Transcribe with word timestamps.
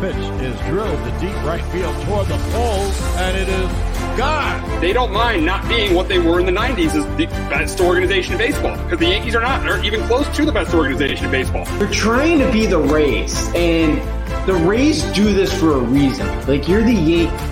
Pitch 0.00 0.16
is 0.16 0.58
drilled 0.60 1.04
to 1.04 1.10
deep 1.20 1.36
right 1.44 1.62
field 1.66 1.94
toward 2.06 2.26
the 2.26 2.38
pole, 2.52 2.90
and 3.18 3.36
it 3.36 3.50
is 3.50 3.68
gone. 4.16 4.80
They 4.80 4.94
don't 4.94 5.12
mind 5.12 5.44
not 5.44 5.68
being 5.68 5.94
what 5.94 6.08
they 6.08 6.18
were 6.18 6.40
in 6.40 6.46
the 6.46 6.52
90s 6.52 6.94
as 6.94 7.04
the 7.18 7.26
best 7.50 7.82
organization 7.82 8.32
in 8.32 8.38
baseball 8.38 8.82
because 8.84 8.98
the 8.98 9.08
Yankees 9.08 9.34
are 9.34 9.42
not. 9.42 9.62
They're 9.62 9.84
even 9.84 10.00
close 10.06 10.26
to 10.38 10.46
the 10.46 10.52
best 10.52 10.72
organization 10.72 11.26
in 11.26 11.30
baseball. 11.30 11.66
They're 11.78 11.86
trying 11.90 12.38
to 12.38 12.50
be 12.50 12.64
the 12.64 12.78
Rays, 12.78 13.46
and 13.54 13.98
the 14.48 14.54
Rays 14.54 15.02
do 15.12 15.34
this 15.34 15.52
for 15.52 15.72
a 15.72 15.80
reason. 15.80 16.26
Like, 16.46 16.66
you're 16.66 16.82
the 16.82 16.94
Yankees. 16.94 17.46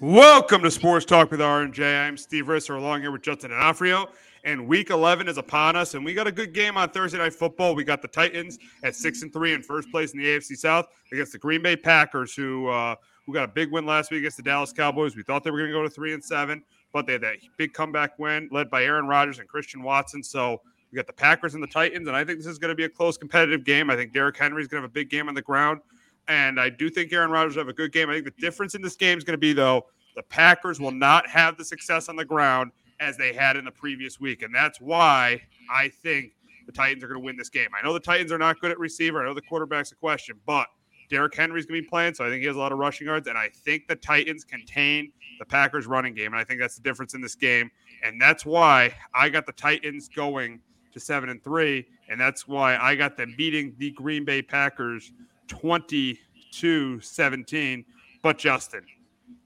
Welcome 0.00 0.62
to 0.62 0.72
Sports 0.72 1.04
Talk 1.04 1.30
with 1.30 1.40
R&J. 1.40 1.98
I'm 2.00 2.16
Steve 2.16 2.46
Risser 2.46 2.76
along 2.76 3.02
here 3.02 3.12
with 3.12 3.22
Justin 3.22 3.52
D'Onofrio. 3.52 4.10
And 4.44 4.66
week 4.66 4.90
11 4.90 5.28
is 5.28 5.38
upon 5.38 5.76
us, 5.76 5.94
and 5.94 6.04
we 6.04 6.14
got 6.14 6.26
a 6.26 6.32
good 6.32 6.52
game 6.52 6.76
on 6.76 6.90
Thursday 6.90 7.18
Night 7.18 7.32
Football. 7.32 7.76
We 7.76 7.84
got 7.84 8.02
the 8.02 8.08
Titans 8.08 8.58
at 8.82 8.96
6 8.96 9.22
and 9.22 9.32
3 9.32 9.54
in 9.54 9.62
first 9.62 9.88
place 9.92 10.12
in 10.12 10.18
the 10.18 10.26
AFC 10.26 10.56
South 10.56 10.86
against 11.12 11.30
the 11.30 11.38
Green 11.38 11.62
Bay 11.62 11.76
Packers, 11.76 12.34
who 12.34 12.66
uh, 12.66 12.96
who 13.24 13.32
got 13.32 13.44
a 13.44 13.48
big 13.48 13.70
win 13.70 13.86
last 13.86 14.10
week 14.10 14.18
against 14.18 14.36
the 14.36 14.42
Dallas 14.42 14.72
Cowboys. 14.72 15.14
We 15.14 15.22
thought 15.22 15.44
they 15.44 15.52
were 15.52 15.58
going 15.58 15.70
to 15.70 15.76
go 15.76 15.82
to 15.84 15.90
3 15.90 16.14
and 16.14 16.24
7, 16.24 16.60
but 16.92 17.06
they 17.06 17.12
had 17.12 17.22
that 17.22 17.36
big 17.56 17.72
comeback 17.72 18.18
win 18.18 18.48
led 18.50 18.68
by 18.68 18.82
Aaron 18.82 19.06
Rodgers 19.06 19.38
and 19.38 19.48
Christian 19.48 19.80
Watson. 19.80 20.24
So 20.24 20.60
we 20.90 20.96
got 20.96 21.06
the 21.06 21.12
Packers 21.12 21.54
and 21.54 21.62
the 21.62 21.68
Titans, 21.68 22.08
and 22.08 22.16
I 22.16 22.24
think 22.24 22.38
this 22.38 22.48
is 22.48 22.58
going 22.58 22.70
to 22.70 22.74
be 22.74 22.84
a 22.84 22.88
close 22.88 23.16
competitive 23.16 23.64
game. 23.64 23.90
I 23.90 23.96
think 23.96 24.12
Derrick 24.12 24.36
Henry 24.36 24.60
is 24.60 24.66
going 24.66 24.82
to 24.82 24.86
have 24.86 24.90
a 24.90 24.92
big 24.92 25.08
game 25.08 25.28
on 25.28 25.34
the 25.34 25.42
ground. 25.42 25.80
And 26.28 26.60
I 26.60 26.68
do 26.68 26.90
think 26.90 27.12
Aaron 27.12 27.30
Rodgers 27.30 27.54
will 27.54 27.62
have 27.62 27.68
a 27.68 27.72
good 27.72 27.92
game. 27.92 28.10
I 28.10 28.14
think 28.14 28.24
the 28.24 28.40
difference 28.42 28.74
in 28.74 28.82
this 28.82 28.96
game 28.96 29.18
is 29.18 29.24
going 29.24 29.34
to 29.34 29.38
be, 29.38 29.52
though, 29.52 29.86
the 30.14 30.22
Packers 30.22 30.80
will 30.80 30.92
not 30.92 31.28
have 31.28 31.56
the 31.56 31.64
success 31.64 32.08
on 32.08 32.16
the 32.16 32.24
ground 32.24 32.70
as 33.02 33.16
they 33.16 33.32
had 33.32 33.56
in 33.56 33.64
the 33.64 33.70
previous 33.70 34.20
week. 34.20 34.42
And 34.42 34.54
that's 34.54 34.80
why 34.80 35.42
I 35.70 35.88
think 35.88 36.32
the 36.66 36.72
Titans 36.72 37.02
are 37.02 37.08
going 37.08 37.20
to 37.20 37.24
win 37.24 37.36
this 37.36 37.48
game. 37.48 37.68
I 37.76 37.84
know 37.84 37.92
the 37.92 38.00
Titans 38.00 38.30
are 38.30 38.38
not 38.38 38.60
good 38.60 38.70
at 38.70 38.78
receiver. 38.78 39.20
I 39.20 39.26
know 39.26 39.34
the 39.34 39.42
quarterback's 39.42 39.90
a 39.90 39.96
question, 39.96 40.38
but 40.46 40.68
Derrick 41.10 41.34
Henry's 41.34 41.66
going 41.66 41.80
to 41.80 41.82
be 41.82 41.88
playing, 41.88 42.14
so 42.14 42.24
I 42.24 42.28
think 42.28 42.40
he 42.40 42.46
has 42.46 42.56
a 42.56 42.58
lot 42.58 42.72
of 42.72 42.78
rushing 42.78 43.08
yards. 43.08 43.26
And 43.26 43.36
I 43.36 43.50
think 43.52 43.88
the 43.88 43.96
Titans 43.96 44.44
contain 44.44 45.12
the 45.40 45.44
Packers 45.44 45.86
running 45.86 46.14
game. 46.14 46.32
And 46.32 46.36
I 46.36 46.44
think 46.44 46.60
that's 46.60 46.76
the 46.76 46.82
difference 46.82 47.14
in 47.14 47.20
this 47.20 47.34
game. 47.34 47.70
And 48.04 48.20
that's 48.20 48.46
why 48.46 48.94
I 49.14 49.28
got 49.28 49.44
the 49.44 49.52
Titans 49.52 50.08
going 50.08 50.60
to 50.92 51.00
seven 51.00 51.28
and 51.28 51.42
three. 51.42 51.86
And 52.08 52.20
that's 52.20 52.46
why 52.46 52.76
I 52.76 52.94
got 52.94 53.16
them 53.16 53.34
beating 53.36 53.74
the 53.78 53.90
Green 53.90 54.24
Bay 54.24 54.42
Packers 54.42 55.12
22 55.48 57.00
17. 57.00 57.84
But 58.22 58.38
Justin, 58.38 58.84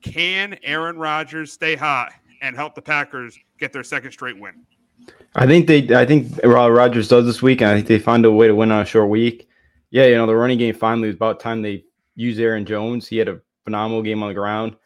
can 0.03 0.59
Aaron 0.63 0.99
Rodgers 0.99 1.53
stay 1.53 1.75
hot 1.75 2.13
and 2.41 2.57
help 2.57 2.75
the 2.75 2.83
Packers 2.83 3.39
get 3.59 3.73
their 3.73 3.85
second 3.85 4.13
straight 4.13 4.39
win? 4.39 4.67
I 5.35 5.47
think 5.47 5.67
they. 5.67 5.95
I 5.95 6.07
think 6.07 6.33
Rodgers 6.43 7.09
does 7.09 7.27
this 7.27 7.43
week, 7.43 7.61
and 7.61 7.71
I 7.71 7.75
think 7.75 7.87
they 7.87 7.99
find 7.99 8.25
a 8.25 8.31
way 8.31 8.47
to 8.49 8.55
win 8.55 8.73
on 8.73 8.83
a 8.83 8.87
short 8.87 9.09
week. 9.09 9.49
Yeah, 9.91 10.07
you 10.07 10.15
know 10.15 10.27
the 10.27 10.35
running 10.35 10.59
game 10.59 10.75
finally 10.75 11.09
was 11.09 11.17
about 11.17 11.41
time 11.41 11.63
they 11.63 11.85
used 12.15 12.41
Aaron 12.41 12.65
Jones. 12.65 13.07
He 13.07 13.19
had 13.19 13.29
a 13.29 13.41
phenomenal 13.65 14.03
game 14.03 14.23
on 14.23 14.29
the 14.29 14.35
ground. 14.35 14.77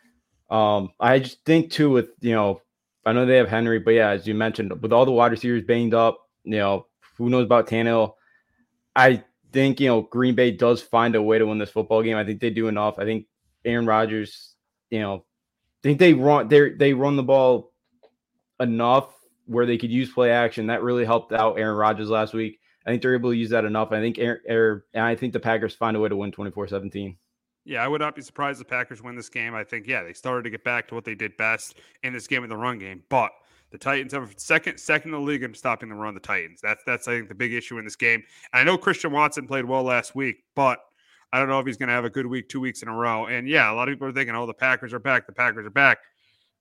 Um, 0.51 0.91
I 0.99 1.21
just 1.21 1.45
think 1.45 1.71
too 1.71 1.91
with 1.91 2.09
you 2.21 2.33
know 2.33 2.61
I 3.07 3.13
know 3.13 3.25
they 3.25 3.37
have 3.37 3.49
Henry, 3.49 3.79
but 3.79 3.93
yeah, 3.93 4.11
as 4.11 4.27
you 4.27 4.35
mentioned, 4.35 4.83
with 4.83 4.93
all 4.93 5.07
the 5.07 5.13
wide 5.13 5.31
receivers 5.31 5.63
banged 5.63 5.95
up, 5.95 6.19
you 6.45 6.59
know 6.59 6.87
who 7.17 7.31
knows 7.31 7.45
about 7.45 7.69
Tannehill. 7.69 8.15
I 8.97 9.23
think 9.53 9.81
you 9.81 9.89
know 9.89 10.03
Green 10.03 10.35
Bay 10.35 10.51
does 10.51 10.83
find 10.83 11.15
a 11.15 11.23
way 11.23 11.39
to 11.39 11.47
win 11.47 11.59
this 11.59 11.71
football 11.71 12.03
game. 12.03 12.17
I 12.17 12.25
think 12.25 12.41
they 12.41 12.51
do 12.51 12.69
enough. 12.69 12.99
I 12.99 13.05
think 13.05 13.27
Aaron 13.65 13.87
Rodgers, 13.87 14.55
you 14.91 15.01
know, 15.01 15.25
think 15.83 15.99
they 15.99 16.15
run 16.15 16.49
they 16.49 16.71
they 16.71 16.93
run 16.93 17.17
the 17.17 17.23
ball 17.23 17.73
enough 18.59 19.15
where 19.47 19.67
they 19.67 19.79
could 19.79 19.91
use 19.91 20.11
play 20.11 20.31
action. 20.31 20.67
That 20.67 20.83
really 20.83 21.05
helped 21.05 21.33
out 21.33 21.59
Aaron 21.59 21.77
Rodgers 21.77 22.09
last 22.09 22.35
week. 22.35 22.61
I 22.87 22.91
think 22.91 23.03
they're 23.03 23.15
able 23.15 23.31
to 23.31 23.37
use 23.37 23.51
that 23.51 23.65
enough. 23.65 23.93
I 23.93 24.01
think 24.01 24.19
Aaron, 24.19 24.41
Aaron 24.47 24.83
and 24.95 25.05
I 25.05 25.15
think 25.15 25.33
the 25.33 25.41
Packers 25.41 25.75
find 25.75 25.97
a 25.97 26.01
way 26.01 26.09
to 26.09 26.17
win 26.17 26.33
24-17. 26.33 27.17
Yeah, 27.65 27.85
I 27.85 27.89
would 27.89 28.01
not 28.01 28.15
be 28.15 28.23
surprised 28.23 28.61
the 28.61 28.65
Packers 28.65 29.03
win 29.03 29.17
this 29.17 29.29
game. 29.29 29.55
I 29.55 29.65
think, 29.65 29.87
yeah, 29.87 30.03
they 30.03 30.15
started 30.15 30.45
to 30.45 30.51
get 30.51 30.65
back 30.65 30.89
to 30.89 30.95
what 30.95 31.05
they 31.05 31.15
did 31.15 31.37
best 31.37 31.79
in 32.03 32.13
this 32.13 32.27
game 32.27 32.43
in 32.43 32.49
the 32.49 32.57
run 32.57 32.79
game. 32.79 33.03
But 33.11 33.33
the 33.71 33.79
Titans 33.79 34.13
have 34.13 34.35
second 34.39 34.79
second 34.79 35.15
in 35.15 35.21
the 35.21 35.25
league 35.25 35.43
in 35.43 35.55
stopping 35.55 35.89
the 35.89 35.95
run. 35.95 36.15
The 36.15 36.21
Titans. 36.21 36.61
That's 36.61 36.83
that's 36.85 37.07
I 37.07 37.17
think 37.17 37.29
the 37.29 37.35
big 37.35 37.53
issue 37.53 37.79
in 37.79 37.85
this 37.85 37.97
game. 37.97 38.23
I 38.53 38.65
know 38.65 38.79
Christian 38.79 39.13
Watson 39.13 39.47
played 39.47 39.65
well 39.65 39.83
last 39.83 40.15
week, 40.15 40.43
but 40.57 40.81
I 41.33 41.39
don't 41.39 41.49
know 41.49 41.61
if 41.61 41.67
he's 41.67 41.77
going 41.77 41.89
to 41.89 41.95
have 41.95 42.05
a 42.05 42.11
good 42.11 42.27
week 42.27 42.49
two 42.49 42.61
weeks 42.61 42.83
in 42.83 42.89
a 42.89 42.95
row. 42.95 43.27
And 43.27 43.49
yeah, 43.49 43.71
a 43.71 43.75
lot 43.75 43.89
of 43.89 43.95
people 43.95 44.09
are 44.09 44.13
thinking, 44.13 44.35
oh, 44.35 44.47
the 44.47 44.55
Packers 44.55 44.93
are 44.93 44.99
back. 44.99 45.27
The 45.27 45.33
Packers 45.33 45.67
are 45.67 45.71
back. 45.71 45.99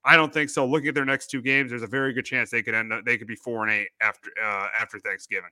I 0.05 0.15
don't 0.15 0.33
think 0.33 0.49
so. 0.49 0.65
Looking 0.65 0.89
at 0.89 0.95
their 0.95 1.05
next 1.05 1.27
two 1.27 1.41
games, 1.41 1.71
there's 1.71 1.83
a 1.83 1.87
very 1.87 2.13
good 2.13 2.25
chance 2.25 2.49
they 2.49 2.61
could 2.61 2.73
end 2.73 2.93
up 2.93 3.05
they 3.05 3.17
could 3.17 3.27
be 3.27 3.35
four 3.35 3.63
and 3.63 3.71
eight 3.71 3.89
after 4.01 4.29
uh, 4.41 4.67
after 4.79 4.99
Thanksgiving. 4.99 5.49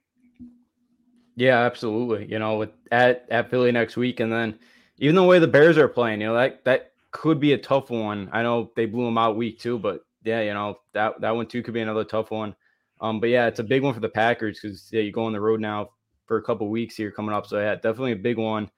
Yeah, 1.35 1.59
absolutely. 1.59 2.31
You 2.31 2.39
know, 2.39 2.57
with 2.57 2.69
at 2.91 3.25
at 3.29 3.49
Philly 3.49 3.71
next 3.71 3.97
week, 3.97 4.19
and 4.19 4.31
then 4.31 4.57
even 4.99 5.15
the 5.15 5.23
way 5.23 5.39
the 5.39 5.47
Bears 5.47 5.77
are 5.77 5.87
playing, 5.87 6.21
you 6.21 6.27
know 6.27 6.33
that 6.35 6.63
that 6.63 6.93
could 7.11 7.39
be 7.39 7.53
a 7.53 7.57
tough 7.57 7.89
one. 7.89 8.29
I 8.31 8.41
know 8.41 8.71
they 8.75 8.85
blew 8.85 9.05
them 9.05 9.17
out 9.17 9.35
week 9.35 9.59
two, 9.59 9.77
but 9.77 10.05
yeah, 10.23 10.41
you 10.41 10.53
know 10.53 10.79
that 10.93 11.19
that 11.21 11.35
one 11.35 11.45
too 11.45 11.61
could 11.61 11.73
be 11.73 11.81
another 11.81 12.05
tough 12.05 12.31
one. 12.31 12.55
Um, 13.01 13.19
but 13.19 13.29
yeah, 13.29 13.47
it's 13.47 13.59
a 13.59 13.63
big 13.63 13.83
one 13.83 13.93
for 13.93 13.99
the 13.99 14.09
Packers 14.09 14.59
because 14.61 14.89
yeah, 14.91 15.01
you 15.01 15.11
go 15.11 15.25
on 15.25 15.33
the 15.33 15.41
road 15.41 15.59
now 15.59 15.89
for 16.25 16.37
a 16.37 16.43
couple 16.43 16.69
weeks 16.69 16.95
here 16.95 17.11
coming 17.11 17.35
up. 17.35 17.45
So 17.45 17.59
yeah, 17.59 17.75
definitely 17.75 18.13
a 18.13 18.17
big 18.17 18.37
one. 18.37 18.69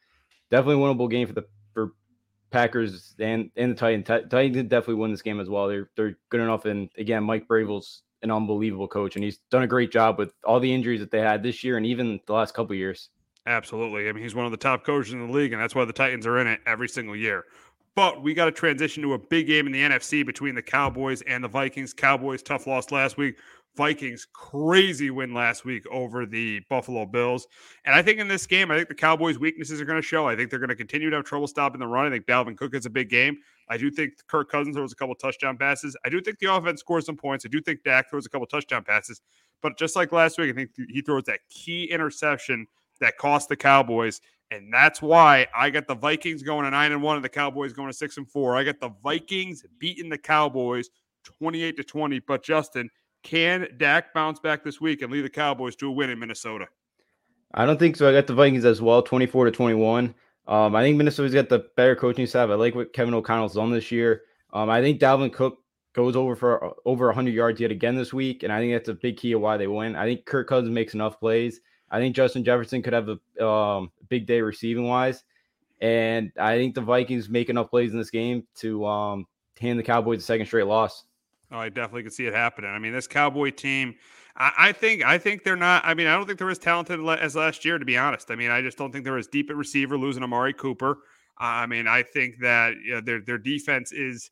Definitely 0.52 0.84
winnable 0.84 1.10
game 1.10 1.28
for 1.28 1.34
the 1.34 1.46
for 1.74 1.94
Packers 2.52 3.16
and 3.20 3.52
and 3.56 3.72
the 3.72 3.76
Titans. 3.76 4.08
Titans 4.30 4.70
definitely 4.70 4.96
win 4.96 5.12
this 5.12 5.22
game 5.22 5.40
as 5.40 5.50
well. 5.50 5.68
They're 5.68 5.90
they're 5.96 6.18
good 6.30 6.42
enough, 6.42 6.66
and 6.66 6.90
again, 6.98 7.24
Mike 7.24 7.48
Vrabel's 7.48 8.04
an 8.22 8.32
unbelievable 8.32 8.88
coach, 8.88 9.16
and 9.16 9.24
he's 9.24 9.38
done 9.50 9.64
a 9.64 9.68
great 9.68 9.92
job 9.92 10.18
with 10.18 10.34
all 10.44 10.60
the 10.60 10.74
injuries 10.74 11.00
that 11.00 11.12
they 11.12 11.20
had 11.20 11.42
this 11.42 11.64
year 11.64 11.78
and 11.78 11.86
even 11.86 12.20
the 12.28 12.34
last 12.34 12.54
couple 12.54 12.76
years. 12.76 13.10
Absolutely. 13.46 14.10
I 14.10 14.12
mean, 14.12 14.24
he's 14.24 14.36
one 14.36 14.46
of 14.46 14.52
the 14.52 14.58
top 14.58 14.86
coaches 14.86 15.14
in 15.14 15.26
the 15.26 15.34
league, 15.34 15.54
and 15.54 15.62
that's 15.62 15.74
why 15.74 15.86
the 15.86 15.94
Titans 15.94 16.28
are 16.28 16.38
in 16.40 16.48
it 16.48 16.60
every 16.66 16.90
single 16.90 17.16
year. 17.16 17.46
But 17.96 18.22
we 18.22 18.34
got 18.34 18.46
to 18.46 18.52
transition 18.52 19.02
to 19.04 19.14
a 19.14 19.18
big 19.18 19.48
game 19.48 19.66
in 19.66 19.74
the 19.74 19.82
NFC 19.82 20.26
between 20.26 20.56
the 20.56 20.62
Cowboys 20.62 21.22
and 21.24 21.44
the 21.44 21.48
Vikings. 21.48 21.94
Cowboys, 21.94 22.44
tough 22.44 22.68
loss 22.68 22.92
last 22.92 23.18
week. 23.18 23.38
Vikings, 23.76 24.28
crazy 24.34 25.10
win 25.10 25.34
last 25.34 25.64
week 25.64 25.86
over 25.92 26.26
the 26.26 26.62
Buffalo 26.70 27.06
Bills. 27.06 27.48
And 27.86 27.96
I 27.96 28.02
think 28.02 28.20
in 28.20 28.28
this 28.28 28.46
game, 28.46 28.72
I 28.72 28.76
think 28.76 28.90
the 28.90 28.96
Cowboys' 28.96 29.40
weaknesses 29.40 29.80
are 29.80 29.86
going 29.86 30.02
to 30.02 30.06
show. 30.06 30.28
I 30.28 30.36
think 30.36 30.50
they're 30.50 30.60
going 30.60 30.70
to 30.70 30.76
continue 30.76 31.10
to 31.10 31.16
have 31.16 31.26
trouble 31.26 31.48
stopping 31.48 31.80
the 31.80 31.88
run. 31.88 32.06
I 32.06 32.10
think 32.10 32.26
Dalvin 32.26 32.58
Cook 32.58 32.76
is 32.76 32.86
a 32.86 32.90
big 32.90 33.10
game. 33.10 33.38
I 33.70 33.78
do 33.78 33.90
think 33.90 34.14
Kirk 34.28 34.50
Cousins 34.50 34.76
throws 34.76 34.92
a 34.92 34.96
couple 34.96 35.16
touchdown 35.16 35.58
passes. 35.58 35.96
I 36.06 36.10
do 36.10 36.20
think 36.20 36.40
the 36.40 36.54
offense 36.54 36.82
scores 36.82 37.06
some 37.06 37.16
points. 37.16 37.46
I 37.46 37.50
do 37.50 37.62
think 37.62 37.84
Dak 37.84 38.10
throws 38.10 38.26
a 38.26 38.30
couple 38.30 38.48
touchdown 38.48 38.84
passes. 38.84 39.22
But 39.62 39.78
just 39.78 39.96
like 39.96 40.12
last 40.12 40.38
week, 40.38 40.50
I 40.50 40.54
think 40.54 40.72
he 40.90 41.02
throws 41.02 41.24
that 41.24 41.40
key 41.50 41.86
interception 41.86 42.68
that 43.00 43.18
cost 43.18 43.50
the 43.50 43.56
Cowboys. 43.56 44.22
And 44.52 44.74
that's 44.74 45.02
why 45.02 45.48
I 45.56 45.70
got 45.70 45.88
the 45.88 45.96
Vikings 45.96 46.42
going 46.42 46.66
to 46.66 46.72
nine 46.72 46.92
and 46.92 47.04
one 47.04 47.16
and 47.16 47.24
the 47.24 47.30
Cowboys 47.30 47.72
going 47.72 47.90
to 47.90 47.94
six 47.94 48.18
and 48.18 48.30
four. 48.30 48.58
I 48.58 48.64
got 48.64 48.80
the 48.80 48.92
Vikings 49.04 49.64
beating 49.78 50.10
the 50.10 50.18
Cowboys 50.18 50.90
28 51.24 51.78
to 51.78 51.84
20. 51.84 52.20
But 52.20 52.44
Justin, 52.44 52.90
can 53.24 53.68
Dak 53.78 54.14
bounce 54.14 54.40
back 54.40 54.64
this 54.64 54.80
week 54.80 55.02
and 55.02 55.12
lead 55.12 55.22
the 55.22 55.30
Cowboys 55.30 55.76
to 55.78 55.88
a 55.88 55.92
win 55.92 56.10
in 56.10 56.20
Minnesota? 56.20 56.68
I 57.54 57.66
don't 57.66 57.80
think 57.80 57.96
so. 57.96 58.10
I 58.10 58.14
got 58.14 58.28
the 58.28 58.34
Vikings 58.34 58.66
as 58.66 58.82
well, 58.82 59.02
24 59.02 59.46
to 59.46 59.52
21. 59.52 60.14
Um, 60.48 60.76
I 60.76 60.82
think 60.82 60.98
Minnesota's 60.98 61.34
got 61.34 61.50
the 61.50 61.66
better 61.76 61.96
coaching 61.96 62.28
staff. 62.28 62.50
I 62.50 62.56
like 62.56 62.76
what 62.76 62.94
Kevin 62.94 63.14
O'Connell's 63.14 63.56
done 63.56 63.72
this 63.72 63.92
year. 63.92 64.24
Um, 64.54 64.70
I 64.70 64.82
think 64.82 65.00
Dalvin 65.00 65.32
Cook 65.32 65.60
goes 65.94 66.16
over 66.16 66.36
for 66.36 66.76
over 66.86 67.08
100 67.08 67.34
yards 67.34 67.60
yet 67.60 67.72
again 67.72 67.96
this 67.96 68.14
week, 68.14 68.44
and 68.44 68.54
I 68.54 68.60
think 68.60 68.74
that's 68.74 68.90
a 68.90 68.94
big 68.94 69.18
key 69.18 69.34
of 69.34 69.42
why 69.42 69.58
they 69.58 69.68
win. 69.68 69.96
I 69.96 70.06
think 70.06 70.26
Kirk 70.26 70.48
Cousins 70.48 70.74
makes 70.74 70.94
enough 70.94 71.20
plays. 71.20 71.62
I 71.92 72.00
think 72.00 72.16
Justin 72.16 72.44
Jefferson 72.44 72.82
could 72.82 72.94
have 72.94 73.10
a 73.10 73.46
um, 73.46 73.92
big 74.10 74.26
day 74.26 74.42
receiving 74.42 74.86
wise, 74.86 75.24
and 75.82 76.32
I 76.40 76.58
think 76.58 76.76
the 76.76 76.82
Vikings 76.82 77.30
make 77.30 77.50
enough 77.50 77.70
plays 77.70 77.92
in 77.92 77.98
this 77.98 78.12
game 78.12 78.46
to 78.58 78.86
um, 78.86 79.26
hand 79.60 79.80
the 79.80 79.84
Cowboys 79.84 80.20
a 80.20 80.26
second 80.26 80.46
straight 80.46 80.68
loss. 80.68 81.06
Oh, 81.52 81.58
I 81.58 81.70
definitely 81.70 82.04
could 82.04 82.14
see 82.14 82.28
it 82.28 82.34
happening. 82.34 82.70
I 82.70 82.80
mean, 82.80 82.94
this 82.94 83.08
Cowboy 83.08 83.50
team, 83.52 83.96
I, 84.38 84.52
I, 84.58 84.72
think, 84.72 85.04
I 85.04 85.18
think 85.18 85.44
they're 85.44 85.56
not. 85.56 85.84
I 85.84 85.94
mean, 85.96 86.08
I 86.08 86.16
don't 86.16 86.28
think 86.28 86.38
they're 86.38 86.50
as 86.50 86.60
talented 86.60 87.00
as 87.08 87.36
last 87.36 87.66
year, 87.66 87.78
to 87.78 87.86
be 87.86 87.98
honest. 87.98 88.30
I 88.30 88.36
mean, 88.36 88.52
I 88.52 88.62
just 88.62 88.78
don't 88.78 88.92
think 88.92 89.04
they're 89.04 89.18
as 89.18 89.28
deep 89.28 89.50
at 89.50 89.56
receiver, 89.56 89.98
losing 89.98 90.24
Amari 90.24 90.54
Cooper. 90.54 91.00
I 91.40 91.66
mean, 91.66 91.88
I 91.88 92.04
think 92.04 92.36
that 92.42 92.74
you 92.84 92.96
know, 92.96 93.02
their 93.02 93.22
their 93.22 93.38
defense 93.38 93.92
is 93.92 94.30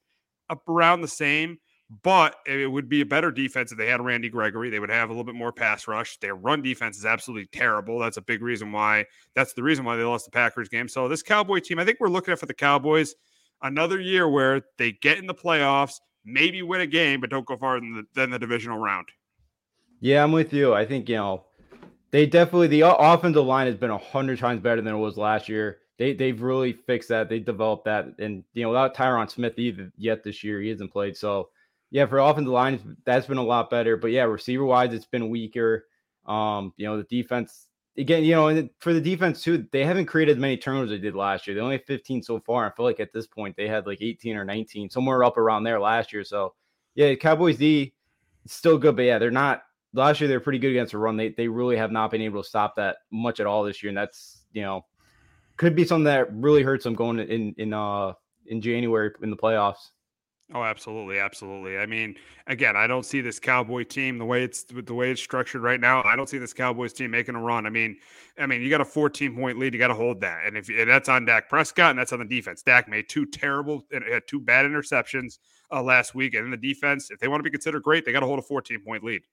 up 0.50 0.68
around 0.68 1.02
the 1.02 1.08
same, 1.08 1.58
but 2.04 2.36
it 2.46 2.70
would 2.70 2.90
be 2.90 3.02
a 3.02 3.06
better 3.06 3.32
defense 3.32 3.72
if 3.72 3.78
they 3.78 3.88
had 3.88 4.04
Randy 4.04 4.30
Gregory. 4.30 4.70
They 4.70 4.80
would 4.80 4.90
have 4.90 5.10
a 5.10 5.14
little 5.14 5.24
bit 5.24 5.36
more 5.36 5.54
pass 5.54 5.88
rush. 5.88 6.18
Their 6.18 6.36
run 6.36 6.62
defense 6.62 6.98
is 6.98 7.06
absolutely 7.06 7.48
terrible. 7.48 7.98
That's 8.00 8.18
a 8.18 8.22
big 8.22 8.42
reason 8.42 8.72
why. 8.72 9.06
That's 9.36 9.54
the 9.54 9.64
reason 9.64 9.86
why 9.86 9.96
they 9.96 10.04
lost 10.04 10.26
the 10.26 10.32
Packers 10.32 10.70
game. 10.70 10.90
So 10.90 11.08
this 11.08 11.24
Cowboy 11.24 11.60
team, 11.60 11.80
I 11.80 11.86
think 11.86 12.00
we're 12.00 12.10
looking 12.10 12.34
at 12.34 12.40
for 12.40 12.46
the 12.46 12.54
Cowboys 12.54 13.16
another 13.62 14.00
year 14.00 14.30
where 14.30 14.62
they 14.78 14.92
get 14.92 15.18
in 15.18 15.28
the 15.28 15.34
playoffs 15.34 15.96
maybe 16.28 16.62
win 16.62 16.82
a 16.82 16.86
game, 16.86 17.22
but 17.22 17.30
don't 17.30 17.46
go 17.46 17.58
farther 17.58 17.80
than 17.80 17.96
the, 17.96 18.06
than 18.14 18.30
the 18.30 18.38
divisional 18.38 18.78
round. 18.78 19.08
Yeah, 20.02 20.24
I'm 20.24 20.32
with 20.32 20.54
you. 20.54 20.74
I 20.74 20.86
think, 20.86 21.10
you 21.10 21.16
know, 21.16 21.46
they 22.12 22.26
definitely, 22.26 22.68
the 22.68 22.82
offensive 22.86 23.46
line 23.46 23.66
has 23.68 23.78
been 23.78 23.90
a 23.90 23.98
hundred 23.98 24.38
times 24.38 24.62
better 24.62 24.82
than 24.82 24.94
it 24.94 24.98
was 25.00 25.18
last 25.18 25.50
year. 25.50 25.80
They, 25.98 26.14
they've 26.14 26.40
really 26.40 26.74
fixed 26.74 27.10
that. 27.10 27.30
They 27.30 27.40
developed 27.40 27.86
that. 27.86 28.06
And, 28.20 28.44
you 28.54 28.64
know, 28.64 28.70
without 28.70 28.96
Tyron 28.96 29.30
Smith 29.30 29.58
either 29.58 29.92
yet 29.98 30.24
this 30.24 30.44
year, 30.44 30.62
he 30.62 30.70
hasn't 30.70 30.92
played. 30.92 31.18
So, 31.18 31.50
yeah, 31.90 32.06
for 32.06 32.20
offensive 32.20 32.52
line, 32.52 32.98
that's 33.06 33.26
been 33.26 33.38
a 33.38 33.44
lot 33.44 33.70
better. 33.70 33.98
But 33.98 34.12
yeah, 34.12 34.24
receiver 34.24 34.66
wise, 34.66 34.94
it's 34.94 35.06
been 35.06 35.30
weaker. 35.30 35.88
Um, 36.26 36.74
you 36.78 36.86
know, 36.86 36.98
the 36.98 37.04
defense 37.04 37.68
again, 37.98 38.24
you 38.24 38.36
know, 38.36 38.70
for 38.80 38.94
the 38.94 39.02
defense 39.02 39.42
too, 39.42 39.68
they 39.72 39.84
haven't 39.84 40.06
created 40.06 40.38
many 40.38 40.58
turnovers 40.58 40.90
they 40.90 40.98
did 40.98 41.16
last 41.16 41.48
year. 41.48 41.56
They 41.56 41.62
only 41.62 41.78
have 41.78 41.86
15 41.86 42.22
so 42.22 42.40
far. 42.40 42.66
I 42.66 42.76
feel 42.76 42.86
like 42.86 43.00
at 43.00 43.14
this 43.14 43.28
point 43.28 43.56
they 43.56 43.68
had 43.68 43.88
like 43.88 44.02
18 44.02 44.36
or 44.36 44.46
19, 44.46 44.90
somewhere 44.90 45.24
up 45.24 45.38
around 45.38 45.64
there 45.64 45.80
last 45.80 46.14
year. 46.14 46.24
So 46.24 46.54
yeah, 46.96 47.16
Cowboys 47.16 47.58
D 47.58 47.94
still 48.46 48.78
good, 48.78 48.96
but 48.96 49.04
yeah, 49.04 49.20
they're 49.20 49.32
not 49.32 49.64
last 49.94 50.20
year 50.20 50.28
they're 50.28 50.40
pretty 50.40 50.60
good 50.60 50.72
against 50.72 50.92
the 50.92 50.98
run. 50.98 51.18
They 51.18 51.30
they 51.30 51.48
really 51.48 51.78
have 51.78 51.92
not 51.92 52.12
been 52.12 52.22
able 52.22 52.42
to 52.42 52.48
stop 52.48 52.76
that 52.76 52.98
much 53.12 53.40
at 53.40 53.46
all 53.48 53.64
this 53.64 53.82
year. 53.82 53.90
And 53.90 53.98
that's 53.98 54.44
you 54.54 54.62
know 54.62 54.86
could 55.58 55.76
be 55.76 55.86
something 55.86 56.06
that 56.06 56.32
really 56.34 56.64
hurts 56.64 56.84
them 56.84 56.96
going 56.96 57.20
in 57.20 57.54
in 57.58 57.74
uh 57.74 58.14
in 58.46 58.62
January 58.62 59.12
in 59.22 59.30
the 59.30 59.38
playoffs. 59.38 59.92
Oh, 60.54 60.64
absolutely, 60.64 61.20
absolutely. 61.20 61.78
I 61.78 61.86
mean, 61.86 62.16
again, 62.48 62.78
I 62.78 62.88
don't 62.88 63.06
see 63.06 63.20
this 63.20 63.38
Cowboy 63.38 63.84
team 63.84 64.18
the 64.18 64.24
way 64.24 64.46
it's 64.46 64.64
the 64.64 64.94
way 64.94 65.12
it's 65.12 65.22
structured 65.22 65.62
right 65.62 65.80
now. 65.80 66.02
I 66.04 66.16
don't 66.16 66.30
see 66.30 66.38
this 66.38 66.54
Cowboys 66.54 66.94
team 66.94 67.12
making 67.12 67.36
a 67.36 67.42
run. 67.42 67.66
I 67.66 67.70
mean, 67.70 67.98
I 68.40 68.46
mean, 68.46 68.62
you 68.62 68.70
got 68.70 68.80
a 68.80 68.86
14 68.86 69.36
point 69.36 69.60
lead, 69.60 69.74
you 69.74 69.80
got 69.80 69.90
to 69.90 69.94
hold 69.94 70.22
that, 70.22 70.46
and 70.46 70.56
if 70.56 70.70
and 70.70 70.90
that's 70.90 71.10
on 71.10 71.26
Dak 71.26 71.50
Prescott 71.50 71.90
and 71.90 72.00
that's 72.00 72.14
on 72.14 72.20
the 72.20 72.26
defense. 72.26 72.62
Dak 72.62 72.88
made 72.88 73.10
two 73.10 73.26
terrible 73.26 73.86
and 73.92 74.06
had 74.06 74.24
two 74.26 74.40
bad 74.40 74.66
interceptions 74.66 75.40
uh, 75.70 75.84
last 75.84 76.16
week, 76.16 76.34
and 76.34 76.46
in 76.46 76.52
the 76.52 76.58
defense, 76.58 77.12
if 77.12 77.20
they 77.20 77.28
want 77.28 77.42
to 77.42 77.44
be 77.44 77.52
considered 77.52 77.84
great, 77.84 78.06
they 78.06 78.14
got 78.14 78.22
to 78.22 78.26
hold 78.26 78.40
a 78.40 78.44
14 78.44 78.80
point 78.86 79.04
lead. 79.04 79.24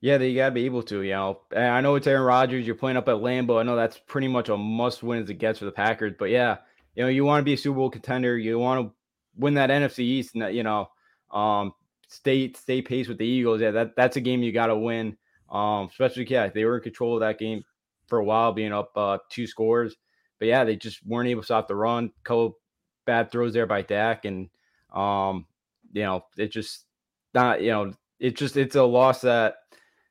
Yeah, 0.00 0.16
they 0.16 0.34
got 0.34 0.46
to 0.46 0.52
be 0.52 0.64
able 0.64 0.82
to. 0.84 1.02
You 1.02 1.12
know, 1.12 1.40
I 1.54 1.82
know 1.82 1.96
it's 1.96 2.06
Aaron 2.06 2.22
Rodgers. 2.22 2.64
You're 2.64 2.76
playing 2.76 2.96
up 2.96 3.10
at 3.10 3.16
Lambeau. 3.16 3.60
I 3.60 3.62
know 3.62 3.76
that's 3.76 3.98
pretty 3.98 4.28
much 4.28 4.48
a 4.48 4.56
must 4.56 5.02
win 5.02 5.22
as 5.22 5.28
it 5.28 5.34
gets 5.34 5.58
for 5.58 5.66
the 5.66 5.70
Packers. 5.70 6.14
But 6.18 6.30
yeah, 6.30 6.56
you 6.94 7.02
know, 7.02 7.10
you 7.10 7.26
want 7.26 7.40
to 7.40 7.44
be 7.44 7.52
a 7.52 7.58
Super 7.58 7.76
Bowl 7.76 7.90
contender. 7.90 8.38
You 8.38 8.58
want 8.58 8.86
to 8.86 8.94
win 9.36 9.54
that 9.54 9.70
NFC 9.70 10.00
East 10.00 10.34
and 10.34 10.42
that, 10.42 10.54
you 10.54 10.62
know, 10.62 10.88
um, 11.30 11.72
stay 12.08 12.52
stay 12.52 12.82
pace 12.82 13.08
with 13.08 13.18
the 13.18 13.26
Eagles. 13.26 13.60
Yeah, 13.60 13.70
that 13.70 13.96
that's 13.96 14.16
a 14.16 14.20
game 14.20 14.42
you 14.42 14.52
got 14.52 14.66
to 14.66 14.76
win. 14.76 15.16
Um, 15.50 15.88
especially 15.90 16.26
yeah, 16.28 16.48
they 16.48 16.64
were 16.64 16.76
in 16.76 16.82
control 16.82 17.14
of 17.14 17.20
that 17.20 17.38
game 17.38 17.64
for 18.06 18.18
a 18.18 18.24
while, 18.24 18.52
being 18.52 18.72
up 18.72 18.90
uh, 18.96 19.18
two 19.30 19.46
scores. 19.46 19.96
But 20.38 20.48
yeah, 20.48 20.64
they 20.64 20.76
just 20.76 21.04
weren't 21.06 21.28
able 21.28 21.42
to 21.42 21.46
stop 21.46 21.68
the 21.68 21.74
run. 21.74 22.10
Couple 22.24 22.58
bad 23.06 23.30
throws 23.30 23.52
there 23.52 23.66
by 23.66 23.82
Dak, 23.82 24.24
and 24.24 24.48
um, 24.92 25.46
you 25.92 26.02
know, 26.02 26.24
it 26.36 26.50
just 26.50 26.86
not 27.34 27.62
you 27.62 27.70
know, 27.70 27.92
it 28.18 28.36
just 28.36 28.56
it's 28.56 28.76
a 28.76 28.82
loss 28.82 29.22
that 29.22 29.54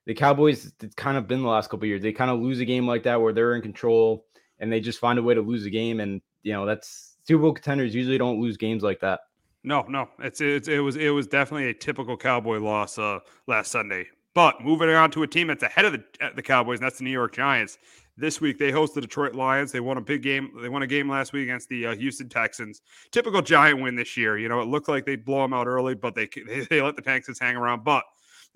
the 0.06 0.14
Cowboys 0.14 0.72
it's 0.82 0.96
kind 0.96 1.18
of 1.18 1.28
been 1.28 1.42
the 1.42 1.50
last 1.50 1.70
couple 1.70 1.88
years. 1.88 2.02
They 2.02 2.14
kind 2.14 2.32
of 2.32 2.40
lose 2.40 2.60
a 2.60 2.66
game 2.66 2.88
like 2.88 3.04
that 3.04 3.22
where 3.22 3.34
they're 3.34 3.56
in 3.56 3.62
control 3.62 4.26
and 4.60 4.72
they 4.72 4.80
just 4.80 5.00
find 5.00 5.20
a 5.20 5.24
way 5.24 5.34
to 5.34 5.42
lose 5.42 5.66
a 5.66 5.70
game, 5.70 6.00
and 6.00 6.22
you 6.44 6.54
know 6.54 6.66
that's 6.66 7.09
Super 7.30 7.44
Bowl 7.44 7.54
contenders 7.54 7.94
usually 7.94 8.18
don't 8.18 8.42
lose 8.42 8.58
games 8.58 8.82
like 8.82 9.00
that. 9.02 9.20
No, 9.64 9.86
no, 9.88 10.10
it's, 10.18 10.42
it's 10.42 10.68
it 10.68 10.80
was 10.80 10.96
it 10.96 11.10
was 11.10 11.28
definitely 11.28 11.70
a 11.70 11.74
typical 11.76 12.18
Cowboy 12.18 12.58
loss 12.58 12.98
uh, 12.98 13.20
last 13.46 13.72
Sunday. 13.72 14.08
But 14.34 14.64
moving 14.64 14.90
on 14.90 15.12
to 15.12 15.22
a 15.22 15.28
team 15.28 15.46
that's 15.46 15.62
ahead 15.62 15.86
of 15.86 15.94
the 15.94 16.04
the 16.36 16.42
Cowboys, 16.42 16.80
and 16.80 16.88
that's 16.88 16.98
the 16.98 17.04
New 17.04 17.12
York 17.12 17.36
Giants. 17.36 17.78
This 18.18 18.42
week 18.42 18.58
they 18.58 18.72
host 18.72 18.96
the 18.96 19.02
Detroit 19.02 19.36
Lions. 19.36 19.72
They 19.72 19.80
won 19.80 19.98
a 19.98 20.02
big 20.02 20.24
game. 20.24 20.50
They 20.60 20.70
won 20.70 20.82
a 20.82 20.88
game 20.88 21.08
last 21.08 21.32
week 21.32 21.44
against 21.44 21.70
the 21.70 21.86
uh, 21.86 21.96
Houston 21.98 22.30
Texans. 22.30 22.82
Typical 23.12 23.44
Giant 23.44 23.80
win 23.80 23.96
this 23.96 24.18
year. 24.18 24.40
You 24.40 24.50
know, 24.50 24.60
it 24.62 24.68
looked 24.68 24.90
like 24.90 25.06
they'd 25.06 25.24
blow 25.24 25.44
them 25.44 25.54
out 25.54 25.68
early, 25.68 25.94
but 25.94 26.16
they 26.16 26.28
they, 26.48 26.62
they 26.62 26.82
let 26.82 26.96
the 26.96 27.04
Texans 27.04 27.38
hang 27.38 27.56
around. 27.56 27.84
But 27.84 28.06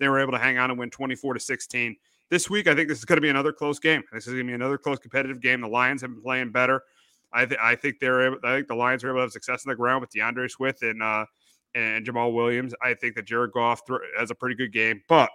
they 0.00 0.08
were 0.08 0.18
able 0.18 0.32
to 0.32 0.38
hang 0.38 0.58
on 0.58 0.70
and 0.70 0.80
win 0.80 0.90
24 0.90 1.34
to 1.34 1.38
16. 1.38 1.94
This 2.28 2.50
week, 2.50 2.66
I 2.66 2.74
think 2.74 2.88
this 2.88 2.98
is 2.98 3.04
going 3.04 3.18
to 3.18 3.22
be 3.22 3.28
another 3.28 3.52
close 3.52 3.78
game. 3.78 4.02
This 4.12 4.26
is 4.26 4.32
going 4.32 4.46
to 4.46 4.50
be 4.50 4.54
another 4.54 4.78
close 4.78 4.98
competitive 4.98 5.40
game. 5.40 5.60
The 5.60 5.68
Lions 5.68 6.02
have 6.02 6.10
been 6.10 6.22
playing 6.22 6.50
better. 6.50 6.82
I, 7.34 7.44
th- 7.44 7.60
I 7.60 7.74
think 7.74 7.98
they're 7.98 8.26
able, 8.26 8.38
I 8.44 8.54
think 8.54 8.68
the 8.68 8.74
Lions 8.74 9.04
are 9.04 9.08
able 9.08 9.18
to 9.18 9.22
have 9.22 9.32
success 9.32 9.66
on 9.66 9.70
the 9.70 9.76
ground 9.76 10.00
with 10.00 10.10
D'Andre 10.10 10.48
Swift 10.48 10.82
and 10.82 11.02
uh, 11.02 11.26
and 11.74 12.06
Jamaal 12.06 12.32
Williams. 12.32 12.72
I 12.82 12.94
think 12.94 13.16
that 13.16 13.24
Jared 13.24 13.52
Goff 13.52 13.84
th- 13.84 13.98
has 14.16 14.30
a 14.30 14.34
pretty 14.34 14.54
good 14.54 14.72
game, 14.72 15.02
but 15.08 15.28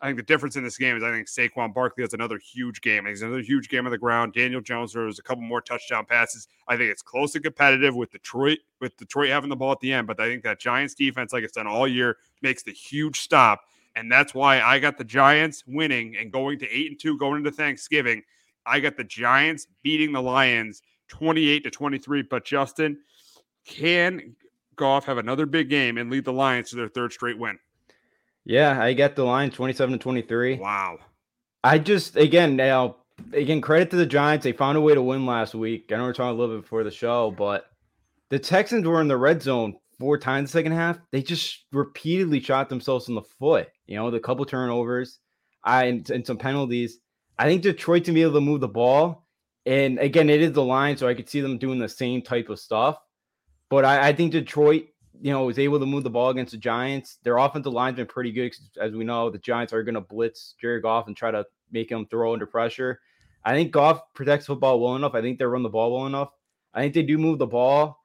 I 0.00 0.06
think 0.06 0.16
the 0.16 0.22
difference 0.22 0.56
in 0.56 0.64
this 0.64 0.78
game 0.78 0.96
is 0.96 1.02
I 1.02 1.10
think 1.10 1.28
Saquon 1.28 1.74
Barkley 1.74 2.02
has 2.02 2.14
another 2.14 2.38
huge 2.38 2.80
game. 2.80 3.04
He's 3.04 3.22
another 3.22 3.42
huge 3.42 3.68
game 3.68 3.84
on 3.84 3.92
the 3.92 3.98
ground. 3.98 4.32
Daniel 4.32 4.62
Jones 4.62 4.92
throws 4.92 5.18
a 5.18 5.22
couple 5.22 5.42
more 5.42 5.60
touchdown 5.60 6.06
passes. 6.06 6.48
I 6.66 6.76
think 6.76 6.90
it's 6.90 7.02
close 7.02 7.34
and 7.34 7.44
competitive 7.44 7.94
with 7.94 8.10
Detroit 8.10 8.58
with 8.80 8.96
Detroit 8.96 9.28
having 9.28 9.50
the 9.50 9.56
ball 9.56 9.72
at 9.72 9.80
the 9.80 9.92
end, 9.92 10.06
but 10.06 10.18
I 10.18 10.28
think 10.28 10.42
that 10.44 10.58
Giants 10.58 10.94
defense, 10.94 11.32
like 11.32 11.44
it's 11.44 11.52
done 11.52 11.66
all 11.66 11.86
year, 11.86 12.16
makes 12.40 12.62
the 12.62 12.72
huge 12.72 13.20
stop, 13.20 13.60
and 13.94 14.10
that's 14.10 14.34
why 14.34 14.60
I 14.60 14.78
got 14.78 14.96
the 14.96 15.04
Giants 15.04 15.64
winning 15.66 16.16
and 16.16 16.32
going 16.32 16.58
to 16.60 16.70
eight 16.70 16.90
and 16.90 16.98
two 16.98 17.18
going 17.18 17.36
into 17.36 17.52
Thanksgiving. 17.52 18.22
I 18.64 18.80
got 18.80 18.96
the 18.96 19.04
Giants 19.04 19.66
beating 19.82 20.12
the 20.12 20.22
Lions 20.22 20.82
28 21.12 21.64
to 21.64 21.70
23. 21.70 22.22
But 22.22 22.44
Justin, 22.44 22.98
can 23.66 24.34
Goff 24.76 25.04
have 25.04 25.18
another 25.18 25.44
big 25.44 25.68
game 25.68 25.98
and 25.98 26.10
lead 26.10 26.24
the 26.24 26.32
Lions 26.32 26.70
to 26.70 26.76
their 26.76 26.88
third 26.88 27.12
straight 27.12 27.38
win? 27.38 27.58
Yeah, 28.44 28.82
I 28.82 28.94
get 28.94 29.14
the 29.14 29.24
line 29.24 29.50
27 29.50 29.92
to 29.92 29.98
23. 29.98 30.56
Wow. 30.56 30.98
I 31.62 31.78
just 31.78 32.16
again 32.16 32.56
now 32.56 32.96
again 33.32 33.60
credit 33.60 33.90
to 33.90 33.96
the 33.96 34.06
Giants. 34.06 34.42
They 34.42 34.52
found 34.52 34.78
a 34.78 34.80
way 34.80 34.94
to 34.94 35.02
win 35.02 35.26
last 35.26 35.54
week. 35.54 35.92
I 35.92 35.96
know 35.96 36.04
we're 36.04 36.14
talking 36.14 36.36
a 36.36 36.40
little 36.40 36.56
bit 36.56 36.62
before 36.62 36.82
the 36.82 36.90
show, 36.90 37.30
but 37.30 37.66
the 38.30 38.38
Texans 38.38 38.86
were 38.86 39.00
in 39.00 39.06
the 39.06 39.16
red 39.16 39.42
zone 39.42 39.76
four 40.00 40.18
times 40.18 40.50
the 40.50 40.58
second 40.58 40.72
half. 40.72 40.98
They 41.12 41.22
just 41.22 41.66
repeatedly 41.72 42.40
shot 42.40 42.68
themselves 42.68 43.08
in 43.08 43.14
the 43.14 43.22
foot. 43.22 43.68
You 43.86 43.96
know, 43.96 44.10
the 44.10 44.18
couple 44.18 44.44
turnovers, 44.46 45.18
I 45.62 45.84
and, 45.84 46.10
and 46.10 46.26
some 46.26 46.38
penalties. 46.38 46.98
I 47.38 47.46
think 47.46 47.62
Detroit 47.62 48.04
to 48.04 48.12
be 48.12 48.22
able 48.22 48.34
to 48.34 48.40
move 48.40 48.60
the 48.60 48.68
ball 48.68 49.21
and 49.66 49.98
again, 49.98 50.30
it 50.30 50.42
is 50.42 50.52
the 50.52 50.64
line, 50.64 50.96
so 50.96 51.08
I 51.08 51.14
could 51.14 51.28
see 51.28 51.40
them 51.40 51.58
doing 51.58 51.78
the 51.78 51.88
same 51.88 52.22
type 52.22 52.48
of 52.48 52.58
stuff. 52.58 52.98
But 53.68 53.84
I, 53.84 54.08
I 54.08 54.12
think 54.12 54.32
Detroit 54.32 54.86
you 55.22 55.30
know, 55.30 55.44
was 55.44 55.58
able 55.58 55.78
to 55.78 55.86
move 55.86 56.02
the 56.02 56.10
ball 56.10 56.30
against 56.30 56.50
the 56.50 56.58
Giants. 56.58 57.18
Their 57.22 57.38
offensive 57.38 57.72
line's 57.72 57.96
been 57.96 58.06
pretty 58.06 58.32
good, 58.32 58.52
as 58.80 58.92
we 58.92 59.04
know. 59.04 59.30
The 59.30 59.38
Giants 59.38 59.72
are 59.72 59.84
going 59.84 59.94
to 59.94 60.00
blitz 60.00 60.56
Jared 60.60 60.82
Goff 60.82 61.06
and 61.06 61.16
try 61.16 61.30
to 61.30 61.46
make 61.70 61.90
him 61.90 62.06
throw 62.06 62.32
under 62.32 62.44
pressure. 62.44 63.00
I 63.44 63.54
think 63.54 63.70
Goff 63.70 64.02
protects 64.14 64.46
football 64.46 64.80
well 64.80 64.96
enough. 64.96 65.14
I 65.14 65.20
think 65.20 65.38
they 65.38 65.44
run 65.44 65.62
the 65.62 65.68
ball 65.68 65.96
well 65.96 66.06
enough. 66.06 66.30
I 66.74 66.80
think 66.80 66.94
they 66.94 67.02
do 67.02 67.18
move 67.18 67.38
the 67.38 67.46
ball. 67.46 67.98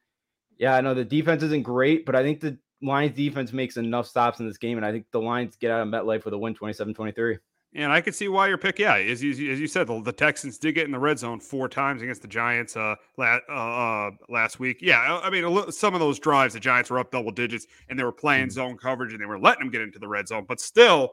Yeah, 0.58 0.76
I 0.76 0.82
know 0.82 0.94
the 0.94 1.06
defense 1.06 1.42
isn't 1.42 1.64
great, 1.64 2.06
but 2.06 2.16
I 2.16 2.22
think 2.22 2.40
the 2.40 2.58
Lions 2.84 3.16
defense 3.16 3.52
makes 3.52 3.78
enough 3.78 4.08
stops 4.08 4.40
in 4.40 4.48
this 4.48 4.58
game, 4.58 4.78
and 4.78 4.86
I 4.86 4.92
think 4.92 5.06
the 5.12 5.22
Lions 5.22 5.56
get 5.56 5.72
out 5.72 5.82
of 5.82 5.88
MetLife 5.88 6.24
with 6.24 6.34
a 6.36 6.38
win 6.38 6.54
27 6.54 6.94
23. 6.94 7.38
And 7.76 7.92
I 7.92 8.02
can 8.02 8.14
see 8.14 8.28
why 8.28 8.48
your 8.48 8.58
pick. 8.58 8.80
Yeah, 8.80 8.96
as 8.96 9.22
you, 9.22 9.32
as 9.32 9.60
you 9.60 9.68
said, 9.68 9.88
the, 9.88 10.02
the, 10.02 10.14
Texans 10.14 10.58
did 10.58 10.74
get 10.74 10.86
in 10.86 10.92
the 10.92 11.00
red 11.00 11.20
zone 11.20 11.40
four 11.40 11.68
times 11.68 12.02
against 12.02 12.22
the 12.22 12.28
Giants 12.28 12.78
uh, 12.78 12.96
la- 13.18 13.40
uh, 13.50 13.54
uh, 13.54 14.12
last 14.30 14.60
week. 14.60 14.80
Yeah, 14.82 15.20
I 15.22 15.30
mean, 15.30 15.72
some 15.72 15.94
of 15.94 16.00
those 16.00 16.18
drives, 16.18 16.54
the 16.54 16.60
Giants 16.60 16.90
were 16.90 16.98
up 16.98 17.12
double 17.12 17.32
digits 17.32 17.68
and 17.90 18.00
they 18.00 18.04
were 18.04 18.12
playing 18.12 18.46
mm-hmm. 18.46 18.52
zone 18.52 18.78
coverage 18.78 19.12
and 19.12 19.22
they 19.22 19.26
were 19.26 19.40
letting 19.40 19.60
them 19.60 19.70
get 19.70 19.82
into 19.82 20.00
the 20.00 20.08
red 20.08 20.28
zone. 20.28 20.46
But 20.48 20.62
still, 20.62 21.12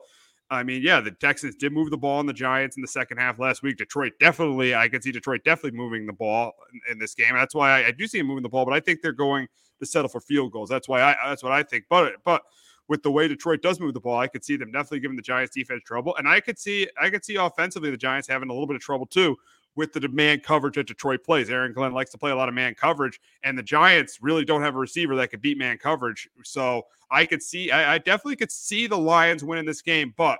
I 0.50 0.62
mean, 0.62 0.82
yeah, 0.82 1.00
the 1.00 1.10
Texans 1.10 1.56
did 1.56 1.72
move 1.72 1.90
the 1.90 1.96
ball 1.96 2.18
on 2.18 2.26
the 2.26 2.32
Giants 2.32 2.76
in 2.76 2.82
the 2.82 2.88
second 2.88 3.18
half 3.18 3.38
last 3.38 3.62
week. 3.62 3.76
Detroit 3.76 4.12
definitely, 4.20 4.74
I 4.74 4.88
can 4.88 5.02
see 5.02 5.10
Detroit 5.10 5.42
definitely 5.44 5.76
moving 5.76 6.06
the 6.06 6.12
ball 6.12 6.52
in, 6.72 6.92
in 6.92 6.98
this 6.98 7.14
game. 7.14 7.34
That's 7.34 7.54
why 7.54 7.82
I, 7.82 7.86
I, 7.88 7.90
do 7.90 8.06
see 8.06 8.18
them 8.18 8.26
moving 8.28 8.42
the 8.42 8.48
ball, 8.48 8.64
but 8.64 8.74
I 8.74 8.80
think 8.80 9.00
they're 9.00 9.12
going 9.12 9.48
to 9.80 9.86
settle 9.86 10.08
for 10.08 10.20
field 10.20 10.52
goals. 10.52 10.68
That's 10.68 10.88
why 10.88 11.02
I 11.02 11.16
that's 11.26 11.42
what 11.42 11.52
I 11.52 11.62
think. 11.62 11.84
But 11.88 12.14
but 12.24 12.42
with 12.88 13.02
the 13.02 13.10
way 13.10 13.28
Detroit 13.28 13.62
does 13.62 13.80
move 13.80 13.94
the 13.94 14.00
ball, 14.00 14.18
I 14.18 14.26
could 14.26 14.44
see 14.44 14.56
them 14.56 14.70
definitely 14.72 15.00
giving 15.00 15.16
the 15.16 15.22
Giants 15.22 15.54
defense 15.54 15.82
trouble, 15.84 16.14
and 16.16 16.28
I 16.28 16.40
could 16.40 16.58
see 16.58 16.88
I 17.00 17.10
could 17.10 17.24
see 17.24 17.36
offensively 17.36 17.90
the 17.90 17.96
Giants 17.96 18.28
having 18.28 18.50
a 18.50 18.52
little 18.52 18.66
bit 18.66 18.76
of 18.76 18.82
trouble 18.82 19.06
too 19.06 19.36
with 19.76 19.92
the 19.92 20.00
demand 20.00 20.42
coverage 20.42 20.76
that 20.76 20.86
Detroit 20.86 21.24
plays. 21.24 21.50
Aaron 21.50 21.72
Glenn 21.72 21.92
likes 21.92 22.10
to 22.12 22.18
play 22.18 22.30
a 22.30 22.36
lot 22.36 22.48
of 22.48 22.54
man 22.54 22.74
coverage, 22.74 23.20
and 23.42 23.58
the 23.58 23.62
Giants 23.62 24.18
really 24.22 24.44
don't 24.44 24.62
have 24.62 24.76
a 24.76 24.78
receiver 24.78 25.16
that 25.16 25.30
could 25.30 25.40
beat 25.40 25.58
man 25.58 25.78
coverage. 25.78 26.28
So 26.44 26.82
I 27.10 27.26
could 27.26 27.42
see, 27.42 27.70
I, 27.70 27.94
I 27.94 27.98
definitely 27.98 28.36
could 28.36 28.52
see 28.52 28.86
the 28.86 28.98
Lions 28.98 29.42
winning 29.42 29.64
this 29.64 29.82
game, 29.82 30.14
but 30.16 30.38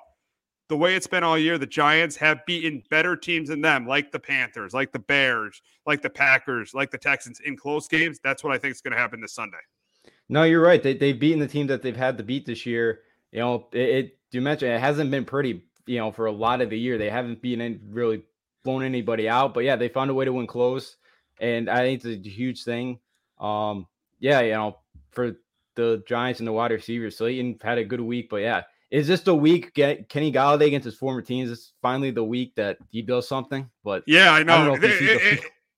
the 0.68 0.76
way 0.76 0.94
it's 0.94 1.06
been 1.06 1.24
all 1.24 1.36
year, 1.36 1.58
the 1.58 1.66
Giants 1.66 2.16
have 2.16 2.44
beaten 2.46 2.82
better 2.90 3.16
teams 3.16 3.48
than 3.48 3.60
them, 3.60 3.86
like 3.86 4.10
the 4.12 4.18
Panthers, 4.18 4.72
like 4.72 4.92
the 4.92 4.98
Bears, 4.98 5.60
like 5.86 6.00
the 6.00 6.10
Packers, 6.10 6.72
like 6.72 6.90
the 6.90 6.98
Texans 6.98 7.40
in 7.40 7.56
close 7.56 7.86
games. 7.86 8.18
That's 8.22 8.42
what 8.42 8.52
I 8.52 8.58
think 8.58 8.74
is 8.74 8.80
going 8.80 8.92
to 8.92 8.98
happen 8.98 9.20
this 9.20 9.34
Sunday. 9.34 9.58
No, 10.34 10.42
you're 10.42 10.60
right. 10.60 10.82
They, 10.82 10.94
they've 10.94 11.18
beaten 11.18 11.38
the 11.38 11.46
team 11.46 11.68
that 11.68 11.80
they've 11.80 11.96
had 11.96 12.18
to 12.18 12.24
beat 12.24 12.44
this 12.44 12.66
year. 12.66 13.02
You 13.30 13.38
know, 13.38 13.68
it, 13.70 13.78
it 13.78 14.18
you 14.32 14.40
mentioned 14.40 14.72
it 14.72 14.80
hasn't 14.80 15.12
been 15.12 15.24
pretty, 15.24 15.62
you 15.86 15.98
know, 15.98 16.10
for 16.10 16.26
a 16.26 16.32
lot 16.32 16.60
of 16.60 16.70
the 16.70 16.76
year. 16.76 16.98
They 16.98 17.08
haven't 17.08 17.40
been 17.40 17.60
any, 17.60 17.78
really 17.88 18.24
blown 18.64 18.82
anybody 18.82 19.28
out, 19.28 19.54
but 19.54 19.62
yeah, 19.62 19.76
they 19.76 19.88
found 19.88 20.10
a 20.10 20.14
way 20.14 20.24
to 20.24 20.32
win 20.32 20.48
close. 20.48 20.96
And 21.38 21.70
I 21.70 21.78
think 21.78 22.04
it's 22.04 22.26
a 22.26 22.28
huge 22.28 22.64
thing. 22.64 22.98
Um, 23.38 23.86
yeah, 24.18 24.40
you 24.40 24.54
know, 24.54 24.78
for 25.12 25.36
the 25.76 26.02
Giants 26.04 26.40
and 26.40 26.48
the 26.48 26.52
wide 26.52 26.72
receivers, 26.72 27.16
Slayton 27.16 27.60
had 27.62 27.78
a 27.78 27.84
good 27.84 28.00
week, 28.00 28.28
but 28.28 28.38
yeah, 28.38 28.62
is 28.90 29.06
this 29.06 29.20
the 29.20 29.36
week 29.36 29.72
get 29.72 30.08
Kenny 30.08 30.32
Golladay 30.32 30.66
against 30.66 30.86
his 30.86 30.96
former 30.96 31.22
teams? 31.22 31.48
Is 31.48 31.74
finally 31.80 32.10
the 32.10 32.24
week 32.24 32.56
that 32.56 32.78
he 32.90 33.02
does 33.02 33.28
something? 33.28 33.70
But 33.84 34.02
yeah, 34.08 34.32
I 34.32 34.42
know. 34.42 34.54
I 34.54 34.66
know 34.66 34.76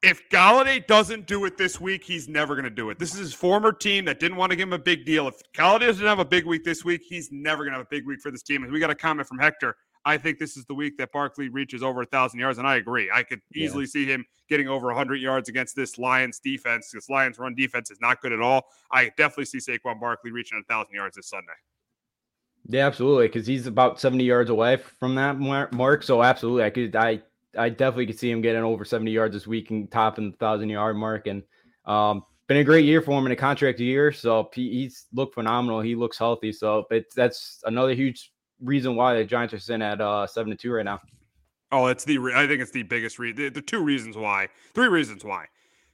if, 0.06 0.28
Golladay 0.30 0.86
doesn't 0.86 1.26
do 1.26 1.44
it 1.44 1.56
this 1.56 1.80
week, 1.80 2.04
he's 2.04 2.28
never 2.28 2.54
going 2.54 2.64
to 2.64 2.70
do 2.70 2.90
it. 2.90 2.98
This 2.98 3.12
is 3.12 3.18
his 3.18 3.34
former 3.34 3.72
team 3.72 4.04
that 4.06 4.20
didn't 4.20 4.36
want 4.36 4.50
to 4.50 4.56
give 4.56 4.68
him 4.68 4.72
a 4.72 4.78
big 4.78 5.04
deal. 5.04 5.28
If 5.28 5.40
Golladay 5.52 5.86
doesn't 5.86 6.06
have 6.06 6.18
a 6.18 6.24
big 6.24 6.46
week 6.46 6.64
this 6.64 6.84
week, 6.84 7.02
he's 7.06 7.30
never 7.32 7.64
going 7.64 7.72
to 7.72 7.78
have 7.78 7.86
a 7.86 7.90
big 7.90 8.06
week 8.06 8.20
for 8.20 8.30
this 8.30 8.42
team. 8.42 8.62
And 8.62 8.72
we 8.72 8.80
got 8.80 8.90
a 8.90 8.94
comment 8.94 9.28
from 9.28 9.38
Hector. 9.38 9.76
I 10.04 10.16
think 10.16 10.38
this 10.38 10.56
is 10.56 10.64
the 10.66 10.74
week 10.74 10.96
that 10.98 11.10
Barkley 11.10 11.48
reaches 11.48 11.82
over 11.82 12.02
a 12.02 12.06
thousand 12.06 12.38
yards, 12.38 12.58
and 12.58 12.66
I 12.66 12.76
agree. 12.76 13.10
I 13.12 13.24
could 13.24 13.40
easily 13.52 13.84
yeah. 13.84 13.90
see 13.90 14.06
him 14.06 14.24
getting 14.48 14.68
over 14.68 14.92
hundred 14.92 15.16
yards 15.16 15.48
against 15.48 15.74
this 15.74 15.98
Lions 15.98 16.38
defense. 16.38 16.92
This 16.92 17.10
Lions 17.10 17.40
run 17.40 17.56
defense 17.56 17.90
is 17.90 17.98
not 18.00 18.22
good 18.22 18.32
at 18.32 18.40
all. 18.40 18.66
I 18.92 19.10
definitely 19.16 19.46
see 19.46 19.58
Saquon 19.58 19.98
Barkley 19.98 20.30
reaching 20.30 20.62
a 20.62 20.72
thousand 20.72 20.94
yards 20.94 21.16
this 21.16 21.28
Sunday. 21.28 21.52
Yeah, 22.68 22.86
absolutely, 22.86 23.26
because 23.26 23.48
he's 23.48 23.66
about 23.66 24.00
seventy 24.00 24.22
yards 24.22 24.48
away 24.48 24.76
from 24.76 25.16
that 25.16 25.40
mark. 25.40 26.04
So 26.04 26.22
absolutely, 26.22 26.62
I 26.62 26.70
could, 26.70 26.94
I, 26.94 27.20
I 27.56 27.68
definitely 27.68 28.06
could 28.06 28.18
see 28.18 28.30
him 28.30 28.40
getting 28.40 28.62
over 28.62 28.84
seventy 28.84 29.10
yards 29.10 29.34
this 29.34 29.46
week 29.46 29.70
and 29.70 29.90
topping 29.90 30.30
the 30.30 30.36
thousand 30.36 30.68
yard 30.68 30.96
mark. 30.96 31.26
And 31.26 31.42
um, 31.84 32.22
been 32.48 32.58
a 32.58 32.64
great 32.64 32.84
year 32.84 33.02
for 33.02 33.18
him 33.18 33.26
in 33.26 33.32
a 33.32 33.36
contract 33.36 33.80
year. 33.80 34.12
So 34.12 34.50
he, 34.54 34.70
he's 34.70 35.06
looked 35.12 35.34
phenomenal. 35.34 35.80
He 35.80 35.94
looks 35.94 36.18
healthy. 36.18 36.52
So 36.52 36.86
that's 37.14 37.60
another 37.64 37.94
huge 37.94 38.32
reason 38.60 38.96
why 38.96 39.14
the 39.16 39.24
Giants 39.24 39.54
are 39.54 39.58
sitting 39.58 39.82
at 39.82 40.00
uh, 40.00 40.26
seven 40.26 40.50
to 40.50 40.56
two 40.56 40.72
right 40.72 40.84
now. 40.84 41.00
Oh, 41.72 41.86
it's 41.86 42.04
the 42.04 42.18
I 42.34 42.46
think 42.46 42.62
it's 42.62 42.70
the 42.70 42.84
biggest 42.84 43.18
reason. 43.18 43.36
The, 43.36 43.48
the 43.50 43.62
two 43.62 43.82
reasons 43.82 44.16
why, 44.16 44.48
three 44.74 44.88
reasons 44.88 45.24
why. 45.24 45.46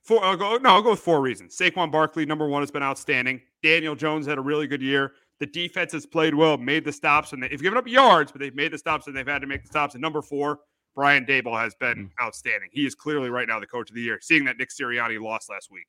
Four, 0.02 0.25
I'll 0.25 0.37
go. 0.37 0.57
No, 0.57 0.71
I'll 0.71 0.83
go 0.83 0.90
with 0.90 1.00
four 1.00 1.21
reasons. 1.21 1.57
Saquon 1.57 1.90
Barkley, 1.90 2.26
number 2.26 2.49
one, 2.49 2.61
has 2.61 2.71
been 2.71 2.83
outstanding. 2.83 3.40
Daniel 3.62 3.95
Jones 3.95 4.26
had 4.26 4.37
a 4.37 4.40
really 4.40 4.66
good 4.66 4.83
year. 4.83 5.12
The 5.38 5.47
defense 5.47 5.92
has 5.92 6.07
played 6.07 6.35
well, 6.35 6.59
made 6.59 6.85
the 6.85 6.92
stops, 6.92 7.33
and 7.33 7.42
they've 7.42 7.61
given 7.61 7.78
up 7.78 7.88
yards, 7.88 8.31
but 8.31 8.40
they've 8.40 8.54
made 8.54 8.73
the 8.73 8.78
stops 8.78 9.07
and 9.07 9.16
they've 9.16 9.26
had 9.26 9.40
to 9.40 9.47
make 9.47 9.62
the 9.62 9.69
stops. 9.69 9.95
And 9.95 10.02
number 10.02 10.21
four, 10.23 10.61
Brian 10.94 11.25
Daboll 11.25 11.61
has 11.61 11.75
been 11.75 12.08
mm. 12.08 12.25
outstanding. 12.25 12.68
He 12.72 12.87
is 12.87 12.94
clearly 12.94 13.30
right 13.30 13.49
now 13.49 13.61
the 13.61 13.66
coach 13.66 13.90
of 13.90 13.96
the 13.96 14.02
year, 14.02 14.18
seeing 14.20 14.44
that 14.44 14.58
Nick 14.58 14.70
Sirianni 14.70 15.20
lost 15.20 15.49
last 15.50 15.70
week. 15.70 15.87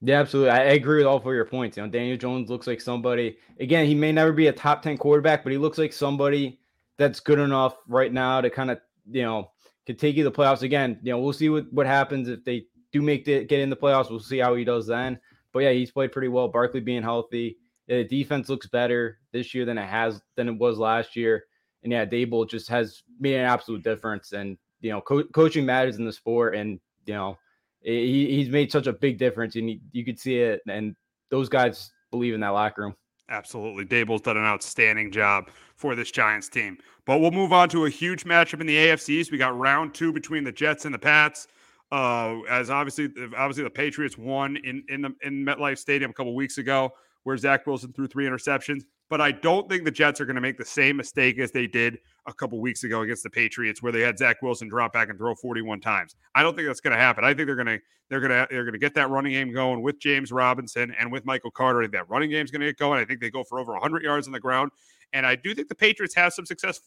Yeah, 0.00 0.20
absolutely. 0.20 0.50
I 0.50 0.60
agree 0.60 0.98
with 0.98 1.06
all 1.06 1.18
four 1.18 1.32
of 1.32 1.36
your 1.36 1.44
points. 1.44 1.76
You 1.76 1.82
know, 1.82 1.88
Daniel 1.88 2.16
Jones 2.16 2.50
looks 2.50 2.66
like 2.66 2.80
somebody, 2.80 3.36
again, 3.58 3.86
he 3.86 3.94
may 3.94 4.12
never 4.12 4.32
be 4.32 4.46
a 4.46 4.52
top 4.52 4.82
10 4.82 4.96
quarterback, 4.96 5.42
but 5.42 5.50
he 5.50 5.58
looks 5.58 5.78
like 5.78 5.92
somebody 5.92 6.60
that's 6.98 7.20
good 7.20 7.38
enough 7.38 7.76
right 7.88 8.12
now 8.12 8.40
to 8.40 8.48
kind 8.48 8.70
of, 8.70 8.78
you 9.10 9.22
know, 9.22 9.50
could 9.86 9.98
take 9.98 10.16
you 10.16 10.22
to 10.22 10.30
the 10.30 10.36
playoffs 10.36 10.62
again. 10.62 11.00
You 11.02 11.12
know, 11.12 11.18
we'll 11.18 11.32
see 11.32 11.48
what, 11.48 11.72
what 11.72 11.86
happens 11.86 12.28
if 12.28 12.44
they 12.44 12.66
do 12.92 13.02
make 13.02 13.24
the 13.24 13.44
get 13.44 13.60
in 13.60 13.70
the 13.70 13.76
playoffs. 13.76 14.10
We'll 14.10 14.20
see 14.20 14.38
how 14.38 14.54
he 14.54 14.64
does 14.64 14.86
then. 14.86 15.18
But 15.52 15.60
yeah, 15.60 15.72
he's 15.72 15.90
played 15.90 16.12
pretty 16.12 16.28
well. 16.28 16.48
Barkley 16.48 16.80
being 16.80 17.02
healthy. 17.02 17.58
The 17.88 18.04
defense 18.04 18.48
looks 18.48 18.66
better 18.66 19.18
this 19.32 19.54
year 19.54 19.64
than 19.64 19.78
it 19.78 19.88
has 19.88 20.20
than 20.36 20.48
it 20.48 20.58
was 20.58 20.78
last 20.78 21.16
year. 21.16 21.44
And 21.82 21.92
yeah, 21.92 22.04
Daboll 22.04 22.48
just 22.48 22.68
has 22.68 23.02
made 23.20 23.34
an 23.34 23.44
absolute 23.44 23.82
difference. 23.82 24.32
And 24.32 24.58
you 24.80 24.90
know, 24.90 25.00
co- 25.00 25.24
coaching 25.24 25.66
matters 25.66 25.96
in 25.96 26.04
the 26.04 26.12
sport, 26.12 26.54
and 26.54 26.80
you 27.06 27.14
know, 27.14 27.38
he, 27.80 28.26
he's 28.34 28.48
made 28.48 28.70
such 28.70 28.86
a 28.86 28.92
big 28.92 29.18
difference, 29.18 29.56
and 29.56 29.68
he, 29.68 29.80
you 29.92 30.04
could 30.04 30.18
see 30.18 30.36
it. 30.36 30.60
And 30.68 30.94
those 31.30 31.48
guys 31.48 31.92
believe 32.10 32.34
in 32.34 32.40
that 32.40 32.50
locker 32.50 32.82
room. 32.82 32.94
Absolutely, 33.28 33.84
Daboll's 33.84 34.22
done 34.22 34.36
an 34.36 34.44
outstanding 34.44 35.10
job 35.10 35.50
for 35.76 35.94
this 35.94 36.10
Giants 36.10 36.48
team. 36.48 36.78
But 37.04 37.20
we'll 37.20 37.30
move 37.30 37.52
on 37.52 37.68
to 37.70 37.86
a 37.86 37.90
huge 37.90 38.24
matchup 38.24 38.60
in 38.60 38.66
the 38.66 38.76
AFCs. 38.76 39.30
We 39.30 39.38
got 39.38 39.56
round 39.58 39.94
two 39.94 40.12
between 40.12 40.44
the 40.44 40.52
Jets 40.52 40.84
and 40.84 40.94
the 40.94 40.98
Pats. 40.98 41.48
Uh, 41.90 42.40
as 42.50 42.68
obviously, 42.68 43.08
obviously 43.36 43.64
the 43.64 43.70
Patriots 43.70 44.18
won 44.18 44.56
in 44.56 44.84
in 44.88 45.02
the 45.02 45.14
in 45.22 45.44
MetLife 45.44 45.78
Stadium 45.78 46.10
a 46.10 46.14
couple 46.14 46.34
weeks 46.34 46.58
ago 46.58 46.92
where 47.24 47.36
Zach 47.36 47.66
Wilson 47.66 47.92
threw 47.92 48.06
three 48.06 48.26
interceptions. 48.26 48.84
But 49.10 49.20
I 49.20 49.32
don't 49.32 49.68
think 49.68 49.84
the 49.84 49.90
Jets 49.90 50.20
are 50.20 50.26
going 50.26 50.36
to 50.36 50.42
make 50.42 50.58
the 50.58 50.64
same 50.64 50.96
mistake 50.96 51.38
as 51.38 51.50
they 51.50 51.66
did 51.66 51.98
a 52.26 52.32
couple 52.32 52.60
weeks 52.60 52.84
ago 52.84 53.00
against 53.00 53.22
the 53.22 53.30
Patriots, 53.30 53.82
where 53.82 53.90
they 53.90 54.02
had 54.02 54.18
Zach 54.18 54.42
Wilson 54.42 54.68
drop 54.68 54.92
back 54.92 55.08
and 55.08 55.18
throw 55.18 55.34
41 55.34 55.80
times. 55.80 56.14
I 56.34 56.42
don't 56.42 56.54
think 56.54 56.68
that's 56.68 56.80
going 56.80 56.94
to 56.94 57.00
happen. 57.00 57.24
I 57.24 57.28
think 57.28 57.46
they're 57.46 57.56
going 57.56 57.66
to 57.66 57.80
they're 58.10 58.20
going 58.20 58.30
to 58.30 58.46
they're 58.50 58.64
going 58.64 58.74
to 58.74 58.78
get 58.78 58.94
that 58.94 59.08
running 59.10 59.32
game 59.32 59.52
going 59.52 59.82
with 59.82 59.98
James 59.98 60.30
Robinson 60.30 60.94
and 60.98 61.10
with 61.10 61.24
Michael 61.24 61.50
Carter. 61.50 61.86
That 61.88 62.08
running 62.08 62.30
game 62.30 62.44
is 62.44 62.50
going 62.50 62.60
to 62.60 62.66
get 62.66 62.76
going. 62.76 63.00
I 63.00 63.04
think 63.04 63.20
they 63.20 63.30
go 63.30 63.44
for 63.44 63.58
over 63.58 63.72
100 63.72 64.02
yards 64.02 64.26
on 64.26 64.32
the 64.32 64.40
ground, 64.40 64.72
and 65.12 65.26
I 65.26 65.36
do 65.36 65.54
think 65.54 65.68
the 65.68 65.74
Patriots 65.74 66.14
have 66.14 66.32
some 66.32 66.44
success 66.44 66.80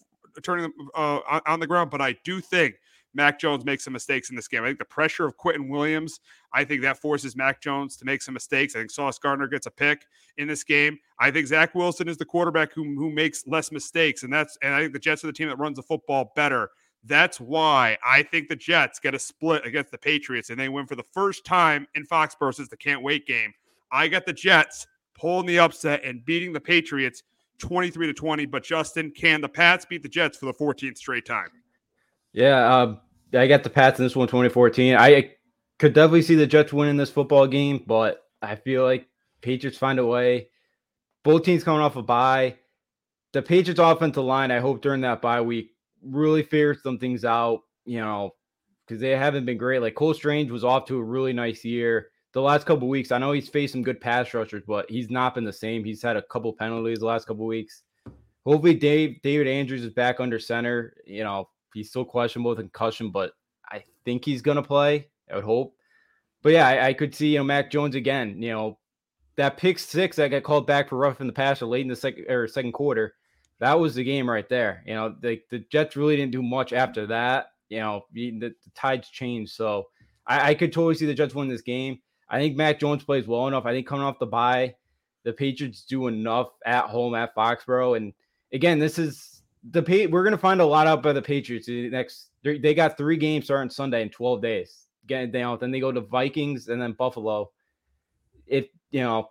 turning 0.43 0.63
them 0.63 0.89
uh, 0.95 1.41
on 1.45 1.59
the 1.59 1.67
ground. 1.67 1.89
But 1.89 2.01
I 2.01 2.15
do 2.23 2.39
think 2.39 2.75
Mac 3.13 3.39
Jones 3.39 3.65
makes 3.65 3.83
some 3.83 3.93
mistakes 3.93 4.29
in 4.29 4.35
this 4.35 4.47
game. 4.47 4.63
I 4.63 4.67
think 4.67 4.79
the 4.79 4.85
pressure 4.85 5.25
of 5.25 5.37
Quinnen 5.37 5.69
Williams, 5.69 6.19
I 6.53 6.63
think 6.63 6.81
that 6.81 6.97
forces 6.97 7.35
Mac 7.35 7.61
Jones 7.61 7.97
to 7.97 8.05
make 8.05 8.21
some 8.21 8.33
mistakes. 8.33 8.75
I 8.75 8.79
think 8.79 8.91
Sauce 8.91 9.19
Gardner 9.19 9.47
gets 9.47 9.67
a 9.67 9.71
pick 9.71 10.05
in 10.37 10.47
this 10.47 10.63
game. 10.63 10.97
I 11.19 11.31
think 11.31 11.47
Zach 11.47 11.75
Wilson 11.75 12.07
is 12.07 12.17
the 12.17 12.25
quarterback 12.25 12.73
who, 12.73 12.83
who 12.95 13.11
makes 13.11 13.45
less 13.47 13.71
mistakes. 13.71 14.23
And 14.23 14.31
that's 14.31 14.57
and 14.61 14.73
I 14.73 14.81
think 14.81 14.93
the 14.93 14.99
Jets 14.99 15.23
are 15.23 15.27
the 15.27 15.33
team 15.33 15.49
that 15.49 15.59
runs 15.59 15.75
the 15.75 15.83
football 15.83 16.31
better. 16.35 16.69
That's 17.03 17.39
why 17.39 17.97
I 18.05 18.23
think 18.23 18.47
the 18.47 18.55
Jets 18.55 18.99
get 18.99 19.15
a 19.15 19.19
split 19.19 19.65
against 19.65 19.91
the 19.91 19.97
Patriots 19.97 20.51
and 20.51 20.59
they 20.59 20.69
win 20.69 20.85
for 20.85 20.95
the 20.95 21.03
first 21.03 21.45
time 21.45 21.87
in 21.95 22.05
Foxborough 22.05 22.53
since 22.53 22.69
the 22.69 22.77
can't 22.77 23.01
wait 23.01 23.25
game. 23.25 23.53
I 23.91 24.07
got 24.07 24.25
the 24.25 24.33
Jets 24.33 24.87
pulling 25.15 25.47
the 25.47 25.59
upset 25.59 26.03
and 26.03 26.23
beating 26.23 26.53
the 26.53 26.59
Patriots 26.59 27.23
23 27.57 28.07
to 28.07 28.13
20. 28.13 28.45
But 28.45 28.63
Justin, 28.63 29.11
can 29.11 29.41
the 29.41 29.49
Pats 29.49 29.85
beat 29.85 30.03
the 30.03 30.09
Jets 30.09 30.37
for 30.37 30.45
the 30.45 30.53
14th 30.53 30.97
straight 30.97 31.25
time? 31.25 31.49
Yeah, 32.33 32.81
um, 32.81 32.99
I 33.33 33.47
got 33.47 33.63
the 33.63 33.69
Pats 33.69 33.99
in 33.99 34.05
this 34.05 34.15
one 34.15 34.27
2014. 34.27 34.95
I 34.95 35.31
could 35.79 35.93
definitely 35.93 36.21
see 36.21 36.35
the 36.35 36.47
Jets 36.47 36.73
winning 36.73 36.97
this 36.97 37.09
football 37.09 37.47
game, 37.47 37.83
but 37.85 38.23
I 38.41 38.55
feel 38.55 38.83
like 38.83 39.07
Patriots 39.41 39.77
find 39.77 39.99
a 39.99 40.05
way. 40.05 40.49
Both 41.23 41.43
teams 41.43 41.63
coming 41.63 41.81
off 41.81 41.95
a 41.95 42.01
bye. 42.01 42.57
The 43.33 43.41
Patriots 43.41 43.79
offensive 43.79 44.23
line, 44.23 44.51
I 44.51 44.59
hope 44.59 44.81
during 44.81 45.01
that 45.01 45.21
bye 45.21 45.41
week, 45.41 45.71
really 46.03 46.43
figures 46.43 46.83
some 46.83 46.97
things 46.97 47.23
out, 47.23 47.61
you 47.85 47.99
know, 47.99 48.31
because 48.85 49.01
they 49.01 49.11
haven't 49.15 49.45
been 49.45 49.57
great. 49.57 49.81
Like 49.81 49.95
Cole 49.95 50.13
Strange 50.13 50.51
was 50.51 50.63
off 50.63 50.85
to 50.85 50.97
a 50.97 51.03
really 51.03 51.33
nice 51.33 51.63
year. 51.63 52.09
The 52.33 52.41
last 52.41 52.65
couple 52.65 52.87
weeks, 52.87 53.11
I 53.11 53.17
know 53.17 53.33
he's 53.33 53.49
faced 53.49 53.73
some 53.73 53.83
good 53.83 53.99
pass 53.99 54.33
rushers, 54.33 54.63
but 54.65 54.89
he's 54.89 55.09
not 55.09 55.35
been 55.35 55.43
the 55.43 55.53
same. 55.53 55.83
He's 55.83 56.01
had 56.01 56.15
a 56.15 56.21
couple 56.21 56.53
penalties 56.53 56.99
the 56.99 57.05
last 57.05 57.27
couple 57.27 57.45
weeks. 57.45 57.83
Hopefully, 58.45 58.73
Dave 58.73 59.21
David 59.21 59.47
Andrews 59.47 59.83
is 59.83 59.93
back 59.93 60.19
under 60.19 60.39
center. 60.39 60.95
You 61.05 61.23
know, 61.23 61.49
he's 61.73 61.89
still 61.89 62.05
questionable 62.05 62.51
with 62.51 62.59
concussion, 62.59 63.11
but 63.11 63.33
I 63.69 63.83
think 64.05 64.25
he's 64.25 64.41
gonna 64.41 64.63
play. 64.63 65.07
I 65.31 65.35
would 65.35 65.43
hope. 65.43 65.75
But 66.41 66.53
yeah, 66.53 66.67
I, 66.67 66.87
I 66.87 66.93
could 66.93 67.13
see 67.15 67.29
you 67.29 67.37
know 67.39 67.43
Mac 67.43 67.71
Jones 67.71 67.95
again. 67.95 68.41
You 68.41 68.51
know, 68.51 68.79
that 69.35 69.57
pick 69.57 69.79
six 69.79 70.17
that 70.17 70.29
got 70.29 70.43
called 70.43 70.67
back 70.67 70.89
for 70.89 70.97
rough 70.97 71.21
in 71.21 71.27
the 71.27 71.33
passer 71.33 71.65
late 71.65 71.81
in 71.81 71.87
the 71.87 71.95
second 71.95 72.29
or 72.29 72.47
second 72.47 72.73
quarter, 72.73 73.15
that 73.59 73.79
was 73.79 73.95
the 73.95 74.03
game 74.03 74.29
right 74.29 74.49
there. 74.49 74.83
You 74.85 74.95
know, 74.95 75.15
the, 75.21 75.39
the 75.49 75.59
Jets 75.71 75.95
really 75.95 76.15
didn't 76.15 76.31
do 76.31 76.41
much 76.41 76.73
after 76.73 77.05
that. 77.07 77.51
You 77.69 77.79
know, 77.79 78.05
the, 78.11 78.31
the 78.39 78.53
tides 78.75 79.09
changed. 79.09 79.53
So 79.53 79.87
I, 80.27 80.49
I 80.49 80.53
could 80.55 80.73
totally 80.73 80.95
see 80.95 81.05
the 81.05 81.13
Jets 81.13 81.35
win 81.35 81.47
this 81.47 81.61
game. 81.61 81.99
I 82.27 82.39
think 82.39 82.55
Mac 82.57 82.79
Jones 82.79 83.03
plays 83.03 83.27
well 83.27 83.47
enough. 83.47 83.65
I 83.65 83.71
think 83.71 83.87
coming 83.87 84.03
off 84.03 84.19
the 84.19 84.25
bye, 84.25 84.75
the 85.23 85.31
Patriots 85.31 85.83
do 85.83 86.07
enough 86.07 86.49
at 86.65 86.85
home 86.85 87.13
at 87.13 87.35
Foxborough. 87.35 87.97
And 87.97 88.13
again, 88.51 88.79
this 88.79 88.97
is 88.97 89.30
the 89.69 89.81
pay. 89.81 90.07
We're 90.07 90.23
gonna 90.23 90.37
find 90.37 90.61
a 90.61 90.65
lot 90.65 90.87
out 90.87 91.03
by 91.03 91.13
the 91.13 91.21
Patriots 91.21 91.67
the 91.67 91.89
next. 91.89 92.29
They 92.43 92.73
got 92.73 92.97
three 92.97 93.17
games 93.17 93.45
starting 93.45 93.69
Sunday 93.69 94.01
in 94.01 94.09
12 94.09 94.41
days. 94.41 94.87
Getting 95.07 95.31
down, 95.31 95.57
then 95.59 95.71
they 95.71 95.79
go 95.79 95.91
to 95.91 96.01
Vikings 96.01 96.67
and 96.67 96.81
then 96.81 96.93
Buffalo. 96.93 97.51
If 98.47 98.67
you 98.91 99.01
know, 99.01 99.29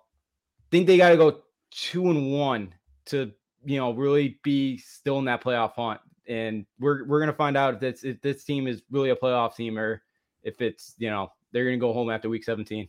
think 0.71 0.87
they 0.87 0.97
got 0.97 1.11
to 1.11 1.17
go 1.17 1.43
two 1.71 2.11
and 2.11 2.33
one 2.33 2.75
to 3.07 3.33
you 3.65 3.79
know 3.79 3.93
really 3.93 4.39
be 4.43 4.79
still 4.79 5.19
in 5.19 5.25
that 5.27 5.43
playoff 5.43 5.75
hunt. 5.75 6.01
And 6.29 6.67
we're 6.79 7.07
we're 7.07 7.21
gonna 7.21 7.33
find 7.33 7.57
out 7.57 7.75
if 7.75 7.81
this 7.81 8.05
if 8.05 8.21
this 8.21 8.45
team 8.45 8.67
is 8.67 8.83
really 8.91 9.11
a 9.11 9.17
playoff 9.17 9.57
team 9.57 9.79
or 9.79 10.03
if 10.43 10.61
it's 10.61 10.95
you 10.99 11.11
know 11.11 11.31
they're 11.53 11.65
gonna 11.65 11.79
go 11.79 11.93
home 11.93 12.11
after 12.11 12.29
week 12.29 12.45
17. 12.45 12.89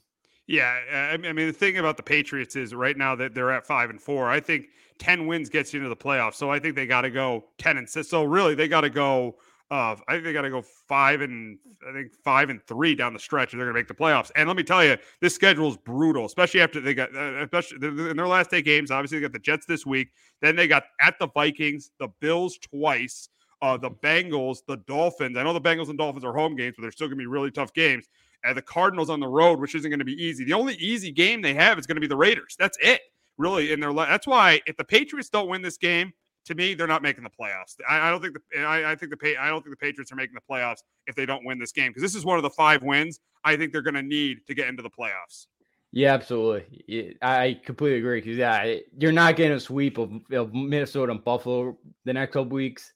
Yeah, 0.51 1.13
I 1.13 1.15
mean 1.15 1.36
the 1.48 1.53
thing 1.53 1.77
about 1.77 1.96
the 1.96 2.03
Patriots 2.03 2.58
is 2.58 2.75
right 2.75 2.98
now 2.98 3.15
that 3.15 3.34
they're 3.34 3.51
at 3.51 3.65
five 3.65 3.89
and 3.89 4.01
four. 4.01 4.29
I 4.29 4.41
think 4.41 4.65
ten 4.98 5.25
wins 5.25 5.48
gets 5.48 5.74
you 5.74 5.79
into 5.79 5.88
the 5.88 5.96
playoffs, 5.96 6.34
so 6.34 6.51
I 6.51 6.60
think 6.60 6.75
they 6.75 6.86
got 6.86 7.01
to 7.01 7.10
go 7.10 7.46
ten 7.58 7.77
and 7.77 7.88
six. 7.88 8.10
So 8.10 8.25
really, 8.25 8.53
they 8.53 8.67
got 8.67 8.81
to 8.81 8.89
go. 8.89 9.38
Uh, 9.72 9.96
I 10.10 10.12
think 10.12 10.25
they 10.25 10.34
got 10.34 10.41
to 10.41 10.50
go 10.50 10.62
five 10.62 11.22
and 11.22 11.58
I 11.88 11.93
think 11.93 12.12
five 12.25 12.50
and 12.50 12.62
three 12.63 12.96
down 12.96 13.13
the 13.13 13.20
stretch, 13.20 13.51
they're 13.51 13.62
going 13.62 13.74
to 13.74 13.79
make 13.79 13.88
the 13.88 13.93
playoffs. 13.93 14.29
And 14.36 14.50
let 14.50 14.58
me 14.58 14.63
tell 14.63 14.84
you, 14.84 14.98
this 15.22 15.34
schedule 15.34 15.70
is 15.70 15.77
brutal, 15.77 16.25
especially 16.25 16.60
after 16.60 16.81
they 16.81 16.93
got, 16.93 17.15
uh, 17.15 17.46
especially 17.46 17.77
in 17.88 18.17
their 18.17 18.27
last 18.27 18.53
eight 18.53 18.65
games. 18.65 18.91
Obviously, 18.91 19.20
they 19.20 19.22
got 19.22 19.31
the 19.31 19.39
Jets 19.39 19.65
this 19.65 19.86
week. 19.86 20.10
Then 20.41 20.58
they 20.58 20.67
got 20.67 20.84
at 21.00 21.17
the 21.17 21.29
Vikings, 21.29 21.91
the 21.98 22.10
Bills 22.20 22.58
twice, 22.58 23.29
uh, 23.62 23.77
the 23.77 23.91
Bengals, 23.91 24.58
the 24.67 24.75
Dolphins. 24.86 25.38
I 25.38 25.43
know 25.43 25.53
the 25.53 25.62
Bengals 25.62 25.88
and 25.88 25.98
Dolphins 25.98 26.25
are 26.25 26.34
home 26.34 26.58
games, 26.58 26.75
but 26.77 26.81
they're 26.81 26.91
still 26.91 27.08
going 27.08 27.17
to 27.17 27.24
be 27.24 27.27
really 27.27 27.51
tough 27.51 27.74
games. 27.74 28.10
And 28.43 28.57
the 28.57 28.62
Cardinals 28.62 29.10
on 29.10 29.19
the 29.19 29.27
road, 29.27 29.60
which 29.60 29.75
isn't 29.75 29.89
going 29.89 30.00
to 30.00 30.05
be 30.05 30.21
easy. 30.21 30.43
The 30.43 30.53
only 30.53 30.75
easy 30.75 31.12
game 31.12 31.41
they 31.41 31.53
have 31.53 31.77
is 31.77 31.86
going 31.86 31.95
to 31.95 32.01
be 32.01 32.07
the 32.07 32.17
Raiders. 32.17 32.55
That's 32.57 32.77
it, 32.81 33.01
really. 33.38 33.71
In 33.71 33.79
their 33.79 33.93
that's 33.93 34.25
why 34.25 34.62
if 34.65 34.77
the 34.77 34.83
Patriots 34.83 35.29
don't 35.29 35.48
win 35.48 35.62
this 35.62 35.77
game, 35.77 36.12
to 36.45 36.55
me, 36.55 36.74
they're 36.74 36.88
not 36.88 37.03
making 37.03 37.24
the 37.24 37.29
playoffs. 37.29 37.75
I, 37.88 38.07
I 38.07 38.10
don't 38.10 38.21
think 38.21 38.36
the 38.36 38.62
I, 38.62 38.91
I, 38.91 38.95
think 38.95 39.12
the 39.12 39.38
I 39.38 39.50
don't 39.50 39.63
think 39.63 39.77
the 39.79 39.86
Patriots 39.86 40.12
are 40.12 40.15
making 40.15 40.36
the 40.36 40.53
playoffs 40.53 40.79
if 41.07 41.15
they 41.15 41.25
don't 41.25 41.45
win 41.45 41.60
this 41.60 41.71
game 41.71 41.91
because 41.91 42.01
this 42.01 42.15
is 42.15 42.25
one 42.25 42.38
of 42.38 42.43
the 42.43 42.50
five 42.50 42.81
wins 42.81 43.19
I 43.43 43.55
think 43.55 43.71
they're 43.71 43.81
going 43.81 43.95
to 43.95 44.01
need 44.01 44.39
to 44.48 44.53
get 44.53 44.67
into 44.67 44.83
the 44.83 44.89
playoffs. 44.89 45.48
Yeah, 45.91 46.13
absolutely. 46.13 47.17
I 47.21 47.60
completely 47.65 48.00
agree 48.00 48.21
because 48.21 48.38
yeah, 48.38 48.75
you're 48.98 49.12
not 49.12 49.36
getting 49.36 49.57
a 49.57 49.60
sweep 49.60 49.98
of, 49.98 50.12
of 50.31 50.53
Minnesota 50.53 51.12
and 51.12 51.24
Buffalo 51.24 51.77
the 52.05 52.13
next 52.13 52.33
couple 52.33 52.51
weeks. 52.51 52.93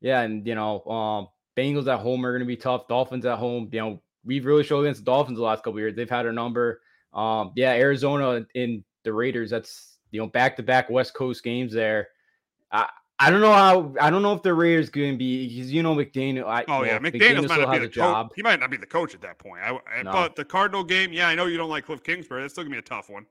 Yeah, 0.00 0.22
and 0.22 0.46
you 0.46 0.54
know, 0.54 0.82
um, 0.86 1.28
Bengals 1.56 1.92
at 1.92 2.00
home 2.00 2.24
are 2.24 2.32
going 2.32 2.40
to 2.40 2.46
be 2.46 2.56
tough. 2.56 2.88
Dolphins 2.88 3.26
at 3.26 3.38
home, 3.38 3.68
you 3.72 3.80
know, 3.80 4.02
we've 4.24 4.44
really 4.44 4.64
showed 4.64 4.80
against 4.80 5.00
the 5.00 5.04
Dolphins 5.04 5.38
the 5.38 5.44
last 5.44 5.62
couple 5.62 5.80
years. 5.80 5.94
They've 5.94 6.08
had 6.08 6.26
a 6.26 6.32
number. 6.32 6.80
Um, 7.12 7.52
yeah, 7.56 7.72
Arizona 7.72 8.46
in 8.54 8.84
the 9.04 9.12
Raiders. 9.12 9.50
That's 9.50 9.98
you 10.10 10.20
know 10.20 10.26
back 10.26 10.56
to 10.56 10.62
back 10.62 10.90
West 10.90 11.14
Coast 11.14 11.42
games 11.42 11.72
there. 11.72 12.08
I 12.70 12.88
I 13.20 13.30
don't 13.30 13.40
know 13.40 13.52
how 13.52 13.94
I 14.00 14.10
don't 14.10 14.22
know 14.22 14.32
if 14.32 14.42
the 14.42 14.54
Raiders 14.54 14.90
going 14.90 15.12
to 15.12 15.18
be 15.18 15.48
because 15.48 15.72
you 15.72 15.82
know 15.82 15.94
McDaniel. 15.94 16.46
I, 16.46 16.64
oh 16.68 16.84
yeah, 16.84 16.98
McDaniel 16.98 17.48
might 17.48 17.60
not 17.60 17.72
be 17.72 17.78
the 17.78 17.88
coach. 17.88 18.30
He 18.36 18.42
might 18.42 18.60
not 18.60 18.70
be 18.70 18.76
the 18.76 18.86
coach 18.86 19.14
at 19.14 19.20
that 19.22 19.38
point. 19.38 19.62
I, 19.62 20.02
no. 20.02 20.12
But 20.12 20.36
the 20.36 20.44
Cardinal 20.44 20.84
game, 20.84 21.12
yeah, 21.12 21.28
I 21.28 21.34
know 21.34 21.46
you 21.46 21.56
don't 21.56 21.70
like 21.70 21.86
Cliff 21.86 22.02
Kingsbury. 22.02 22.42
That's 22.42 22.54
still 22.54 22.64
gonna 22.64 22.76
be 22.76 22.78
a 22.78 22.82
tough 22.82 23.10
one. 23.10 23.26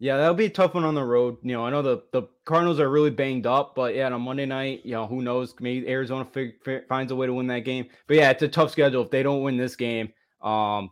Yeah, 0.00 0.16
that'll 0.16 0.34
be 0.34 0.46
a 0.46 0.50
tough 0.50 0.74
one 0.74 0.84
on 0.84 0.94
the 0.94 1.04
road. 1.04 1.36
You 1.42 1.52
know, 1.52 1.64
I 1.64 1.70
know 1.70 1.82
the 1.82 2.02
the 2.12 2.22
Cardinals 2.44 2.80
are 2.80 2.88
really 2.88 3.10
banged 3.10 3.46
up, 3.46 3.74
but 3.76 3.94
yeah, 3.94 4.10
on 4.10 4.22
Monday 4.22 4.46
night, 4.46 4.80
you 4.84 4.92
know, 4.92 5.06
who 5.06 5.22
knows? 5.22 5.54
Maybe 5.60 5.86
Arizona 5.88 6.24
fig- 6.24 6.86
finds 6.88 7.12
a 7.12 7.16
way 7.16 7.26
to 7.26 7.34
win 7.34 7.46
that 7.48 7.60
game. 7.60 7.86
But 8.08 8.16
yeah, 8.16 8.30
it's 8.30 8.42
a 8.42 8.48
tough 8.48 8.72
schedule. 8.72 9.02
If 9.02 9.10
they 9.10 9.22
don't 9.22 9.42
win 9.42 9.56
this 9.56 9.76
game, 9.76 10.12
um, 10.42 10.90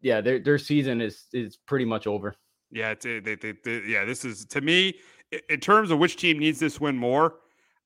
yeah, 0.00 0.20
their 0.20 0.38
their 0.38 0.58
season 0.58 1.00
is 1.00 1.26
is 1.32 1.56
pretty 1.56 1.84
much 1.84 2.06
over. 2.06 2.34
Yeah, 2.70 2.90
it's, 2.90 3.04
eh, 3.04 3.20
they, 3.22 3.34
they, 3.36 3.52
they, 3.64 3.82
yeah. 3.86 4.04
This 4.04 4.24
is 4.24 4.44
to 4.46 4.60
me 4.60 4.94
in 5.48 5.60
terms 5.60 5.90
of 5.90 5.98
which 5.98 6.16
team 6.16 6.38
needs 6.38 6.58
this 6.58 6.80
win 6.80 6.96
more. 6.96 7.34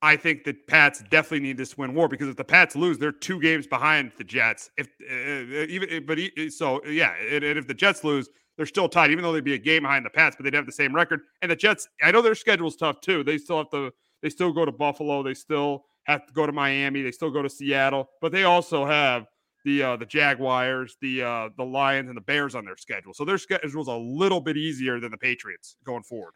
I 0.02 0.16
think 0.16 0.44
the 0.44 0.52
Pats 0.52 1.02
definitely 1.10 1.40
need 1.40 1.56
this 1.56 1.76
win 1.76 1.94
more 1.94 2.06
because 2.06 2.28
if 2.28 2.36
the 2.36 2.44
Pats 2.44 2.76
lose, 2.76 2.98
they're 2.98 3.12
two 3.12 3.40
games 3.40 3.66
behind 3.66 4.12
the 4.18 4.24
Jets. 4.24 4.70
If 4.76 4.88
uh, 5.10 5.66
even 5.68 6.04
but 6.06 6.18
so 6.50 6.84
yeah, 6.86 7.14
and, 7.30 7.42
and 7.42 7.58
if 7.58 7.66
the 7.66 7.74
Jets 7.74 8.04
lose, 8.04 8.28
they're 8.56 8.66
still 8.66 8.88
tied, 8.88 9.10
even 9.10 9.22
though 9.22 9.32
they'd 9.32 9.44
be 9.44 9.54
a 9.54 9.58
game 9.58 9.82
behind 9.82 10.04
the 10.04 10.10
Pats, 10.10 10.36
but 10.36 10.44
they'd 10.44 10.54
have 10.54 10.66
the 10.66 10.72
same 10.72 10.94
record. 10.94 11.20
And 11.42 11.50
the 11.50 11.56
Jets, 11.56 11.88
I 12.02 12.10
know 12.10 12.22
their 12.22 12.34
schedule's 12.34 12.76
tough 12.76 13.00
too. 13.00 13.24
They 13.24 13.38
still 13.38 13.58
have 13.58 13.70
to, 13.70 13.90
they 14.22 14.28
still 14.28 14.52
go 14.52 14.64
to 14.64 14.72
Buffalo, 14.72 15.22
they 15.22 15.34
still 15.34 15.84
have 16.04 16.26
to 16.26 16.32
go 16.32 16.46
to 16.46 16.52
Miami, 16.52 17.02
they 17.02 17.10
still 17.10 17.30
go 17.30 17.42
to 17.42 17.50
Seattle, 17.50 18.08
but 18.20 18.32
they 18.32 18.44
also 18.44 18.86
have 18.86 19.26
the 19.66 19.82
uh, 19.82 19.96
the 19.96 20.06
Jaguars, 20.06 20.96
the 21.02 21.22
uh, 21.22 21.48
the 21.56 21.64
Lions, 21.64 22.08
and 22.08 22.16
the 22.16 22.22
Bears 22.22 22.54
on 22.54 22.64
their 22.64 22.76
schedule. 22.76 23.12
So 23.12 23.24
their 23.24 23.36
schedule's 23.36 23.88
a 23.88 23.92
little 23.92 24.40
bit 24.40 24.56
easier 24.56 25.00
than 25.00 25.10
the 25.10 25.18
Patriots 25.18 25.76
going 25.84 26.04
forward. 26.04 26.34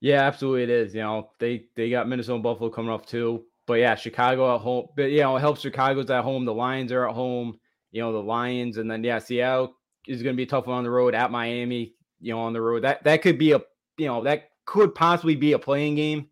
Yeah, 0.00 0.22
absolutely 0.22 0.64
it 0.64 0.70
is. 0.70 0.94
You 0.94 1.00
know, 1.00 1.30
they 1.40 1.64
they 1.74 1.90
got 1.90 2.06
Minnesota 2.06 2.34
and 2.34 2.42
Buffalo 2.42 2.70
coming 2.70 2.90
off 2.90 3.06
too. 3.06 3.44
But 3.66 3.74
yeah, 3.74 3.94
Chicago 3.94 4.54
at 4.54 4.60
home. 4.60 4.88
But 4.94 5.10
you 5.10 5.20
know, 5.20 5.36
it 5.36 5.40
helps 5.40 5.62
Chicago's 5.62 6.10
at 6.10 6.22
home. 6.22 6.44
The 6.44 6.54
Lions 6.54 6.92
are 6.92 7.08
at 7.08 7.14
home. 7.14 7.58
You 7.90 8.02
know, 8.02 8.12
the 8.12 8.22
Lions, 8.22 8.76
and 8.76 8.88
then 8.90 9.02
yeah, 9.02 9.18
Seattle 9.18 9.74
is 10.06 10.22
going 10.22 10.36
to 10.36 10.40
be 10.40 10.46
tough 10.46 10.66
one 10.66 10.76
on 10.76 10.84
the 10.84 10.90
road 10.90 11.14
at 11.14 11.30
Miami. 11.30 11.94
You 12.20 12.34
know, 12.34 12.40
on 12.40 12.52
the 12.52 12.60
road 12.60 12.84
that 12.84 13.02
that 13.04 13.22
could 13.22 13.38
be 13.38 13.52
a 13.52 13.62
you 13.96 14.06
know 14.06 14.22
that 14.24 14.50
could 14.66 14.94
possibly 14.94 15.36
be 15.36 15.52
a 15.52 15.58
playing 15.58 15.94
game. 15.94 16.28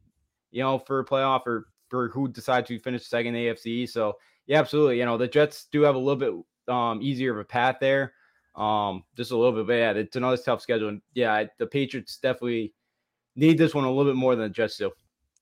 You 0.50 0.62
know, 0.62 0.78
for 0.78 1.00
a 1.00 1.04
playoff 1.06 1.46
or 1.46 1.68
for 1.88 2.08
who 2.08 2.28
decides 2.28 2.68
to 2.68 2.78
finish 2.78 3.06
second 3.06 3.34
AFC. 3.34 3.88
So 3.88 4.16
yeah, 4.46 4.58
absolutely. 4.58 4.98
You 4.98 5.04
know, 5.04 5.18
the 5.18 5.28
Jets 5.28 5.66
do 5.72 5.82
have 5.82 5.94
a 5.94 5.98
little 5.98 6.16
bit 6.16 6.72
um 6.74 7.00
easier 7.02 7.32
of 7.32 7.38
a 7.38 7.44
path 7.44 7.76
there. 7.80 8.12
Um, 8.54 9.04
just 9.16 9.32
a 9.32 9.36
little 9.36 9.52
bit, 9.52 9.66
but 9.66 9.74
yeah, 9.74 9.90
it's 9.92 10.16
another 10.16 10.38
tough 10.38 10.62
schedule. 10.62 10.88
And 10.88 11.02
yeah, 11.14 11.44
the 11.58 11.66
Patriots 11.66 12.18
definitely 12.18 12.72
need 13.34 13.58
this 13.58 13.74
one 13.74 13.84
a 13.84 13.90
little 13.92 14.10
bit 14.10 14.16
more 14.18 14.34
than 14.34 14.44
the 14.44 14.50
Jets 14.50 14.78
do. 14.78 14.90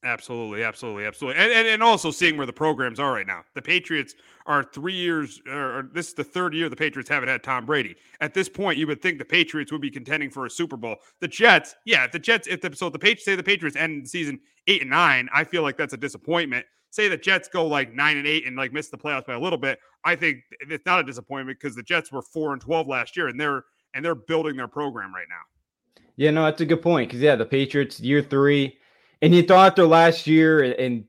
Absolutely, 0.04 0.62
absolutely, 0.62 1.06
absolutely, 1.06 1.42
and, 1.42 1.50
and 1.50 1.66
and 1.66 1.82
also 1.82 2.10
seeing 2.10 2.36
where 2.36 2.44
the 2.44 2.52
programs 2.52 3.00
are 3.00 3.10
right 3.14 3.26
now. 3.26 3.42
The 3.54 3.62
Patriots 3.62 4.14
are 4.44 4.62
three 4.62 4.92
years, 4.92 5.40
or 5.50 5.88
this 5.94 6.08
is 6.08 6.14
the 6.14 6.22
third 6.24 6.52
year 6.52 6.68
the 6.68 6.76
Patriots 6.76 7.08
haven't 7.08 7.30
had 7.30 7.42
Tom 7.42 7.64
Brady. 7.64 7.96
At 8.20 8.34
this 8.34 8.46
point, 8.46 8.76
you 8.76 8.86
would 8.86 9.00
think 9.00 9.18
the 9.18 9.24
Patriots 9.24 9.72
would 9.72 9.80
be 9.80 9.90
contending 9.90 10.28
for 10.28 10.44
a 10.44 10.50
Super 10.50 10.76
Bowl. 10.76 10.96
The 11.20 11.28
Jets, 11.28 11.74
yeah, 11.86 12.04
if 12.04 12.12
the 12.12 12.18
Jets, 12.18 12.46
if 12.48 12.60
the 12.60 12.76
so 12.76 12.90
the 12.90 12.98
Patriots 12.98 13.24
say 13.24 13.34
the 13.34 13.42
Patriots 13.42 13.78
end 13.78 14.04
the 14.04 14.08
season 14.08 14.40
eight 14.66 14.82
and 14.82 14.90
nine, 14.90 15.26
I 15.32 15.42
feel 15.42 15.62
like 15.62 15.78
that's 15.78 15.94
a 15.94 15.96
disappointment. 15.98 16.66
Say 16.94 17.08
the 17.08 17.16
Jets 17.16 17.48
go 17.48 17.66
like 17.66 17.92
nine 17.92 18.18
and 18.18 18.26
eight 18.26 18.46
and 18.46 18.56
like 18.56 18.72
miss 18.72 18.88
the 18.88 18.96
playoffs 18.96 19.26
by 19.26 19.34
a 19.34 19.40
little 19.40 19.58
bit, 19.58 19.80
I 20.04 20.14
think 20.14 20.44
it's 20.60 20.86
not 20.86 21.00
a 21.00 21.02
disappointment 21.02 21.58
because 21.58 21.74
the 21.74 21.82
Jets 21.82 22.12
were 22.12 22.22
four 22.22 22.52
and 22.52 22.62
twelve 22.62 22.86
last 22.86 23.16
year, 23.16 23.26
and 23.26 23.40
they're 23.40 23.64
and 23.94 24.04
they're 24.04 24.14
building 24.14 24.56
their 24.56 24.68
program 24.68 25.12
right 25.12 25.26
now. 25.28 26.04
Yeah, 26.14 26.30
no, 26.30 26.44
that's 26.44 26.60
a 26.60 26.66
good 26.66 26.82
point 26.82 27.08
because 27.08 27.20
yeah, 27.20 27.34
the 27.34 27.46
Patriots 27.46 27.98
year 27.98 28.22
three, 28.22 28.78
and 29.22 29.34
you 29.34 29.42
thought 29.42 29.72
after 29.72 29.84
last 29.84 30.28
year 30.28 30.62
and 30.62 31.04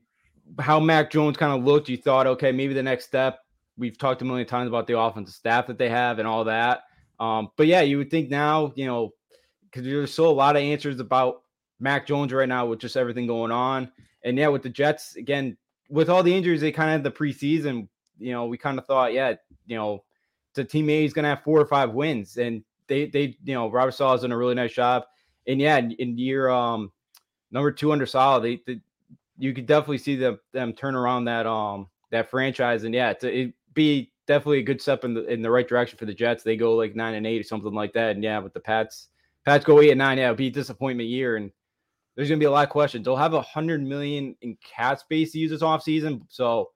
how 0.58 0.80
Mac 0.80 1.08
Jones 1.08 1.36
kind 1.36 1.56
of 1.56 1.64
looked, 1.64 1.88
you 1.88 1.98
thought, 1.98 2.26
okay, 2.26 2.50
maybe 2.50 2.74
the 2.74 2.82
next 2.82 3.04
step. 3.04 3.38
We've 3.78 3.96
talked 3.96 4.22
a 4.22 4.24
million 4.24 4.48
times 4.48 4.66
about 4.66 4.88
the 4.88 4.98
offensive 4.98 5.36
staff 5.36 5.68
that 5.68 5.78
they 5.78 5.88
have 5.88 6.18
and 6.18 6.26
all 6.26 6.42
that. 6.44 6.80
Um, 7.20 7.50
but 7.56 7.68
yeah, 7.68 7.82
you 7.82 7.98
would 7.98 8.10
think 8.10 8.28
now, 8.28 8.72
you 8.74 8.86
know, 8.86 9.12
because 9.64 9.84
there's 9.84 10.12
still 10.12 10.30
a 10.30 10.32
lot 10.32 10.56
of 10.56 10.62
answers 10.62 10.98
about 10.98 11.42
Mac 11.78 12.08
Jones 12.08 12.32
right 12.32 12.48
now 12.48 12.66
with 12.66 12.80
just 12.80 12.96
everything 12.96 13.28
going 13.28 13.52
on. 13.52 13.92
And 14.24 14.36
yeah, 14.36 14.48
with 14.48 14.64
the 14.64 14.68
Jets, 14.68 15.14
again, 15.14 15.56
with 15.88 16.08
all 16.08 16.22
the 16.22 16.34
injuries, 16.34 16.60
they 16.60 16.72
kind 16.72 16.90
of 16.90 16.92
had 16.92 17.04
the 17.04 17.10
preseason, 17.10 17.88
you 18.18 18.32
know, 18.32 18.46
we 18.46 18.58
kind 18.58 18.78
of 18.78 18.86
thought, 18.86 19.12
yeah, 19.12 19.34
you 19.66 19.76
know, 19.76 20.04
the 20.54 20.64
team 20.64 20.88
A 20.90 21.04
is 21.04 21.12
going 21.12 21.24
to 21.24 21.28
have 21.28 21.42
four 21.42 21.60
or 21.60 21.66
five 21.66 21.92
wins. 21.92 22.36
And 22.38 22.64
they 22.88 23.06
they 23.06 23.36
you 23.44 23.54
know 23.54 23.70
Robert 23.70 23.92
Saleh 23.92 24.12
has 24.12 24.20
done 24.22 24.32
a 24.32 24.36
really 24.36 24.54
nice 24.54 24.72
job, 24.72 25.04
and 25.46 25.60
yeah, 25.60 25.78
in, 25.78 25.92
in 25.92 26.18
year 26.18 26.48
um 26.48 26.92
number 27.50 27.70
two 27.70 27.92
under 27.92 28.06
Saleh, 28.06 28.42
they, 28.42 28.62
they 28.66 28.80
you 29.38 29.52
could 29.52 29.66
definitely 29.66 29.98
see 29.98 30.16
them 30.16 30.38
them 30.52 30.72
turn 30.72 30.94
around 30.94 31.24
that 31.24 31.46
um 31.46 31.88
that 32.10 32.30
franchise, 32.30 32.84
and 32.84 32.94
yeah, 32.94 33.12
to 33.14 33.32
it 33.32 33.54
be 33.74 34.12
definitely 34.26 34.58
a 34.58 34.62
good 34.62 34.80
step 34.80 35.04
in 35.04 35.14
the 35.14 35.24
in 35.26 35.42
the 35.42 35.50
right 35.50 35.68
direction 35.68 35.98
for 35.98 36.06
the 36.06 36.14
Jets. 36.14 36.42
They 36.42 36.56
go 36.56 36.74
like 36.74 36.94
nine 36.94 37.14
and 37.14 37.26
eight 37.26 37.40
or 37.40 37.44
something 37.44 37.74
like 37.74 37.92
that, 37.94 38.14
and 38.14 38.24
yeah, 38.24 38.38
with 38.38 38.54
the 38.54 38.60
Pats, 38.60 39.08
Pats 39.44 39.64
go 39.64 39.80
eight 39.80 39.90
and 39.90 39.98
nine, 39.98 40.18
yeah, 40.18 40.24
it'll 40.24 40.36
be 40.36 40.48
a 40.48 40.50
disappointment 40.50 41.08
year, 41.08 41.36
and 41.36 41.50
there's 42.16 42.28
gonna 42.28 42.38
be 42.38 42.46
a 42.46 42.50
lot 42.50 42.64
of 42.64 42.70
questions. 42.70 43.04
They'll 43.04 43.16
have 43.16 43.34
a 43.34 43.42
hundred 43.42 43.82
million 43.82 44.34
in 44.42 44.56
cap 44.64 44.98
space 44.98 45.32
to 45.32 45.38
use 45.38 45.50
this 45.50 45.62
offseason, 45.62 46.22
so 46.28 46.70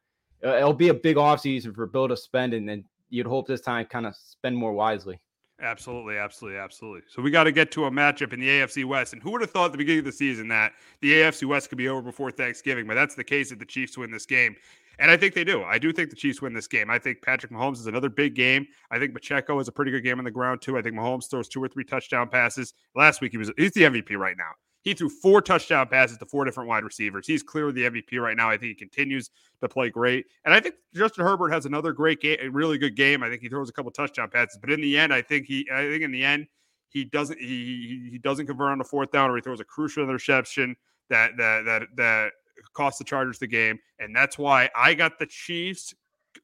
uh, 0.44 0.56
it'll 0.56 0.72
be 0.72 0.88
a 0.88 0.94
big 0.94 1.16
offseason 1.16 1.74
for 1.74 1.86
Bill 1.86 2.08
to 2.08 2.16
spend, 2.16 2.54
and 2.54 2.68
then 2.68 2.84
you'd 3.08 3.26
hope 3.26 3.46
this 3.46 3.60
time 3.60 3.86
kind 3.86 4.06
of 4.06 4.14
spend 4.16 4.56
more 4.56 4.72
wisely. 4.72 5.20
Absolutely, 5.62 6.16
absolutely, 6.16 6.58
absolutely. 6.58 7.02
So 7.08 7.20
we 7.20 7.30
got 7.30 7.44
to 7.44 7.52
get 7.52 7.70
to 7.72 7.84
a 7.84 7.90
matchup 7.90 8.32
in 8.32 8.40
the 8.40 8.48
AFC 8.48 8.84
West. 8.86 9.12
And 9.12 9.22
who 9.22 9.30
would 9.32 9.42
have 9.42 9.50
thought 9.50 9.66
at 9.66 9.72
the 9.72 9.78
beginning 9.78 10.00
of 10.00 10.04
the 10.06 10.12
season 10.12 10.48
that 10.48 10.72
the 11.02 11.12
AFC 11.12 11.46
West 11.46 11.68
could 11.68 11.76
be 11.76 11.88
over 11.88 12.00
before 12.00 12.30
Thanksgiving? 12.30 12.86
But 12.86 12.94
that's 12.94 13.14
the 13.14 13.24
case 13.24 13.52
if 13.52 13.58
the 13.58 13.66
Chiefs 13.66 13.98
win 13.98 14.10
this 14.10 14.24
game. 14.24 14.56
And 14.98 15.10
I 15.10 15.16
think 15.16 15.34
they 15.34 15.44
do. 15.44 15.62
I 15.62 15.78
do 15.78 15.92
think 15.92 16.10
the 16.10 16.16
Chiefs 16.16 16.40
win 16.40 16.54
this 16.54 16.66
game. 16.66 16.90
I 16.90 16.98
think 16.98 17.22
Patrick 17.22 17.52
Mahomes 17.52 17.74
is 17.74 17.86
another 17.86 18.08
big 18.08 18.34
game. 18.34 18.66
I 18.90 18.98
think 18.98 19.14
Pacheco 19.14 19.58
is 19.58 19.68
a 19.68 19.72
pretty 19.72 19.90
good 19.90 20.02
game 20.02 20.18
on 20.18 20.24
the 20.24 20.30
ground 20.30 20.62
too. 20.62 20.78
I 20.78 20.82
think 20.82 20.94
Mahomes 20.94 21.28
throws 21.28 21.48
two 21.48 21.62
or 21.62 21.68
three 21.68 21.84
touchdown 21.84 22.28
passes. 22.28 22.72
Last 22.94 23.20
week 23.20 23.32
he 23.32 23.38
was 23.38 23.50
he's 23.56 23.72
the 23.72 23.82
MVP 23.82 24.16
right 24.16 24.36
now. 24.36 24.52
He 24.82 24.94
threw 24.94 25.10
four 25.10 25.42
touchdown 25.42 25.88
passes 25.88 26.16
to 26.18 26.26
four 26.26 26.44
different 26.44 26.68
wide 26.68 26.84
receivers. 26.84 27.26
He's 27.26 27.42
clearly 27.42 27.72
the 27.72 27.84
MVP 27.84 28.18
right 28.18 28.36
now. 28.36 28.48
I 28.48 28.56
think 28.56 28.70
he 28.70 28.74
continues 28.74 29.30
to 29.60 29.68
play 29.68 29.90
great. 29.90 30.26
And 30.44 30.54
I 30.54 30.60
think 30.60 30.76
Justin 30.94 31.24
Herbert 31.24 31.50
has 31.50 31.66
another 31.66 31.92
great 31.92 32.20
game, 32.20 32.38
a 32.40 32.48
really 32.48 32.78
good 32.78 32.96
game. 32.96 33.22
I 33.22 33.28
think 33.28 33.42
he 33.42 33.48
throws 33.48 33.68
a 33.68 33.72
couple 33.72 33.90
touchdown 33.90 34.30
passes. 34.30 34.58
But 34.58 34.70
in 34.70 34.80
the 34.80 34.96
end, 34.96 35.12
I 35.12 35.20
think 35.20 35.46
he 35.46 35.68
I 35.72 35.82
think 35.82 36.02
in 36.02 36.12
the 36.12 36.24
end, 36.24 36.46
he 36.88 37.04
doesn't 37.04 37.38
he 37.38 38.08
he 38.10 38.18
doesn't 38.18 38.46
convert 38.46 38.70
on 38.70 38.78
the 38.78 38.84
fourth 38.84 39.10
down 39.10 39.30
or 39.30 39.36
he 39.36 39.42
throws 39.42 39.60
a 39.60 39.64
crucial 39.64 40.02
interception 40.02 40.74
that 41.10 41.36
that 41.36 41.64
that 41.66 41.82
that 41.96 42.30
cost 42.72 42.98
the 42.98 43.04
Chargers 43.04 43.38
the 43.38 43.46
game. 43.46 43.78
And 43.98 44.14
that's 44.14 44.38
why 44.38 44.70
I 44.74 44.94
got 44.94 45.18
the 45.18 45.26
Chiefs 45.26 45.94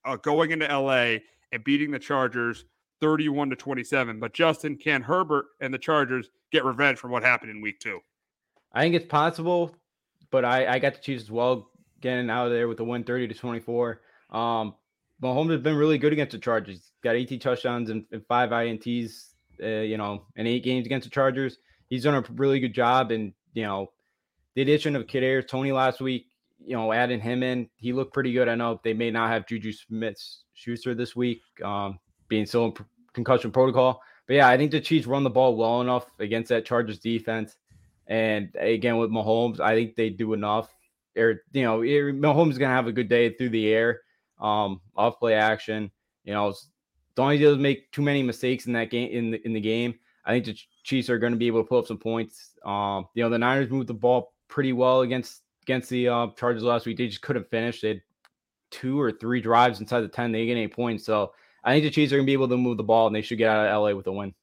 uh, 0.05 0.17
going 0.17 0.51
into 0.51 0.67
LA 0.67 1.19
and 1.53 1.65
beating 1.65 1.91
the 1.91 1.99
Chargers 1.99 2.65
31 3.01 3.51
to 3.51 3.57
27. 3.57 4.19
But 4.21 4.35
Justin, 4.35 4.77
can 4.77 5.03
Herbert 5.03 5.47
and 5.61 5.73
the 5.73 5.79
Chargers 5.79 6.31
get 6.53 6.65
revenge 6.65 6.99
from 6.99 7.11
what 7.11 7.23
happened 7.23 7.51
in 7.51 7.61
week 7.61 7.81
two? 7.81 8.01
I 8.77 8.83
think 8.83 8.95
it's 8.95 9.07
possible, 9.07 9.75
but 10.31 10.45
I, 10.45 10.67
I 10.67 10.79
got 10.79 10.93
the 10.93 11.01
Chiefs 11.01 11.23
as 11.23 11.31
well 11.31 11.71
getting 12.03 12.29
out 12.29 12.47
of 12.47 12.53
there 12.53 12.69
with 12.69 12.77
the 12.77 12.85
win 12.85 13.05
30 13.05 13.29
to 13.29 13.35
24. 13.35 14.03
Um, 14.31 14.75
Mahomes 15.23 15.53
has 15.53 15.63
been 15.63 15.77
really 15.77 15.97
good 15.97 16.13
against 16.13 16.33
the 16.33 16.39
Chargers. 16.39 16.93
Got 17.03 17.17
18 17.17 17.41
touchdowns 17.41 17.89
and, 17.89 18.05
and 18.13 18.23
five 18.27 18.51
INTs, 18.51 19.31
uh, 19.63 19.67
you 19.67 19.97
know, 19.97 20.27
in 20.37 20.47
eight 20.47 20.63
games 20.63 20.85
against 20.85 21.07
the 21.07 21.11
Chargers. 21.11 21.57
He's 21.89 22.05
done 22.05 22.17
a 22.17 22.25
really 22.35 22.61
good 22.61 22.75
job. 22.75 23.13
And, 23.13 23.33
you 23.55 23.63
know, 23.63 23.93
the 24.55 24.61
addition 24.61 24.95
of 24.95 25.07
Kadarius 25.07 25.49
Toney 25.49 25.73
last 25.73 26.03
week, 26.03 26.27
you 26.63 26.77
know, 26.77 26.93
adding 26.93 27.21
him 27.21 27.43
in, 27.43 27.71
he 27.77 27.95
looked 27.95 28.13
pretty 28.13 28.35
good. 28.35 28.47
I 28.47 28.57
know 28.57 28.79
they 28.85 28.93
may 28.93 29.11
not 29.11 29.31
have 29.31 29.47
Juju 29.47 29.73
Smith 29.73 30.23
Schuster 30.53 30.95
this 30.95 31.17
week, 31.17 31.41
um, 31.65 31.99
being 32.29 32.45
still 32.45 32.67
in 32.67 32.75
concussion 33.15 33.53
protocol. 33.53 34.03
But 34.27 34.35
yeah, 34.35 34.49
I 34.51 34.59
think 34.59 34.71
the 34.71 34.81
Chiefs 34.83 35.07
run 35.07 35.25
the 35.25 35.31
ball 35.31 35.57
well 35.57 35.81
enough 35.81 36.05
against 36.19 36.51
that 36.51 36.67
Chargers 36.67 36.99
defense 36.99 37.57
and 38.07 38.51
again, 38.59 38.99
with 38.99 39.11
Mahomes, 39.11 39.61
I 39.61 39.75
think 39.75 39.97
they 39.97 40.11
do 40.11 40.33
enough. 40.33 40.73
Or 41.17 41.43
you 41.53 41.63
know, 41.63 41.79
Mahomes 41.81 42.53
is 42.53 42.59
gonna 42.59 42.75
have 42.75 42.87
a 42.87 42.93
good 42.93 43.09
day 43.09 43.33
through 43.33 43.51
the 43.51 43.69
air, 43.69 44.01
um, 44.41 44.81
off 44.97 45.19
play 45.19 45.35
action. 45.35 45.91
You 46.25 46.35
know, 46.35 46.55
don't 47.15 47.33
he 47.33 47.39
doesn't 47.39 47.63
make 47.63 47.91
too 47.93 48.03
many 48.03 48.23
mistakes 48.23 48.67
in 48.67 48.73
that 48.75 48.91
game 48.91 49.11
in 49.11 49.31
the, 49.33 49.47
in 49.47 49.53
the 49.53 49.61
game. 49.61 49.95
I 50.25 50.33
think 50.33 50.45
the 50.45 50.59
Chiefs 50.83 51.09
are 51.09 51.19
going 51.19 51.33
to 51.33 51.39
be 51.39 51.47
able 51.47 51.63
to 51.63 51.69
pull 51.69 51.79
up 51.79 51.87
some 51.87 51.99
points. 51.99 52.51
Um, 52.65 53.07
you 53.15 53.23
know, 53.23 53.31
the 53.31 53.39
Niners 53.39 53.71
moved 53.71 53.89
the 53.89 53.95
ball 53.95 54.35
pretty 54.49 54.73
well 54.73 55.01
against 55.01 55.43
against 55.63 55.89
the 55.89 56.09
uh, 56.09 56.27
Chargers 56.37 56.63
last 56.63 56.85
week. 56.87 56.99
They 56.99 57.09
just 57.09 57.23
couldn't 57.23 57.51
finish. 57.51 57.81
They 57.81 57.89
had 57.89 58.03
two 58.71 59.01
or 59.01 59.13
three 59.13 59.41
drives 59.41 59.81
inside 59.81 60.01
the 60.01 60.09
ten. 60.09 60.33
They 60.33 60.41
didn't 60.41 60.49
get 60.49 60.61
any 60.61 60.69
points. 60.69 61.05
So 61.05 61.33
I 61.65 61.73
think 61.73 61.85
the 61.85 61.91
Chiefs 61.91 62.13
are 62.13 62.17
going 62.17 62.27
to 62.27 62.31
be 62.31 62.35
able 62.35 62.49
to 62.49 62.57
move 62.57 62.77
the 62.77 62.83
ball, 62.83 63.07
and 63.07 63.17
they 63.17 63.23
should 63.23 63.39
get 63.39 63.51
out 63.51 63.67
of 63.67 63.83
LA 63.83 63.97
with 63.97 64.07
a 64.09 64.13
win. 64.13 64.35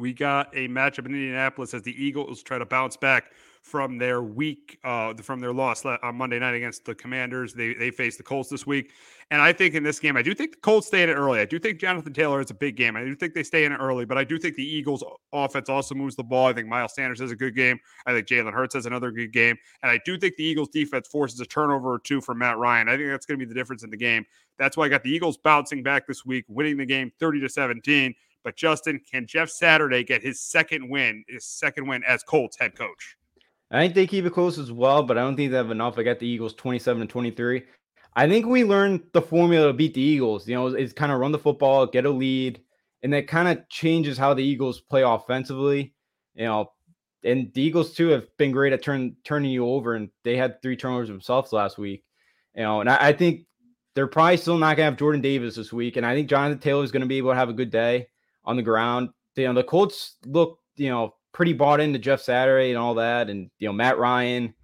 We 0.00 0.14
got 0.14 0.48
a 0.54 0.66
matchup 0.68 1.06
in 1.06 1.14
Indianapolis 1.14 1.74
as 1.74 1.82
the 1.82 1.92
Eagles 2.02 2.42
try 2.42 2.58
to 2.58 2.66
bounce 2.66 2.96
back 2.96 3.32
from 3.62 3.98
their 3.98 4.22
week, 4.22 4.78
uh, 4.84 5.12
from 5.14 5.38
their 5.38 5.52
loss 5.52 5.84
on 5.84 6.16
Monday 6.16 6.38
night 6.38 6.54
against 6.54 6.86
the 6.86 6.94
Commanders. 6.94 7.52
They 7.52 7.74
they 7.74 7.90
face 7.90 8.16
the 8.16 8.22
Colts 8.22 8.48
this 8.48 8.66
week, 8.66 8.92
and 9.30 9.42
I 9.42 9.52
think 9.52 9.74
in 9.74 9.82
this 9.82 10.00
game, 10.00 10.16
I 10.16 10.22
do 10.22 10.34
think 10.34 10.52
the 10.52 10.60
Colts 10.60 10.86
stay 10.86 11.02
in 11.02 11.10
it 11.10 11.14
early. 11.14 11.40
I 11.40 11.44
do 11.44 11.58
think 11.58 11.78
Jonathan 11.78 12.14
Taylor 12.14 12.40
is 12.40 12.50
a 12.50 12.54
big 12.54 12.76
game. 12.76 12.96
I 12.96 13.04
do 13.04 13.14
think 13.14 13.34
they 13.34 13.42
stay 13.42 13.66
in 13.66 13.72
it 13.72 13.76
early, 13.76 14.06
but 14.06 14.16
I 14.16 14.24
do 14.24 14.38
think 14.38 14.56
the 14.56 14.64
Eagles' 14.64 15.04
offense 15.34 15.68
also 15.68 15.94
moves 15.94 16.16
the 16.16 16.24
ball. 16.24 16.46
I 16.46 16.54
think 16.54 16.68
Miles 16.68 16.94
Sanders 16.94 17.20
has 17.20 17.32
a 17.32 17.36
good 17.36 17.54
game. 17.54 17.78
I 18.06 18.14
think 18.14 18.26
Jalen 18.26 18.54
Hurts 18.54 18.74
has 18.74 18.86
another 18.86 19.10
good 19.10 19.30
game, 19.32 19.58
and 19.82 19.92
I 19.92 20.00
do 20.06 20.18
think 20.18 20.36
the 20.36 20.44
Eagles' 20.44 20.70
defense 20.70 21.06
forces 21.08 21.38
a 21.40 21.44
turnover 21.44 21.92
or 21.92 21.98
two 21.98 22.22
from 22.22 22.38
Matt 22.38 22.56
Ryan. 22.56 22.88
I 22.88 22.96
think 22.96 23.10
that's 23.10 23.26
going 23.26 23.38
to 23.38 23.44
be 23.44 23.48
the 23.48 23.58
difference 23.58 23.82
in 23.82 23.90
the 23.90 23.98
game. 23.98 24.24
That's 24.58 24.76
why 24.76 24.86
I 24.86 24.88
got 24.88 25.02
the 25.02 25.10
Eagles 25.10 25.36
bouncing 25.36 25.82
back 25.82 26.06
this 26.06 26.24
week, 26.24 26.46
winning 26.48 26.78
the 26.78 26.86
game 26.86 27.12
thirty 27.20 27.40
to 27.40 27.48
seventeen. 27.48 28.14
But 28.42 28.56
Justin, 28.56 29.00
can 29.10 29.26
Jeff 29.26 29.50
Saturday 29.50 30.02
get 30.02 30.22
his 30.22 30.40
second 30.40 30.88
win, 30.88 31.24
his 31.28 31.46
second 31.46 31.86
win 31.86 32.02
as 32.04 32.22
Colts 32.22 32.58
head 32.58 32.76
coach? 32.76 33.16
I 33.70 33.80
think 33.80 33.94
they 33.94 34.06
keep 34.06 34.24
it 34.24 34.32
close 34.32 34.58
as 34.58 34.72
well, 34.72 35.02
but 35.02 35.16
I 35.16 35.20
don't 35.20 35.36
think 35.36 35.50
they 35.50 35.56
have 35.56 35.70
enough. 35.70 35.98
I 35.98 36.02
got 36.02 36.18
the 36.18 36.26
Eagles 36.26 36.54
27 36.54 37.02
and 37.02 37.10
23. 37.10 37.62
I 38.16 38.28
think 38.28 38.46
we 38.46 38.64
learned 38.64 39.02
the 39.12 39.22
formula 39.22 39.68
to 39.68 39.72
beat 39.72 39.94
the 39.94 40.00
Eagles. 40.00 40.48
You 40.48 40.56
know, 40.56 40.66
is 40.66 40.92
kind 40.92 41.12
of 41.12 41.20
run 41.20 41.32
the 41.32 41.38
football, 41.38 41.86
get 41.86 42.06
a 42.06 42.10
lead, 42.10 42.60
and 43.02 43.12
that 43.12 43.28
kind 43.28 43.48
of 43.48 43.68
changes 43.68 44.18
how 44.18 44.34
the 44.34 44.42
Eagles 44.42 44.80
play 44.80 45.02
offensively. 45.02 45.94
You 46.34 46.46
know, 46.46 46.72
and 47.22 47.52
the 47.54 47.62
Eagles 47.62 47.92
too 47.92 48.08
have 48.08 48.26
been 48.38 48.50
great 48.50 48.72
at 48.72 48.82
turn 48.82 49.14
turning 49.24 49.52
you 49.52 49.66
over, 49.66 49.94
and 49.94 50.10
they 50.24 50.36
had 50.36 50.60
three 50.62 50.76
turnovers 50.76 51.08
themselves 51.08 51.52
last 51.52 51.78
week. 51.78 52.02
You 52.56 52.62
know, 52.62 52.80
and 52.80 52.90
I, 52.90 53.08
I 53.08 53.12
think 53.12 53.46
they're 53.94 54.08
probably 54.08 54.36
still 54.38 54.58
not 54.58 54.76
gonna 54.76 54.90
have 54.90 54.98
Jordan 54.98 55.20
Davis 55.20 55.54
this 55.54 55.72
week, 55.72 55.96
and 55.96 56.04
I 56.04 56.14
think 56.14 56.28
Jonathan 56.28 56.58
Taylor 56.58 56.82
is 56.82 56.90
gonna 56.90 57.06
be 57.06 57.18
able 57.18 57.30
to 57.30 57.36
have 57.36 57.50
a 57.50 57.54
good 57.54 57.70
day 57.70 58.08
on 58.44 58.56
the 58.56 58.62
ground. 58.62 59.10
You 59.36 59.46
know, 59.46 59.54
the 59.54 59.64
Colts 59.64 60.16
look, 60.26 60.58
you 60.76 60.90
know, 60.90 61.14
pretty 61.32 61.52
bought 61.52 61.80
into 61.80 61.98
Jeff 61.98 62.20
Saturday 62.20 62.70
and 62.70 62.78
all 62.78 62.94
that. 62.94 63.30
And, 63.30 63.50
you 63.58 63.68
know, 63.68 63.72
Matt 63.72 63.98
Ryan 63.98 64.54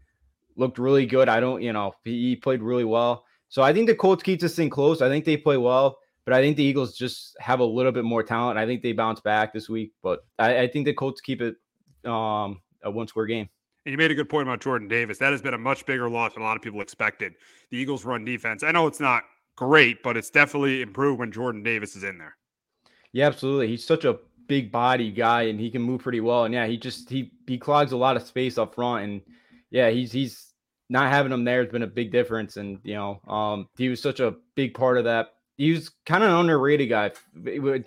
looked 0.56 0.78
really 0.78 1.06
good. 1.06 1.28
I 1.28 1.40
don't, 1.40 1.62
you 1.62 1.72
know, 1.72 1.92
he, 2.04 2.36
played 2.36 2.62
really 2.62 2.84
well. 2.84 3.24
So 3.48 3.62
I 3.62 3.72
think 3.72 3.86
the 3.86 3.94
Colts 3.94 4.22
keep 4.22 4.40
this 4.40 4.56
thing 4.56 4.70
close. 4.70 5.02
I 5.02 5.08
think 5.08 5.24
they 5.24 5.36
play 5.36 5.56
well, 5.56 5.98
but 6.24 6.34
I 6.34 6.40
think 6.40 6.56
the 6.56 6.64
Eagles 6.64 6.96
just 6.96 7.36
have 7.38 7.60
a 7.60 7.64
little 7.64 7.92
bit 7.92 8.04
more 8.04 8.22
talent. 8.22 8.58
I 8.58 8.66
think 8.66 8.82
they 8.82 8.92
bounce 8.92 9.20
back 9.20 9.52
this 9.52 9.68
week, 9.68 9.92
but 10.02 10.20
I, 10.38 10.60
I 10.60 10.68
think 10.68 10.86
the 10.86 10.94
Colts 10.94 11.20
keep 11.20 11.40
it 11.40 11.56
um, 12.04 12.60
a 12.82 12.90
one 12.90 13.06
score 13.06 13.26
game. 13.26 13.48
And 13.84 13.92
you 13.92 13.98
made 13.98 14.10
a 14.10 14.16
good 14.16 14.28
point 14.28 14.48
about 14.48 14.60
Jordan 14.60 14.88
Davis. 14.88 15.18
That 15.18 15.30
has 15.30 15.40
been 15.40 15.54
a 15.54 15.58
much 15.58 15.86
bigger 15.86 16.10
loss 16.10 16.34
than 16.34 16.42
a 16.42 16.46
lot 16.46 16.56
of 16.56 16.62
people 16.62 16.80
expected. 16.80 17.34
The 17.70 17.76
Eagles' 17.76 18.04
run 18.04 18.24
defense. 18.24 18.64
I 18.64 18.72
know 18.72 18.88
it's 18.88 18.98
not 18.98 19.22
great, 19.54 20.02
but 20.02 20.16
it's 20.16 20.30
definitely 20.30 20.82
improved 20.82 21.20
when 21.20 21.30
Jordan 21.30 21.62
Davis 21.62 21.94
is 21.94 22.02
in 22.02 22.18
there. 22.18 22.36
Yeah, 23.16 23.29
absolutely. 23.29 23.68
He's 23.68 23.83
such 23.83 24.05
a 24.05 24.18
big 24.46 24.70
body 24.70 25.11
guy 25.11 25.44
and 25.44 25.59
he 25.59 25.70
can 25.70 25.81
move 25.81 26.02
pretty 26.02 26.20
well. 26.20 26.44
And 26.44 26.52
yeah, 26.52 26.66
he 26.66 26.76
just 26.76 27.09
he 27.09 27.33
he 27.46 27.57
clogs 27.57 27.92
a 27.92 27.96
lot 27.96 28.14
of 28.14 28.22
space 28.22 28.59
up 28.59 28.74
front. 28.74 29.05
And 29.05 29.22
yeah, 29.70 29.88
he's 29.88 30.12
he's 30.12 30.52
not 30.90 31.11
having 31.11 31.33
him 31.33 31.42
there 31.42 31.62
has 31.62 31.72
been 31.72 31.83
a 31.83 31.87
big 31.87 32.12
difference. 32.12 32.59
And 32.59 32.79
you 32.85 32.92
know, 32.92 33.22
um, 33.26 33.70
he 33.79 33.88
was 33.88 34.02
such 34.02 34.20
a 34.20 34.35
big 34.55 34.74
part 34.74 34.98
of 34.98 35.05
that. 35.05 35.29
He 35.57 35.70
was 35.70 35.90
kind 36.05 36.24
of 36.24 36.29
an 36.29 36.37
underrated 36.37 36.90
guy 36.90 37.12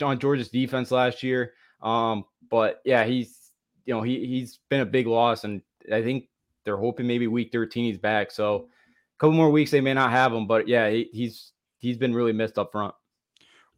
on 0.02 0.18
Georgia's 0.18 0.50
defense 0.50 0.90
last 0.90 1.22
year. 1.22 1.54
Um, 1.84 2.26
but 2.50 2.82
yeah, 2.84 3.04
he's 3.04 3.52
you 3.86 3.94
know 3.94 4.02
he 4.02 4.26
he's 4.26 4.58
been 4.68 4.82
a 4.82 4.86
big 4.86 5.06
loss, 5.06 5.44
and 5.44 5.62
I 5.94 6.02
think 6.02 6.28
they're 6.66 6.76
hoping 6.76 7.06
maybe 7.06 7.28
week 7.28 7.52
13 7.52 7.86
he's 7.86 8.00
back. 8.00 8.32
So 8.32 8.56
a 8.56 9.20
couple 9.20 9.34
more 9.34 9.52
weeks 9.52 9.70
they 9.70 9.80
may 9.80 9.94
not 9.94 10.10
have 10.10 10.34
him, 10.34 10.48
but 10.48 10.68
yeah, 10.68 10.90
he, 10.90 11.08
he's 11.14 11.52
he's 11.78 11.98
been 11.98 12.16
really 12.16 12.34
missed 12.34 12.58
up 12.58 12.72
front. 12.72 12.96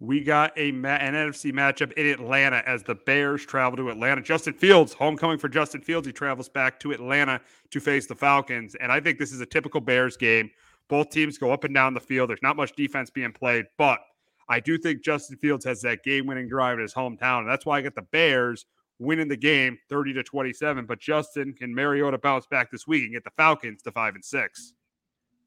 We 0.02 0.22
got 0.22 0.52
a 0.58 0.72
ma- 0.72 0.96
an 0.96 1.14
NFC 1.14 1.52
matchup 1.52 1.94
in 1.94 2.08
Atlanta 2.08 2.64
as 2.66 2.82
the 2.82 2.96
Bears 2.96 3.46
travel 3.46 3.78
to 3.78 3.92
Atlanta. 3.92 4.20
Justin 4.20 4.56
Fields, 4.56 4.94
homecoming 4.94 5.38
for 5.38 5.48
Justin 5.48 5.80
Fields. 5.80 6.08
He 6.08 6.12
travels 6.12 6.50
back 6.50 6.80
to 6.80 6.92
Atlanta 6.92 7.40
to 7.70 7.80
face 7.80 8.08
the 8.08 8.16
Falcons. 8.16 8.74
And 8.74 8.92
I 8.92 9.00
think 9.00 9.20
this 9.20 9.32
is 9.32 9.42
a 9.42 9.46
typical 9.46 9.80
Bears 9.80 10.18
game. 10.18 10.50
Both 10.88 11.12
teams 11.12 11.38
go 11.38 11.52
up 11.52 11.66
and 11.66 11.76
down 11.76 11.94
the 11.94 12.00
field. 12.00 12.32
There's 12.32 12.42
not 12.42 12.56
much 12.56 12.76
defense 12.76 13.12
being 13.12 13.32
played, 13.32 13.68
but 13.78 14.00
I 14.50 14.60
do 14.60 14.76
think 14.80 15.04
Justin 15.04 15.38
Fields 15.38 15.64
has 15.66 15.82
that 15.82 16.04
game 16.04 16.26
winning 16.26 16.50
drive 16.50 16.80
in 16.80 16.82
his 16.82 16.96
hometown. 16.96 17.42
And 17.42 17.50
that's 17.50 17.68
why 17.68 17.78
I 17.78 17.82
get 17.82 17.94
the 17.94 18.02
Bears 18.02 18.66
winning 18.98 19.28
the 19.28 19.38
game 19.38 19.78
30 19.88 20.14
to 20.14 20.24
27. 20.24 20.88
But 20.88 21.00
Justin, 21.00 21.54
can 21.54 21.76
Mariota 21.76 22.18
bounce 22.18 22.48
back 22.48 22.72
this 22.72 22.88
week 22.88 23.04
and 23.04 23.14
get 23.14 23.24
the 23.24 23.32
Falcons 23.38 23.84
to 23.84 23.92
five 23.92 24.16
and 24.16 24.26
six? 24.26 24.74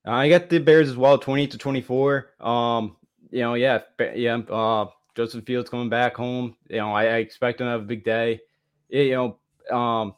I 0.04 0.28
got 0.28 0.48
the 0.48 0.60
Bears 0.60 0.88
as 0.88 0.96
well, 0.96 1.18
20 1.18 1.48
to 1.48 1.58
24. 1.58 2.34
Um, 2.38 2.96
you 3.34 3.40
know, 3.40 3.54
yeah, 3.54 3.80
yeah. 4.14 4.36
Uh, 4.36 4.86
Justin 5.16 5.42
Fields 5.42 5.68
coming 5.68 5.88
back 5.88 6.14
home. 6.14 6.54
You 6.68 6.76
know, 6.76 6.92
I, 6.92 7.04
I 7.04 7.16
expect 7.16 7.60
him 7.60 7.66
to 7.66 7.72
have 7.72 7.80
a 7.80 7.84
big 7.84 8.04
day. 8.04 8.40
you 8.88 9.36
know, 9.70 9.76
um, 9.76 10.14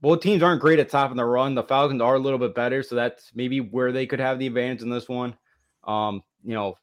both 0.00 0.20
teams 0.20 0.42
aren't 0.42 0.60
great 0.60 0.80
at 0.80 0.90
topping 0.90 1.16
the 1.16 1.24
run. 1.24 1.54
The 1.54 1.62
Falcons 1.62 2.02
are 2.02 2.16
a 2.16 2.18
little 2.18 2.40
bit 2.40 2.52
better, 2.52 2.82
so 2.82 2.96
that's 2.96 3.30
maybe 3.36 3.60
where 3.60 3.92
they 3.92 4.06
could 4.06 4.18
have 4.18 4.40
the 4.40 4.48
advantage 4.48 4.82
in 4.82 4.90
this 4.90 5.08
one. 5.08 5.36
Um, 5.84 6.24
you 6.42 6.54
know, 6.54 6.74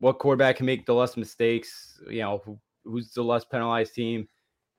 what 0.00 0.18
quarterback 0.18 0.56
can 0.56 0.66
make 0.66 0.86
the 0.86 0.94
less 0.94 1.16
mistakes? 1.16 2.00
You 2.10 2.22
know, 2.22 2.42
who, 2.44 2.58
who's 2.84 3.12
the 3.12 3.22
less 3.22 3.44
penalized 3.44 3.94
team 3.94 4.26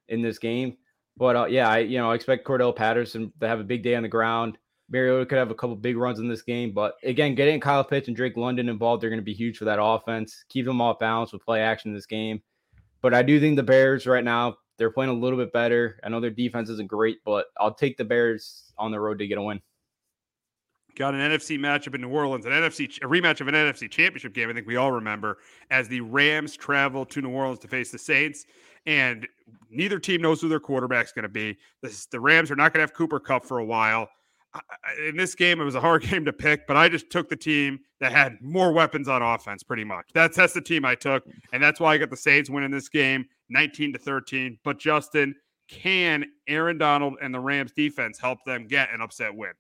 in 0.09 0.21
this 0.21 0.39
game? 0.39 0.75
But 1.15 1.35
uh, 1.37 1.45
yeah, 1.45 1.69
I 1.69 1.77
you 1.79 1.99
know 1.99 2.11
I 2.11 2.15
expect 2.15 2.45
Cordarrelle 2.45 2.75
Patterson 2.75 3.31
to 3.39 3.47
have 3.47 3.61
a 3.61 3.63
big 3.63 3.81
day 3.81 3.95
on 3.95 4.03
the 4.03 4.09
ground. 4.09 4.57
Mariota 4.89 5.25
could 5.25 5.37
have 5.37 5.51
a 5.51 5.55
couple 5.55 5.75
big 5.75 5.97
runs 5.97 6.19
in 6.19 6.27
this 6.27 6.41
game, 6.41 6.71
but 6.71 6.95
again, 7.03 7.35
getting 7.35 7.59
Kyle 7.59 7.83
Pitts 7.83 8.07
and 8.07 8.15
Drake 8.15 8.37
London 8.37 8.69
involved, 8.69 9.03
they're 9.03 9.09
going 9.09 9.19
to 9.19 9.25
be 9.25 9.33
huge 9.33 9.57
for 9.57 9.65
that 9.65 9.81
offense. 9.81 10.45
Keep 10.49 10.65
them 10.65 10.81
off 10.81 10.99
balance 10.99 11.33
with 11.33 11.43
play 11.43 11.61
action 11.61 11.91
in 11.91 11.95
this 11.95 12.05
game. 12.05 12.41
But 13.01 13.13
I 13.13 13.21
do 13.21 13.39
think 13.39 13.57
the 13.57 13.63
Bears 13.63 14.07
right 14.07 14.23
now, 14.23 14.57
they're 14.77 14.91
playing 14.91 15.11
a 15.11 15.13
little 15.13 15.37
bit 15.37 15.51
better. 15.51 15.99
I 16.03 16.09
know 16.09 16.19
their 16.19 16.29
defense 16.29 16.69
isn't 16.69 16.87
great, 16.87 17.17
but 17.25 17.47
I'll 17.59 17.73
take 17.73 17.97
the 17.97 18.05
Bears 18.05 18.71
on 18.77 18.91
the 18.91 18.99
road 18.99 19.19
to 19.19 19.27
get 19.27 19.37
a 19.37 19.41
win. 19.41 19.61
Got 20.95 21.13
an 21.13 21.19
NFC 21.19 21.59
matchup 21.59 21.93
in 21.93 22.01
New 22.01 22.09
Orleans, 22.09 22.47
an 22.47 22.53
NFC 22.53 22.97
a 23.03 23.07
rematch 23.07 23.39
of 23.39 23.47
an 23.47 23.53
NFC 23.53 23.89
championship 23.89 24.33
game. 24.33 24.49
I 24.49 24.53
think 24.53 24.65
we 24.65 24.77
all 24.77 24.91
remember 24.91 25.37
as 25.69 25.87
the 25.87 26.01
Rams 26.01 26.57
travel 26.57 27.05
to 27.05 27.21
New 27.21 27.29
Orleans 27.29 27.59
to 27.59 27.67
face 27.67 27.91
the 27.91 27.99
Saints, 27.99 28.47
and 28.87 29.27
neither 29.69 29.99
team 29.99 30.21
knows 30.21 30.41
who 30.41 30.49
their 30.49 30.59
quarterback's 30.59 31.11
going 31.11 31.23
to 31.23 31.29
be. 31.29 31.55
The, 31.83 32.07
the 32.11 32.19
Rams 32.19 32.49
are 32.49 32.55
not 32.55 32.73
going 32.73 32.79
to 32.79 32.81
have 32.81 32.93
Cooper 32.93 33.19
Kupp 33.19 33.45
for 33.45 33.59
a 33.59 33.65
while. 33.65 34.09
In 35.07 35.17
this 35.17 35.35
game, 35.35 35.59
it 35.59 35.63
was 35.63 35.75
a 35.75 35.81
hard 35.81 36.01
game 36.09 36.25
to 36.25 36.33
pick, 36.33 36.67
but 36.67 36.77
I 36.77 36.89
just 36.89 37.09
took 37.09 37.29
the 37.29 37.35
team 37.35 37.79
that 37.99 38.11
had 38.11 38.37
more 38.41 38.71
weapons 38.71 39.07
on 39.07 39.21
offense, 39.21 39.63
pretty 39.63 39.83
much. 39.83 40.09
That's 40.13 40.37
that's 40.37 40.53
the 40.53 40.61
team 40.61 40.85
I 40.85 40.95
took, 40.95 41.23
and 41.53 41.61
that's 41.61 41.79
why 41.79 41.93
I 41.93 41.97
got 41.97 42.09
the 42.09 42.17
Saints 42.17 42.49
winning 42.49 42.71
this 42.71 42.89
game, 42.89 43.25
19 43.49 43.93
to 43.93 43.99
13. 43.99 44.59
But 44.63 44.79
Justin, 44.79 45.35
can 45.67 46.25
Aaron 46.47 46.77
Donald 46.77 47.15
and 47.21 47.33
the 47.33 47.39
Rams 47.39 47.71
defense 47.71 48.19
help 48.19 48.39
them 48.45 48.67
get 48.67 48.93
an 48.93 49.01
upset 49.01 49.35
win? 49.35 49.51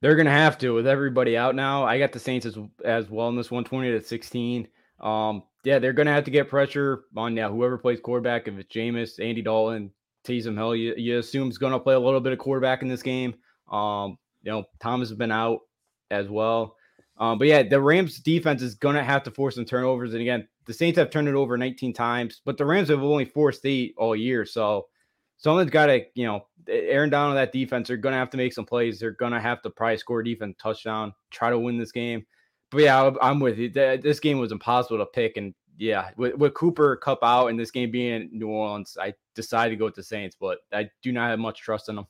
They're 0.00 0.16
gonna 0.16 0.30
have 0.30 0.58
to 0.58 0.74
with 0.74 0.86
everybody 0.86 1.36
out 1.36 1.54
now. 1.54 1.84
I 1.84 1.98
got 1.98 2.12
the 2.12 2.18
Saints 2.18 2.46
as 2.46 2.58
as 2.84 3.08
well 3.08 3.28
in 3.28 3.36
this 3.36 3.50
120 3.50 3.92
to 3.92 4.02
16. 4.02 4.68
Um, 5.00 5.42
yeah, 5.64 5.78
they're 5.78 5.92
gonna 5.92 6.12
have 6.12 6.24
to 6.24 6.30
get 6.30 6.48
pressure 6.48 7.04
on 7.16 7.36
yeah, 7.36 7.48
whoever 7.48 7.78
plays 7.78 8.00
quarterback. 8.00 8.48
If 8.48 8.58
it's 8.58 8.74
Jameis, 8.74 9.24
Andy 9.24 9.42
Dalton, 9.42 9.90
Taysom 10.24 10.56
Hill, 10.56 10.76
you, 10.76 10.94
you 10.96 11.18
assume 11.18 11.48
is 11.48 11.58
gonna 11.58 11.80
play 11.80 11.94
a 11.94 12.00
little 12.00 12.20
bit 12.20 12.32
of 12.32 12.38
quarterback 12.38 12.82
in 12.82 12.88
this 12.88 13.02
game. 13.02 13.34
Um, 13.70 14.18
you 14.46 14.52
know, 14.52 14.64
Thomas 14.80 15.08
has 15.08 15.18
been 15.18 15.32
out 15.32 15.60
as 16.10 16.28
well. 16.28 16.76
Um, 17.18 17.38
but 17.38 17.48
yeah, 17.48 17.62
the 17.64 17.80
Rams 17.80 18.20
defense 18.20 18.62
is 18.62 18.76
gonna 18.76 19.02
have 19.02 19.24
to 19.24 19.30
force 19.30 19.56
some 19.56 19.64
turnovers. 19.64 20.12
And 20.12 20.22
again, 20.22 20.46
the 20.66 20.72
Saints 20.72 20.98
have 20.98 21.10
turned 21.10 21.28
it 21.28 21.34
over 21.34 21.58
19 21.58 21.92
times, 21.92 22.42
but 22.44 22.56
the 22.56 22.64
Rams 22.64 22.88
have 22.88 23.02
only 23.02 23.24
forced 23.24 23.66
eight 23.66 23.94
all 23.98 24.14
year. 24.14 24.44
So 24.46 24.86
someone's 25.36 25.70
got 25.70 25.86
to, 25.86 26.04
you 26.14 26.26
know, 26.26 26.46
Aaron 26.68 27.10
Donald 27.10 27.36
that 27.36 27.52
defense. 27.52 27.88
They're 27.88 27.96
gonna 27.96 28.16
have 28.16 28.30
to 28.30 28.36
make 28.36 28.52
some 28.52 28.64
plays. 28.64 29.00
They're 29.00 29.12
gonna 29.12 29.40
have 29.40 29.62
to 29.62 29.70
probably 29.70 29.96
score 29.96 30.22
defense 30.22 30.56
touchdown, 30.62 31.12
try 31.30 31.50
to 31.50 31.58
win 31.58 31.78
this 31.78 31.92
game. 31.92 32.24
But 32.70 32.82
yeah, 32.82 33.10
I'm 33.20 33.40
with 33.40 33.58
you. 33.58 33.70
This 33.70 34.20
game 34.20 34.38
was 34.38 34.52
impossible 34.52 34.98
to 34.98 35.06
pick, 35.06 35.36
and 35.36 35.54
yeah, 35.78 36.10
with, 36.16 36.34
with 36.34 36.54
Cooper 36.54 36.96
Kupp 36.96 37.20
out 37.22 37.48
and 37.48 37.58
this 37.58 37.70
game 37.70 37.90
being 37.90 38.22
in 38.22 38.30
New 38.32 38.48
Orleans, 38.48 38.96
I 39.00 39.14
decided 39.34 39.70
to 39.70 39.76
go 39.76 39.84
with 39.84 39.94
the 39.94 40.02
Saints, 40.02 40.36
but 40.38 40.58
I 40.72 40.88
do 41.02 41.12
not 41.12 41.30
have 41.30 41.38
much 41.38 41.60
trust 41.60 41.88
in 41.88 41.96
them. 41.96 42.06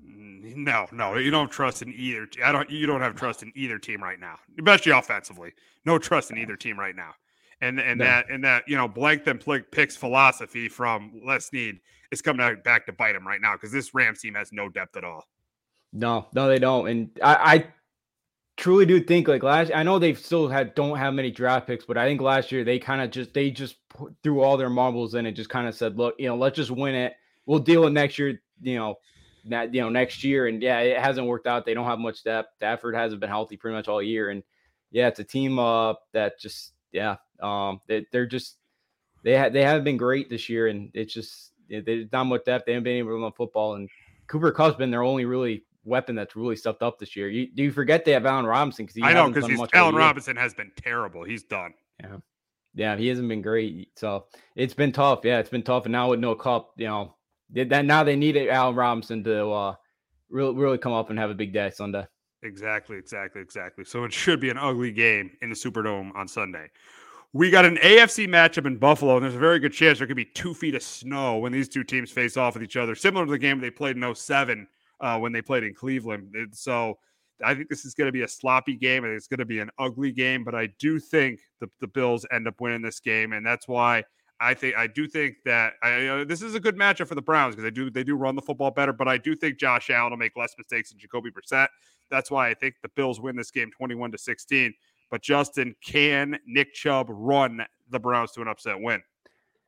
No, 0.00 0.86
no, 0.92 1.16
you 1.16 1.30
don't 1.30 1.50
trust 1.50 1.82
in 1.82 1.92
either. 1.92 2.28
I 2.44 2.52
don't. 2.52 2.70
You 2.70 2.86
don't 2.86 3.00
have 3.00 3.16
trust 3.16 3.42
in 3.42 3.52
either 3.54 3.78
team 3.78 4.02
right 4.02 4.18
now, 4.18 4.36
especially 4.58 4.92
offensively. 4.92 5.52
No 5.84 5.98
trust 5.98 6.30
in 6.30 6.38
either 6.38 6.56
team 6.56 6.78
right 6.78 6.96
now. 6.96 7.14
And 7.60 7.80
and 7.80 7.98
no. 7.98 8.04
that 8.04 8.30
and 8.30 8.44
that 8.44 8.64
you 8.68 8.76
know 8.76 8.88
blank 8.88 9.24
them 9.24 9.38
picks 9.38 9.96
philosophy 9.96 10.68
from 10.68 11.20
Les 11.24 11.46
Snead 11.46 11.80
is 12.10 12.22
coming 12.22 12.56
back 12.64 12.86
to 12.86 12.92
bite 12.92 13.14
him 13.14 13.26
right 13.26 13.40
now 13.40 13.54
because 13.54 13.72
this 13.72 13.94
Rams 13.94 14.20
team 14.20 14.34
has 14.34 14.52
no 14.52 14.68
depth 14.68 14.96
at 14.96 15.04
all. 15.04 15.26
No, 15.92 16.26
no, 16.34 16.48
they 16.48 16.58
don't. 16.58 16.88
And 16.88 17.10
I, 17.22 17.34
I 17.34 17.66
truly 18.56 18.86
do 18.86 19.00
think 19.00 19.28
like 19.28 19.42
last. 19.42 19.72
I 19.74 19.82
know 19.82 19.98
they've 19.98 20.18
still 20.18 20.48
had 20.48 20.74
don't 20.74 20.98
have 20.98 21.14
many 21.14 21.30
draft 21.30 21.66
picks, 21.66 21.84
but 21.84 21.96
I 21.96 22.06
think 22.06 22.20
last 22.20 22.52
year 22.52 22.64
they 22.64 22.78
kind 22.78 23.00
of 23.00 23.10
just 23.10 23.32
they 23.34 23.50
just 23.50 23.76
threw 24.22 24.42
all 24.42 24.56
their 24.56 24.70
marbles 24.70 25.14
in 25.14 25.26
and 25.26 25.34
just 25.34 25.50
kind 25.50 25.66
of 25.66 25.74
said, 25.74 25.96
look, 25.96 26.14
you 26.18 26.28
know, 26.28 26.36
let's 26.36 26.56
just 26.56 26.70
win 26.70 26.94
it. 26.94 27.14
We'll 27.46 27.58
deal 27.58 27.82
with 27.82 27.92
next 27.92 28.18
year. 28.18 28.40
You 28.60 28.76
know, 28.76 28.94
that 29.46 29.74
you 29.74 29.80
know 29.80 29.88
next 29.88 30.24
year. 30.24 30.46
And 30.46 30.62
yeah, 30.62 30.80
it 30.80 30.98
hasn't 30.98 31.26
worked 31.26 31.46
out. 31.46 31.64
They 31.64 31.74
don't 31.74 31.86
have 31.86 31.98
much 31.98 32.24
depth. 32.24 32.54
Stafford 32.56 32.94
hasn't 32.94 33.20
been 33.20 33.30
healthy 33.30 33.56
pretty 33.56 33.76
much 33.76 33.88
all 33.88 34.02
year. 34.02 34.30
And 34.30 34.42
yeah, 34.90 35.08
it's 35.08 35.20
a 35.20 35.24
team 35.24 35.58
uh 35.58 35.94
that 36.12 36.38
just 36.40 36.72
yeah 36.92 37.16
um 37.40 37.80
they, 37.86 38.06
they're 38.12 38.26
just 38.26 38.56
they 39.22 39.36
ha- 39.36 39.48
they 39.48 39.62
haven't 39.62 39.84
been 39.84 39.96
great 39.96 40.30
this 40.30 40.48
year, 40.48 40.68
and 40.68 40.90
it's 40.94 41.12
just 41.12 41.52
there's 41.68 42.10
not 42.12 42.24
much 42.24 42.44
depth. 42.44 42.66
They 42.66 42.72
haven't 42.72 42.84
been 42.84 42.96
able 42.96 43.10
to 43.10 43.22
run 43.22 43.32
football, 43.32 43.74
and 43.74 43.88
Cooper 44.26 44.52
Kupp's 44.52 44.76
been 44.76 44.90
their 44.90 45.02
only 45.02 45.24
really 45.24 45.64
weapon 45.84 46.14
that's 46.14 46.36
really 46.36 46.56
stepped 46.56 46.82
up 46.82 46.98
this 46.98 47.16
year. 47.16 47.28
You, 47.28 47.48
do 47.52 47.62
you 47.62 47.72
forget 47.72 48.04
they 48.04 48.12
have 48.12 48.26
Allen 48.26 48.46
Robinson? 48.46 48.86
Because 48.86 49.02
I 49.02 49.12
know 49.12 49.30
because 49.30 49.68
Allen 49.72 49.94
Robinson 49.94 50.36
has 50.36 50.54
been 50.54 50.70
terrible. 50.76 51.24
He's 51.24 51.42
done. 51.42 51.74
Yeah, 52.02 52.16
yeah, 52.74 52.96
he 52.96 53.08
hasn't 53.08 53.28
been 53.28 53.42
great. 53.42 53.90
So 53.96 54.26
it's 54.54 54.74
been 54.74 54.92
tough. 54.92 55.20
Yeah, 55.24 55.38
it's 55.40 55.50
been 55.50 55.62
tough. 55.62 55.84
And 55.84 55.92
now 55.92 56.10
with 56.10 56.20
no 56.20 56.34
Kupp, 56.34 56.72
you 56.76 56.86
know, 56.86 57.14
that 57.50 57.84
now 57.84 58.04
they 58.04 58.16
needed 58.16 58.48
Allen 58.48 58.74
Robinson 58.74 59.24
to 59.24 59.50
uh, 59.50 59.74
really 60.28 60.54
really 60.54 60.78
come 60.78 60.92
up 60.92 61.10
and 61.10 61.18
have 61.18 61.30
a 61.30 61.34
big 61.34 61.52
day 61.52 61.70
Sunday. 61.70 62.06
Exactly, 62.42 62.96
exactly, 62.96 63.42
exactly. 63.42 63.84
So 63.84 64.04
it 64.04 64.12
should 64.12 64.40
be 64.40 64.50
an 64.50 64.58
ugly 64.58 64.92
game 64.92 65.30
in 65.42 65.50
the 65.50 65.56
Superdome 65.56 66.14
on 66.14 66.28
Sunday. 66.28 66.68
We 67.32 67.50
got 67.50 67.64
an 67.64 67.76
AFC 67.78 68.26
matchup 68.26 68.66
in 68.66 68.78
Buffalo, 68.78 69.16
and 69.16 69.24
there's 69.24 69.34
a 69.34 69.38
very 69.38 69.58
good 69.58 69.72
chance 69.72 69.98
there 69.98 70.06
could 70.06 70.16
be 70.16 70.24
two 70.24 70.54
feet 70.54 70.74
of 70.74 70.82
snow 70.82 71.38
when 71.38 71.52
these 71.52 71.68
two 71.68 71.84
teams 71.84 72.10
face 72.10 72.36
off 72.36 72.54
with 72.54 72.62
each 72.62 72.76
other, 72.76 72.94
similar 72.94 73.26
to 73.26 73.30
the 73.30 73.38
game 73.38 73.60
they 73.60 73.70
played 73.70 73.96
in 73.96 74.14
07 74.14 74.66
uh, 75.00 75.18
when 75.18 75.32
they 75.32 75.42
played 75.42 75.64
in 75.64 75.74
Cleveland. 75.74 76.32
So 76.52 76.98
I 77.44 77.54
think 77.54 77.68
this 77.68 77.84
is 77.84 77.94
going 77.94 78.06
to 78.06 78.12
be 78.12 78.22
a 78.22 78.28
sloppy 78.28 78.76
game. 78.76 79.04
and 79.04 79.14
it's 79.14 79.26
going 79.26 79.38
to 79.38 79.44
be 79.44 79.58
an 79.58 79.70
ugly 79.78 80.12
game, 80.12 80.42
but 80.42 80.54
I 80.54 80.68
do 80.78 80.98
think 80.98 81.40
the, 81.60 81.68
the 81.80 81.86
Bills 81.86 82.24
end 82.32 82.48
up 82.48 82.60
winning 82.60 82.82
this 82.82 83.00
game, 83.00 83.32
and 83.32 83.44
that's 83.44 83.68
why 83.68 84.04
I 84.40 84.54
think 84.54 84.76
I 84.76 84.86
do 84.86 85.08
think 85.08 85.36
that 85.44 85.74
I, 85.82 86.24
this 86.26 86.42
is 86.42 86.54
a 86.54 86.60
good 86.60 86.76
matchup 86.76 87.08
for 87.08 87.14
the 87.14 87.22
Browns 87.22 87.56
because 87.56 87.64
they 87.64 87.74
do 87.74 87.90
they 87.90 88.04
do 88.04 88.14
run 88.14 88.36
the 88.36 88.42
football 88.42 88.70
better, 88.70 88.92
but 88.92 89.08
I 89.08 89.18
do 89.18 89.34
think 89.34 89.58
Josh 89.58 89.90
Allen 89.90 90.10
will 90.10 90.16
make 90.18 90.36
less 90.36 90.54
mistakes 90.56 90.90
than 90.90 90.98
Jacoby 90.98 91.30
Brissett. 91.30 91.68
That's 92.10 92.30
why 92.30 92.48
I 92.48 92.54
think 92.54 92.76
the 92.82 92.88
Bills 92.88 93.20
win 93.20 93.36
this 93.36 93.50
game 93.50 93.70
21 93.76 94.12
to 94.12 94.18
16. 94.18 94.72
But 95.10 95.22
Justin, 95.22 95.74
can 95.84 96.38
Nick 96.46 96.72
Chubb 96.74 97.06
run 97.08 97.64
the 97.90 97.98
Browns 97.98 98.32
to 98.32 98.42
an 98.42 98.48
upset 98.48 98.80
win? 98.80 99.02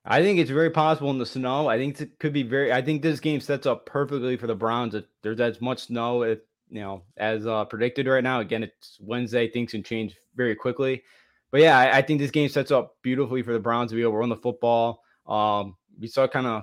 I 0.05 0.23
think 0.23 0.39
it's 0.39 0.51
very 0.51 0.71
possible 0.71 1.11
in 1.11 1.19
the 1.19 1.27
snow. 1.27 1.69
I 1.69 1.77
think 1.77 2.01
it 2.01 2.19
could 2.19 2.33
be 2.33 2.43
very. 2.43 2.73
I 2.73 2.81
think 2.81 3.03
this 3.03 3.21
game 3.21 3.41
sets 3.41 3.67
up 3.67 3.87
perfectly 3.87 4.37
for 4.37 4.47
the 4.47 4.55
Browns. 4.55 4.95
If 4.95 5.05
there's 5.23 5.41
as 5.41 5.61
much 5.61 5.81
snow, 5.81 6.23
if, 6.23 6.39
you 6.71 6.81
know, 6.81 7.03
as 7.17 7.47
uh, 7.47 7.65
predicted 7.65 8.07
right 8.07 8.25
now. 8.25 8.41
Again, 8.41 8.63
it's 8.63 8.99
Wednesday. 9.01 9.51
Things 9.51 9.73
can 9.73 9.83
change 9.83 10.17
very 10.37 10.55
quickly. 10.55 11.03
But 11.51 11.61
yeah, 11.61 11.79
I, 11.79 11.99
I, 11.99 12.03
think 12.03 12.21
this 12.21 12.31
game 12.31 12.49
sets 12.49 12.71
up 12.71 12.97
beautifully 13.03 13.43
for 13.43 13.53
the 13.53 13.59
Browns 13.59 13.91
to 13.91 13.97
be 13.97 14.03
able 14.03 14.13
to 14.13 14.19
run 14.19 14.29
the 14.29 14.37
football. 14.37 15.03
Um, 15.27 15.77
we 15.99 16.07
saw 16.07 16.29
kind 16.29 16.47
of, 16.47 16.63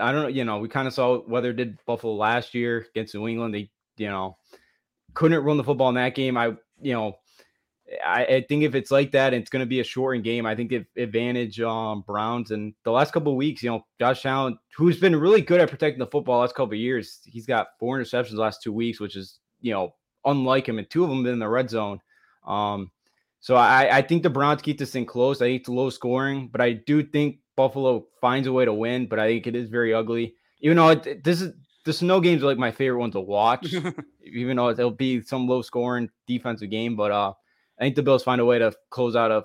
I 0.00 0.10
don't 0.10 0.22
know, 0.22 0.28
you 0.28 0.44
know, 0.44 0.58
we 0.58 0.68
kind 0.68 0.88
of 0.88 0.94
saw 0.94 1.18
whether 1.18 1.52
did 1.52 1.78
Buffalo 1.86 2.14
last 2.14 2.54
year 2.54 2.86
against 2.90 3.14
New 3.14 3.28
England. 3.28 3.54
They, 3.54 3.70
you 3.96 4.08
know, 4.08 4.38
couldn't 5.14 5.44
run 5.44 5.58
the 5.58 5.64
football 5.64 5.90
in 5.90 5.96
that 5.96 6.14
game. 6.14 6.36
I, 6.36 6.56
you 6.80 6.94
know, 6.94 7.18
I, 8.04 8.24
I, 8.24 8.46
think 8.48 8.62
if 8.62 8.74
it's 8.74 8.90
like 8.90 9.12
that, 9.12 9.34
it's 9.34 9.50
going 9.50 9.60
to 9.60 9.66
be 9.66 9.80
a 9.80 9.84
shortened 9.84 10.24
game. 10.24 10.46
I 10.46 10.54
think 10.54 10.72
advantage 10.96 11.60
um, 11.60 12.02
Browns 12.06 12.50
and 12.50 12.74
the 12.84 12.92
last 12.92 13.12
couple 13.12 13.36
weeks, 13.36 13.62
you 13.62 13.70
know, 13.70 13.84
Josh 13.98 14.24
Allen, 14.24 14.58
who's 14.76 14.98
been 14.98 15.14
really 15.14 15.42
good 15.42 15.60
at 15.60 15.68
protecting 15.68 15.98
the 15.98 16.06
football 16.06 16.40
last 16.40 16.54
couple 16.54 16.74
years, 16.74 17.20
he's 17.26 17.46
got 17.46 17.68
four 17.78 17.98
interceptions 17.98 18.34
last 18.34 18.62
two 18.62 18.72
weeks, 18.72 19.00
which 19.00 19.16
is 19.16 19.40
you 19.60 19.72
know 19.72 19.94
unlike 20.24 20.68
him, 20.68 20.78
and 20.78 20.88
two 20.88 21.04
of 21.04 21.10
them 21.10 21.26
in 21.26 21.38
the 21.38 21.48
red 21.48 21.68
zone. 21.68 22.00
Um, 22.46 22.90
so 23.42 23.56
I, 23.56 23.98
I 23.98 24.02
think 24.02 24.22
the 24.22 24.30
Browns 24.30 24.62
keep 24.62 24.78
this 24.78 24.92
thing 24.92 25.04
close. 25.04 25.42
I 25.42 25.46
think 25.46 25.60
it's 25.60 25.68
low 25.68 25.90
scoring, 25.90 26.48
but 26.50 26.60
I 26.60 26.74
do 26.74 27.02
think 27.02 27.38
Buffalo 27.56 28.06
finds 28.20 28.46
a 28.46 28.52
way 28.52 28.64
to 28.64 28.72
win. 28.72 29.08
But 29.08 29.18
I 29.18 29.26
think 29.26 29.48
it 29.48 29.56
is 29.56 29.68
very 29.68 29.92
ugly. 29.92 30.36
Even 30.60 30.76
though 30.76 30.90
it, 30.90 31.24
this 31.24 31.42
is 31.42 31.52
the 31.84 31.92
snow 31.92 32.20
games 32.20 32.44
are 32.44 32.46
like 32.46 32.56
my 32.56 32.70
favorite 32.70 33.00
ones 33.00 33.14
to 33.14 33.20
watch, 33.20 33.74
even 34.24 34.56
though 34.56 34.70
it'll 34.70 34.92
be 34.92 35.22
some 35.22 35.48
low 35.48 35.60
scoring 35.60 36.08
defensive 36.28 36.70
game. 36.70 36.94
But 36.94 37.10
uh, 37.10 37.32
I 37.80 37.82
think 37.82 37.96
the 37.96 38.04
Bills 38.04 38.22
find 38.22 38.40
a 38.40 38.44
way 38.44 38.60
to 38.60 38.72
close 38.90 39.16
out 39.16 39.32
a 39.32 39.42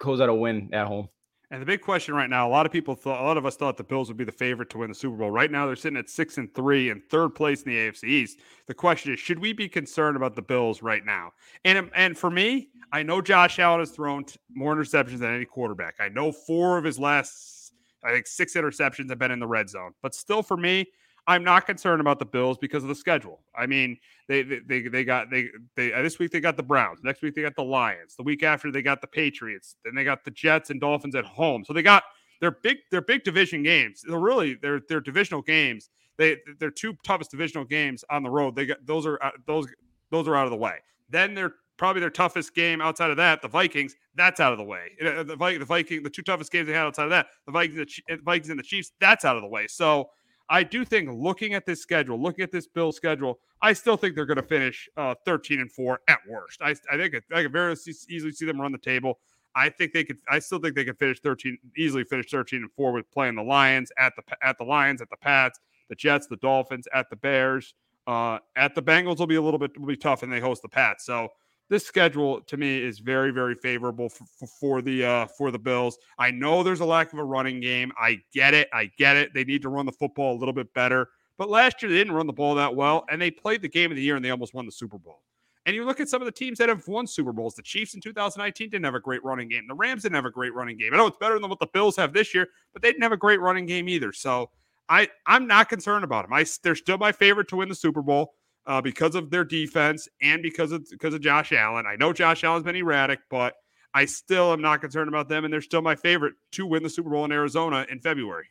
close 0.00 0.20
out 0.20 0.28
a 0.28 0.34
win 0.34 0.70
at 0.72 0.86
home. 0.86 1.08
And 1.52 1.60
the 1.60 1.66
big 1.66 1.80
question 1.80 2.14
right 2.14 2.30
now, 2.30 2.48
a 2.48 2.50
lot 2.50 2.64
of 2.64 2.70
people 2.70 2.94
thought, 2.94 3.20
a 3.20 3.24
lot 3.24 3.36
of 3.36 3.44
us 3.44 3.56
thought 3.56 3.76
the 3.76 3.82
Bills 3.82 4.06
would 4.06 4.16
be 4.16 4.22
the 4.22 4.30
favorite 4.30 4.70
to 4.70 4.78
win 4.78 4.88
the 4.88 4.94
Super 4.94 5.16
Bowl. 5.16 5.32
Right 5.32 5.50
now, 5.50 5.66
they're 5.66 5.74
sitting 5.74 5.98
at 5.98 6.08
six 6.08 6.38
and 6.38 6.54
three 6.54 6.90
and 6.90 7.02
third 7.10 7.30
place 7.30 7.62
in 7.62 7.72
the 7.72 7.76
AFC 7.76 8.04
East. 8.04 8.38
The 8.66 8.74
question 8.74 9.12
is, 9.12 9.18
should 9.18 9.40
we 9.40 9.52
be 9.52 9.68
concerned 9.68 10.16
about 10.16 10.36
the 10.36 10.42
Bills 10.42 10.80
right 10.80 11.04
now? 11.04 11.32
And 11.64 11.90
and 11.94 12.16
for 12.16 12.30
me, 12.30 12.68
I 12.92 13.02
know 13.02 13.20
Josh 13.20 13.58
Allen 13.58 13.80
has 13.80 13.90
thrown 13.90 14.26
more 14.54 14.76
interceptions 14.76 15.18
than 15.18 15.34
any 15.34 15.44
quarterback. 15.44 15.96
I 15.98 16.08
know 16.08 16.30
four 16.30 16.78
of 16.78 16.84
his 16.84 17.00
last, 17.00 17.72
I 18.04 18.12
think 18.12 18.28
six 18.28 18.54
interceptions 18.54 19.08
have 19.10 19.18
been 19.18 19.32
in 19.32 19.40
the 19.40 19.48
red 19.48 19.68
zone. 19.68 19.92
But 20.02 20.14
still, 20.14 20.44
for 20.44 20.56
me, 20.56 20.86
I'm 21.30 21.44
not 21.44 21.64
concerned 21.64 22.00
about 22.00 22.18
the 22.18 22.24
Bills 22.24 22.58
because 22.58 22.82
of 22.82 22.88
the 22.88 22.94
schedule. 22.96 23.38
I 23.56 23.64
mean, 23.66 23.96
they 24.26 24.42
they 24.42 24.82
they 24.88 25.04
got 25.04 25.30
they 25.30 25.48
they 25.76 25.92
uh, 25.92 26.02
this 26.02 26.18
week 26.18 26.32
they 26.32 26.40
got 26.40 26.56
the 26.56 26.64
Browns. 26.64 26.98
Next 27.04 27.22
week 27.22 27.36
they 27.36 27.42
got 27.42 27.54
the 27.54 27.62
Lions. 27.62 28.16
The 28.16 28.24
week 28.24 28.42
after 28.42 28.72
they 28.72 28.82
got 28.82 29.00
the 29.00 29.06
Patriots. 29.06 29.76
Then 29.84 29.94
they 29.94 30.02
got 30.02 30.24
the 30.24 30.32
Jets 30.32 30.70
and 30.70 30.80
Dolphins 30.80 31.14
at 31.14 31.24
home. 31.24 31.64
So 31.64 31.72
they 31.72 31.82
got 31.82 32.02
their 32.40 32.50
big 32.50 32.78
their 32.90 33.00
big 33.00 33.22
division 33.22 33.62
games. 33.62 34.02
They're 34.04 34.18
really 34.18 34.54
they're 34.60 34.80
they're 34.88 35.00
divisional 35.00 35.40
games. 35.40 35.88
They 36.18 36.38
their 36.58 36.72
two 36.72 36.96
toughest 37.04 37.30
divisional 37.30 37.64
games 37.64 38.04
on 38.10 38.24
the 38.24 38.30
road. 38.30 38.56
They 38.56 38.66
got 38.66 38.84
those 38.84 39.06
are 39.06 39.22
uh, 39.22 39.30
those 39.46 39.68
those 40.10 40.26
are 40.26 40.34
out 40.34 40.46
of 40.46 40.50
the 40.50 40.56
way. 40.56 40.78
Then 41.10 41.34
they're 41.34 41.54
probably 41.76 42.00
their 42.00 42.10
toughest 42.10 42.54
game 42.56 42.80
outside 42.80 43.10
of 43.10 43.16
that, 43.16 43.40
the 43.40 43.48
Vikings, 43.48 43.96
that's 44.14 44.38
out 44.38 44.52
of 44.52 44.58
the 44.58 44.64
way. 44.64 44.90
The, 45.00 45.24
the, 45.24 45.58
the 45.58 45.64
Viking, 45.64 46.02
the 46.02 46.10
two 46.10 46.22
toughest 46.22 46.52
games 46.52 46.66
they 46.66 46.74
had 46.74 46.84
outside 46.84 47.04
of 47.04 47.10
that, 47.10 47.28
the 47.46 47.52
Vikings, 47.52 48.02
the 48.06 48.18
Vikings 48.22 48.50
and 48.50 48.58
the 48.58 48.62
Chiefs, 48.62 48.92
that's 49.00 49.24
out 49.24 49.36
of 49.36 49.42
the 49.42 49.48
way. 49.48 49.66
So 49.66 50.10
I 50.50 50.64
do 50.64 50.84
think 50.84 51.08
looking 51.12 51.54
at 51.54 51.64
this 51.64 51.80
schedule, 51.80 52.20
looking 52.20 52.42
at 52.42 52.50
this 52.50 52.66
Bill 52.66 52.90
schedule, 52.90 53.38
I 53.62 53.72
still 53.72 53.96
think 53.96 54.16
they're 54.16 54.26
going 54.26 54.36
to 54.36 54.42
finish 54.42 54.88
uh, 54.96 55.14
13 55.24 55.60
and 55.60 55.70
four 55.70 56.00
at 56.08 56.18
worst. 56.28 56.60
I, 56.60 56.74
I 56.90 56.96
think 56.96 57.14
I 57.32 57.42
could 57.44 57.52
very 57.52 57.72
easily 57.72 58.32
see 58.32 58.46
them 58.46 58.60
run 58.60 58.72
the 58.72 58.78
table. 58.78 59.20
I 59.54 59.68
think 59.68 59.92
they 59.92 60.04
could. 60.04 60.18
I 60.28 60.40
still 60.40 60.58
think 60.58 60.74
they 60.74 60.84
could 60.84 60.98
finish 60.98 61.20
13 61.20 61.56
easily. 61.76 62.04
Finish 62.04 62.30
13 62.30 62.62
and 62.62 62.72
four 62.72 62.92
with 62.92 63.10
playing 63.12 63.36
the 63.36 63.42
Lions 63.42 63.90
at 63.98 64.12
the 64.16 64.22
at 64.46 64.58
the 64.58 64.64
Lions 64.64 65.00
at 65.00 65.10
the 65.10 65.16
Pats, 65.16 65.58
the 65.88 65.94
Jets, 65.94 66.26
the 66.26 66.36
Dolphins 66.36 66.86
at 66.92 67.10
the 67.10 67.16
Bears, 67.16 67.74
uh, 68.06 68.38
at 68.56 68.74
the 68.74 68.82
Bengals 68.82 69.18
will 69.18 69.26
be 69.26 69.36
a 69.36 69.42
little 69.42 69.58
bit 69.58 69.78
will 69.78 69.88
be 69.88 69.96
tough, 69.96 70.22
and 70.22 70.32
they 70.32 70.40
host 70.40 70.62
the 70.62 70.68
Pats. 70.68 71.04
So 71.04 71.28
this 71.70 71.86
schedule 71.86 72.42
to 72.42 72.56
me 72.58 72.82
is 72.82 72.98
very 72.98 73.30
very 73.30 73.54
favorable 73.54 74.10
for, 74.10 74.26
for 74.46 74.82
the 74.82 75.04
uh, 75.04 75.26
for 75.26 75.50
the 75.50 75.58
Bills. 75.58 75.98
I 76.18 76.30
know 76.30 76.62
there's 76.62 76.80
a 76.80 76.84
lack 76.84 77.12
of 77.14 77.18
a 77.18 77.24
running 77.24 77.60
game. 77.60 77.92
I 77.98 78.20
get 78.34 78.52
it. 78.52 78.68
I 78.74 78.90
get 78.98 79.16
it. 79.16 79.32
They 79.32 79.44
need 79.44 79.62
to 79.62 79.70
run 79.70 79.86
the 79.86 79.92
football 79.92 80.36
a 80.36 80.38
little 80.38 80.52
bit 80.52 80.74
better. 80.74 81.08
But 81.38 81.48
last 81.48 81.80
year 81.80 81.90
they 81.90 81.96
didn't 81.96 82.12
run 82.12 82.26
the 82.26 82.34
ball 82.34 82.56
that 82.56 82.76
well, 82.76 83.06
and 83.08 83.22
they 83.22 83.30
played 83.30 83.62
the 83.62 83.68
game 83.68 83.90
of 83.90 83.96
the 83.96 84.02
year 84.02 84.16
and 84.16 84.22
they 84.24 84.30
almost 84.30 84.52
won 84.52 84.66
the 84.66 84.72
Super 84.72 84.98
Bowl. 84.98 85.22
And 85.64 85.76
you 85.76 85.84
look 85.84 86.00
at 86.00 86.08
some 86.08 86.20
of 86.20 86.26
the 86.26 86.32
teams 86.32 86.58
that 86.58 86.68
have 86.68 86.86
won 86.88 87.06
Super 87.06 87.32
Bowls. 87.32 87.54
The 87.54 87.62
Chiefs 87.62 87.94
in 87.94 88.00
2019 88.00 88.70
didn't 88.70 88.84
have 88.84 88.94
a 88.94 89.00
great 89.00 89.22
running 89.22 89.48
game. 89.48 89.66
The 89.68 89.74
Rams 89.74 90.02
didn't 90.02 90.16
have 90.16 90.24
a 90.24 90.30
great 90.30 90.52
running 90.54 90.76
game. 90.76 90.92
I 90.92 90.96
know 90.96 91.06
it's 91.06 91.18
better 91.18 91.38
than 91.38 91.48
what 91.48 91.60
the 91.60 91.66
Bills 91.66 91.96
have 91.96 92.12
this 92.12 92.34
year, 92.34 92.48
but 92.72 92.82
they 92.82 92.88
didn't 92.88 93.02
have 93.02 93.12
a 93.12 93.16
great 93.16 93.40
running 93.40 93.66
game 93.66 93.88
either. 93.88 94.12
So 94.12 94.50
I 94.88 95.08
I'm 95.26 95.46
not 95.46 95.68
concerned 95.68 96.02
about 96.02 96.24
them. 96.24 96.32
I 96.32 96.44
they're 96.62 96.74
still 96.74 96.98
my 96.98 97.12
favorite 97.12 97.48
to 97.48 97.56
win 97.56 97.68
the 97.68 97.74
Super 97.74 98.02
Bowl 98.02 98.34
uh, 98.66 98.80
because 98.80 99.14
of 99.14 99.30
their 99.30 99.44
defense 99.44 100.08
and 100.22 100.42
because 100.42 100.72
of 100.72 100.86
because 100.90 101.14
of 101.14 101.20
Josh 101.20 101.52
Allen. 101.52 101.86
I 101.86 101.96
know 101.96 102.12
Josh 102.12 102.44
Allen's 102.44 102.64
been 102.64 102.76
erratic, 102.76 103.20
but 103.30 103.54
I 103.94 104.04
still 104.04 104.52
am 104.52 104.60
not 104.60 104.80
concerned 104.80 105.08
about 105.08 105.28
them, 105.28 105.44
and 105.44 105.52
they're 105.52 105.60
still 105.60 105.82
my 105.82 105.96
favorite 105.96 106.34
to 106.52 106.66
win 106.66 106.82
the 106.82 106.90
Super 106.90 107.10
Bowl 107.10 107.24
in 107.24 107.32
Arizona 107.32 107.86
in 107.90 108.00
February. 108.00 108.46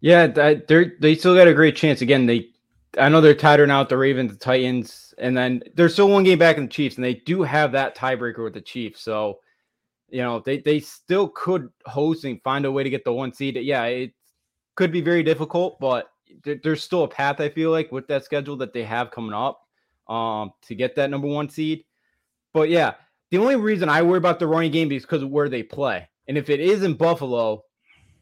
Yeah, 0.00 0.26
they 0.26 0.92
they 0.98 1.14
still 1.14 1.34
got 1.34 1.46
a 1.46 1.54
great 1.54 1.76
chance. 1.76 2.00
Again, 2.00 2.26
they 2.26 2.48
I 2.98 3.08
know 3.08 3.20
they're 3.20 3.34
tighter 3.34 3.70
out 3.70 3.88
the 3.88 3.96
Ravens, 3.96 4.32
the 4.32 4.38
Titans, 4.38 5.14
and 5.18 5.36
then 5.36 5.62
they're 5.74 5.88
still 5.88 6.08
one 6.08 6.24
game 6.24 6.38
back 6.38 6.56
in 6.56 6.64
the 6.64 6.70
Chiefs, 6.70 6.96
and 6.96 7.04
they 7.04 7.14
do 7.14 7.42
have 7.42 7.72
that 7.72 7.96
tiebreaker 7.96 8.42
with 8.42 8.54
the 8.54 8.60
Chiefs. 8.60 9.02
So, 9.02 9.38
you 10.08 10.22
know, 10.22 10.40
they 10.40 10.58
they 10.58 10.80
still 10.80 11.28
could 11.28 11.68
host 11.86 12.24
and 12.24 12.42
find 12.42 12.64
a 12.64 12.72
way 12.72 12.82
to 12.82 12.90
get 12.90 13.04
the 13.04 13.12
one 13.12 13.32
seed. 13.32 13.56
Yeah, 13.56 13.84
it 13.84 14.12
could 14.74 14.90
be 14.90 15.02
very 15.02 15.22
difficult, 15.22 15.78
but 15.78 16.08
there's 16.44 16.82
still 16.82 17.04
a 17.04 17.08
path. 17.08 17.40
I 17.40 17.48
feel 17.48 17.70
like 17.70 17.92
with 17.92 18.08
that 18.08 18.24
schedule 18.24 18.56
that 18.58 18.72
they 18.72 18.84
have 18.84 19.10
coming 19.10 19.32
up, 19.32 19.60
um, 20.08 20.52
to 20.62 20.74
get 20.74 20.96
that 20.96 21.10
number 21.10 21.28
one 21.28 21.48
seed. 21.48 21.84
But 22.52 22.68
yeah, 22.68 22.94
the 23.30 23.38
only 23.38 23.56
reason 23.56 23.88
I 23.88 24.02
worry 24.02 24.18
about 24.18 24.38
the 24.38 24.46
running 24.46 24.72
game 24.72 24.90
is 24.92 25.02
because 25.02 25.22
of 25.22 25.30
where 25.30 25.48
they 25.48 25.62
play, 25.62 26.08
and 26.26 26.36
if 26.36 26.50
it 26.50 26.60
is 26.60 26.82
in 26.82 26.94
Buffalo, 26.94 27.64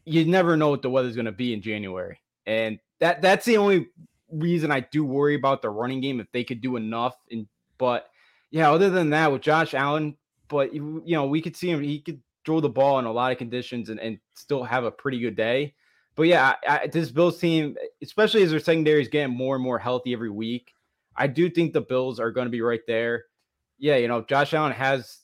you 0.05 0.25
never 0.25 0.55
know 0.55 0.69
what 0.69 0.81
the 0.81 0.89
weather's 0.89 1.15
going 1.15 1.25
to 1.25 1.31
be 1.31 1.53
in 1.53 1.61
January, 1.61 2.19
and 2.45 2.79
that 2.99 3.21
that's 3.21 3.45
the 3.45 3.57
only 3.57 3.87
reason 4.31 4.71
I 4.71 4.81
do 4.81 5.03
worry 5.03 5.35
about 5.35 5.61
the 5.61 5.69
running 5.69 6.01
game 6.01 6.19
if 6.19 6.31
they 6.31 6.43
could 6.43 6.61
do 6.61 6.75
enough. 6.75 7.15
And 7.31 7.47
but 7.77 8.07
yeah, 8.51 8.71
other 8.71 8.89
than 8.89 9.09
that, 9.11 9.31
with 9.31 9.41
Josh 9.41 9.73
Allen, 9.73 10.15
but 10.47 10.73
you 10.73 11.03
know, 11.05 11.25
we 11.25 11.41
could 11.41 11.55
see 11.55 11.69
him, 11.69 11.81
he 11.81 11.99
could 11.99 12.21
throw 12.45 12.59
the 12.59 12.69
ball 12.69 12.99
in 12.99 13.05
a 13.05 13.11
lot 13.11 13.31
of 13.31 13.37
conditions 13.37 13.89
and, 13.89 13.99
and 13.99 14.19
still 14.35 14.63
have 14.63 14.83
a 14.83 14.91
pretty 14.91 15.19
good 15.19 15.35
day. 15.35 15.73
But 16.19 16.27
yeah, 16.27 16.55
I, 16.67 16.87
this 16.87 17.11
Bills 17.11 17.39
team, 17.39 17.77
especially 18.03 18.43
as 18.43 18.51
their 18.51 18.59
secondary 18.59 19.01
is 19.01 19.07
getting 19.07 19.33
more 19.33 19.55
and 19.55 19.63
more 19.63 19.79
healthy 19.79 20.11
every 20.11 20.29
week, 20.29 20.73
I 21.15 21.27
do 21.27 21.49
think 21.49 21.71
the 21.71 21.79
Bills 21.79 22.19
are 22.19 22.29
going 22.29 22.45
to 22.45 22.51
be 22.51 22.59
right 22.59 22.81
there. 22.87 23.23
Yeah, 23.77 23.95
you 23.95 24.09
know, 24.09 24.21
Josh 24.23 24.53
Allen 24.53 24.73
has, 24.73 25.19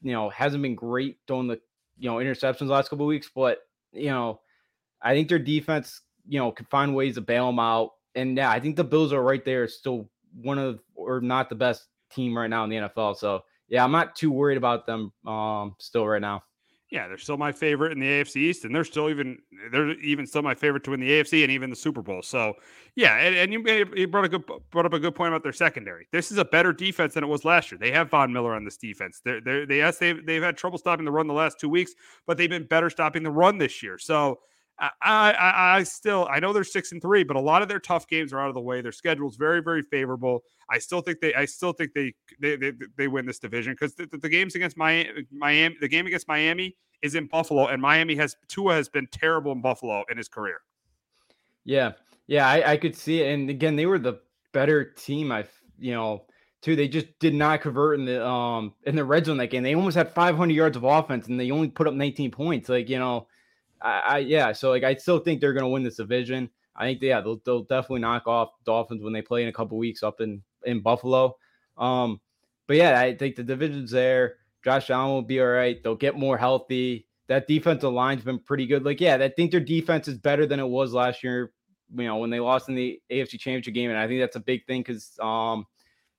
you 0.00 0.12
know, 0.12 0.30
hasn't 0.30 0.62
been 0.62 0.76
great 0.76 1.16
throwing 1.26 1.48
the, 1.48 1.58
you 1.98 2.08
know, 2.08 2.18
interceptions 2.18 2.68
last 2.68 2.88
couple 2.88 3.04
weeks, 3.04 3.28
but 3.34 3.62
you 3.90 4.10
know, 4.10 4.40
I 5.02 5.12
think 5.12 5.28
their 5.28 5.40
defense, 5.40 6.02
you 6.28 6.38
know, 6.38 6.52
can 6.52 6.66
find 6.66 6.94
ways 6.94 7.16
to 7.16 7.20
bail 7.20 7.46
them 7.46 7.58
out 7.58 7.94
and 8.14 8.36
yeah, 8.36 8.48
I 8.48 8.60
think 8.60 8.76
the 8.76 8.84
Bills 8.84 9.12
are 9.12 9.24
right 9.24 9.44
there, 9.44 9.66
still 9.66 10.08
one 10.40 10.60
of 10.60 10.78
or 10.94 11.20
not 11.20 11.48
the 11.48 11.56
best 11.56 11.88
team 12.12 12.38
right 12.38 12.48
now 12.48 12.62
in 12.62 12.70
the 12.70 12.76
NFL. 12.76 13.16
So 13.16 13.42
yeah, 13.68 13.82
I'm 13.82 13.90
not 13.90 14.14
too 14.14 14.30
worried 14.30 14.56
about 14.56 14.86
them 14.86 15.12
um 15.26 15.74
still 15.80 16.06
right 16.06 16.22
now. 16.22 16.44
Yeah, 16.90 17.06
they're 17.06 17.18
still 17.18 17.36
my 17.36 17.52
favorite 17.52 17.92
in 17.92 18.00
the 18.00 18.06
AFC 18.06 18.36
East, 18.36 18.64
and 18.64 18.74
they're 18.74 18.84
still 18.84 19.10
even 19.10 19.38
they're 19.70 19.90
even 20.00 20.26
still 20.26 20.40
my 20.40 20.54
favorite 20.54 20.84
to 20.84 20.92
win 20.92 21.00
the 21.00 21.10
AFC 21.10 21.42
and 21.42 21.52
even 21.52 21.68
the 21.68 21.76
Super 21.76 22.00
Bowl. 22.00 22.22
So 22.22 22.54
yeah, 22.94 23.16
and, 23.18 23.36
and 23.36 23.52
you, 23.52 23.86
you 23.94 24.08
brought 24.08 24.24
a 24.24 24.28
good 24.28 24.44
brought 24.70 24.86
up 24.86 24.94
a 24.94 24.98
good 24.98 25.14
point 25.14 25.28
about 25.28 25.42
their 25.42 25.52
secondary. 25.52 26.08
This 26.12 26.32
is 26.32 26.38
a 26.38 26.46
better 26.46 26.72
defense 26.72 27.12
than 27.12 27.22
it 27.22 27.26
was 27.26 27.44
last 27.44 27.70
year. 27.70 27.78
They 27.78 27.90
have 27.90 28.08
Von 28.08 28.32
Miller 28.32 28.54
on 28.54 28.64
this 28.64 28.78
defense. 28.78 29.20
They're, 29.22 29.40
they're 29.42 29.66
they 29.66 29.78
yes 29.78 29.98
they've 29.98 30.24
they've 30.24 30.42
had 30.42 30.56
trouble 30.56 30.78
stopping 30.78 31.04
the 31.04 31.12
run 31.12 31.26
the 31.26 31.34
last 31.34 31.60
two 31.60 31.68
weeks, 31.68 31.92
but 32.26 32.38
they've 32.38 32.48
been 32.48 32.66
better 32.66 32.88
stopping 32.88 33.22
the 33.22 33.30
run 33.30 33.58
this 33.58 33.82
year. 33.82 33.98
So 33.98 34.38
I, 34.80 34.90
I, 35.02 35.76
I 35.78 35.82
still 35.82 36.28
I 36.30 36.38
know 36.38 36.52
they're 36.52 36.64
six 36.64 36.92
and 36.92 37.02
three, 37.02 37.24
but 37.24 37.36
a 37.36 37.40
lot 37.40 37.62
of 37.62 37.68
their 37.68 37.80
tough 37.80 38.06
games 38.06 38.32
are 38.32 38.40
out 38.40 38.48
of 38.48 38.54
the 38.54 38.60
way. 38.60 38.80
Their 38.80 38.92
schedule's 38.92 39.36
very 39.36 39.60
very 39.60 39.82
favorable. 39.82 40.44
I 40.70 40.78
still 40.78 41.00
think 41.00 41.20
they 41.20 41.34
I 41.34 41.46
still 41.46 41.72
think 41.72 41.92
they 41.94 42.14
they 42.38 42.56
they, 42.56 42.72
they 42.96 43.08
win 43.08 43.26
this 43.26 43.38
division 43.38 43.72
because 43.72 43.94
the, 43.94 44.06
the, 44.06 44.18
the, 44.18 44.28
games 44.28 44.54
against 44.54 44.76
Miami 44.76 45.26
Miami 45.32 45.76
the 45.80 45.88
game 45.88 46.06
against 46.06 46.28
Miami 46.28 46.76
is 47.02 47.16
in 47.16 47.26
Buffalo 47.26 47.66
and 47.66 47.82
Miami 47.82 48.14
has 48.16 48.36
Tua 48.46 48.74
has 48.74 48.88
been 48.88 49.08
terrible 49.10 49.50
in 49.52 49.60
Buffalo 49.60 50.04
in 50.10 50.16
his 50.16 50.28
career. 50.28 50.60
Yeah, 51.64 51.92
yeah, 52.28 52.48
I, 52.48 52.72
I 52.72 52.76
could 52.76 52.94
see 52.94 53.22
it, 53.22 53.32
and 53.32 53.50
again 53.50 53.74
they 53.74 53.86
were 53.86 53.98
the 53.98 54.20
better 54.52 54.84
team. 54.84 55.32
I 55.32 55.44
you 55.78 55.92
know 55.92 56.26
too. 56.62 56.76
They 56.76 56.86
just 56.86 57.06
did 57.18 57.34
not 57.34 57.62
convert 57.62 57.98
in 57.98 58.04
the 58.04 58.24
um 58.24 58.74
in 58.84 58.94
the 58.94 59.04
red 59.04 59.26
zone 59.26 59.38
that 59.38 59.48
game. 59.48 59.64
They 59.64 59.74
almost 59.74 59.96
had 59.96 60.14
500 60.14 60.54
yards 60.54 60.76
of 60.76 60.84
offense 60.84 61.26
and 61.26 61.40
they 61.40 61.50
only 61.50 61.68
put 61.68 61.88
up 61.88 61.94
19 61.94 62.30
points. 62.30 62.68
Like 62.68 62.88
you 62.88 63.00
know 63.00 63.26
I, 63.80 64.00
I 64.00 64.18
yeah, 64.18 64.52
so 64.52 64.70
like 64.70 64.84
I 64.84 64.94
still 64.94 65.18
think 65.18 65.40
they're 65.40 65.52
gonna 65.52 65.68
win 65.68 65.82
this 65.82 65.96
division. 65.96 66.50
I 66.76 66.84
think 66.84 67.02
yeah, 67.02 67.20
they'll, 67.20 67.40
they'll 67.44 67.64
definitely 67.64 68.00
knock 68.00 68.26
off 68.26 68.50
Dolphins 68.64 69.02
when 69.02 69.12
they 69.12 69.22
play 69.22 69.42
in 69.42 69.48
a 69.48 69.52
couple 69.52 69.78
weeks 69.78 70.02
up 70.02 70.20
in 70.20 70.42
in 70.64 70.80
Buffalo. 70.80 71.36
Um, 71.76 72.20
but 72.66 72.76
yeah, 72.76 73.00
I 73.00 73.16
think 73.16 73.36
the 73.36 73.42
division's 73.42 73.90
there. 73.90 74.36
Josh 74.64 74.90
Allen 74.90 75.12
will 75.12 75.22
be 75.22 75.40
all 75.40 75.46
right. 75.46 75.82
They'll 75.82 75.94
get 75.94 76.16
more 76.16 76.36
healthy. 76.36 77.06
That 77.28 77.48
defensive 77.48 77.92
line's 77.92 78.22
been 78.22 78.38
pretty 78.38 78.66
good. 78.66 78.84
Like, 78.84 79.00
yeah, 79.00 79.16
I 79.16 79.28
think 79.28 79.50
their 79.50 79.60
defense 79.60 80.08
is 80.08 80.18
better 80.18 80.46
than 80.46 80.60
it 80.60 80.68
was 80.68 80.92
last 80.92 81.22
year. 81.22 81.52
You 81.94 82.04
know, 82.04 82.18
when 82.18 82.30
they 82.30 82.40
lost 82.40 82.68
in 82.68 82.74
the 82.74 83.00
AFC 83.10 83.38
Championship 83.38 83.74
game, 83.74 83.90
and 83.90 83.98
I 83.98 84.06
think 84.06 84.20
that's 84.20 84.36
a 84.36 84.40
big 84.40 84.66
thing 84.66 84.82
because, 84.82 85.18
um, 85.20 85.66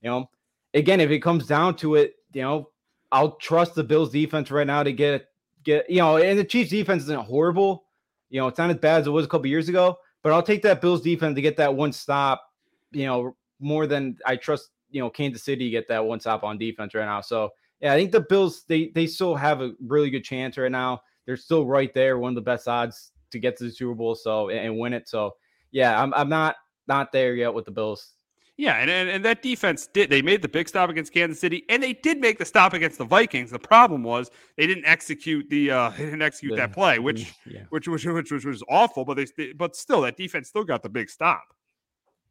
you 0.02 0.10
know, 0.10 0.30
again, 0.74 1.00
if 1.00 1.12
it 1.12 1.20
comes 1.20 1.46
down 1.46 1.76
to 1.78 1.96
it, 1.96 2.16
you 2.34 2.42
know, 2.42 2.70
I'll 3.12 3.34
trust 3.38 3.76
the 3.76 3.84
Bills 3.84 4.12
defense 4.12 4.50
right 4.50 4.66
now 4.66 4.84
to 4.84 4.92
get 4.92 5.28
get, 5.64 5.90
you 5.90 5.98
know, 5.98 6.18
and 6.18 6.38
the 6.38 6.44
Chiefs 6.44 6.70
defense 6.70 7.04
isn't 7.04 7.26
horrible. 7.26 7.86
You 8.30 8.40
know, 8.40 8.48
it's 8.48 8.58
not 8.58 8.70
as 8.70 8.78
bad 8.78 9.02
as 9.02 9.08
it 9.08 9.12
was 9.12 9.26
a 9.26 9.28
couple 9.28 9.48
years 9.48 9.70
ago, 9.70 9.98
but 10.22 10.32
I'll 10.32 10.44
take 10.44 10.62
that 10.64 10.82
Bills 10.82 11.02
defense 11.02 11.36
to 11.36 11.42
get 11.42 11.58
that 11.58 11.74
one 11.74 11.92
stop, 11.92 12.44
you 12.92 13.06
know, 13.06 13.36
more 13.60 13.88
than 13.88 14.18
I 14.26 14.36
trust, 14.36 14.70
you 14.92 15.02
know, 15.02 15.10
Kansas 15.10 15.44
City 15.44 15.70
get 15.70 15.88
that 15.88 16.06
one 16.06 16.20
stop 16.20 16.44
on 16.44 16.58
defense 16.58 16.94
right 16.94 17.06
now. 17.06 17.22
So, 17.22 17.50
yeah, 17.82 17.94
I 17.94 17.98
think 17.98 18.12
the 18.12 18.22
Bills, 18.22 18.64
they, 18.68 18.92
they 18.94 19.08
still 19.08 19.36
have 19.36 19.62
a 19.62 19.74
really 19.86 20.10
good 20.10 20.24
chance 20.24 20.58
right 20.58 20.72
now. 20.72 21.02
They're 21.26 21.38
still 21.38 21.66
right 21.66 21.94
there, 21.94 22.18
one 22.20 22.30
of 22.30 22.36
the 22.36 22.42
best 22.42 22.68
odds 22.68 23.12
to 23.32 23.40
get 23.40 23.58
to 23.58 23.66
the 23.66 23.72
Super 23.72 23.96
Bowl. 23.96 24.16
So, 24.16 24.50
and, 24.50 24.60
and 24.60 24.78
win 24.78 24.94
it. 24.94 25.08
So, 25.08 25.36
yeah, 25.72 26.02
I'm, 26.02 26.14
I'm 26.14 26.30
not, 26.30 26.56
not 26.88 27.12
there 27.12 27.36
yet 27.36 27.54
with 27.54 27.66
the 27.66 27.72
Bills. 27.72 28.14
Yeah, 28.60 28.74
and, 28.74 28.90
and, 28.90 29.08
and 29.08 29.24
that 29.24 29.42
defense 29.42 29.88
did. 29.88 30.10
They 30.10 30.22
made 30.22 30.42
the 30.42 30.50
big 30.50 30.68
stop 30.68 30.90
against 30.90 31.14
Kansas 31.14 31.40
City, 31.40 31.64
and 31.70 31.82
they 31.82 31.94
did 31.94 32.20
make 32.20 32.40
the 32.40 32.44
stop 32.44 32.74
against 32.74 32.98
the 32.98 33.06
Vikings. 33.06 33.52
The 33.52 33.58
problem 33.58 34.04
was 34.04 34.30
they 34.58 34.68
didn't 34.68 34.84
execute 34.84 35.50
the 35.50 35.72
uh, 35.72 35.90
they 35.98 36.04
didn't 36.04 36.22
execute 36.22 36.58
that 36.58 36.74
play, 36.74 37.00
which 37.00 37.34
yeah. 37.46 37.62
which, 37.70 37.88
which 37.88 38.06
which 38.06 38.30
which 38.30 38.44
was 38.44 38.62
awful. 38.68 39.06
But 39.06 39.16
they 39.16 39.54
but 39.54 39.78
still 39.78 40.02
that 40.02 40.18
defense 40.18 40.50
still 40.50 40.66
got 40.66 40.84
the 40.84 40.90
big 40.90 41.10
stop. 41.10 41.46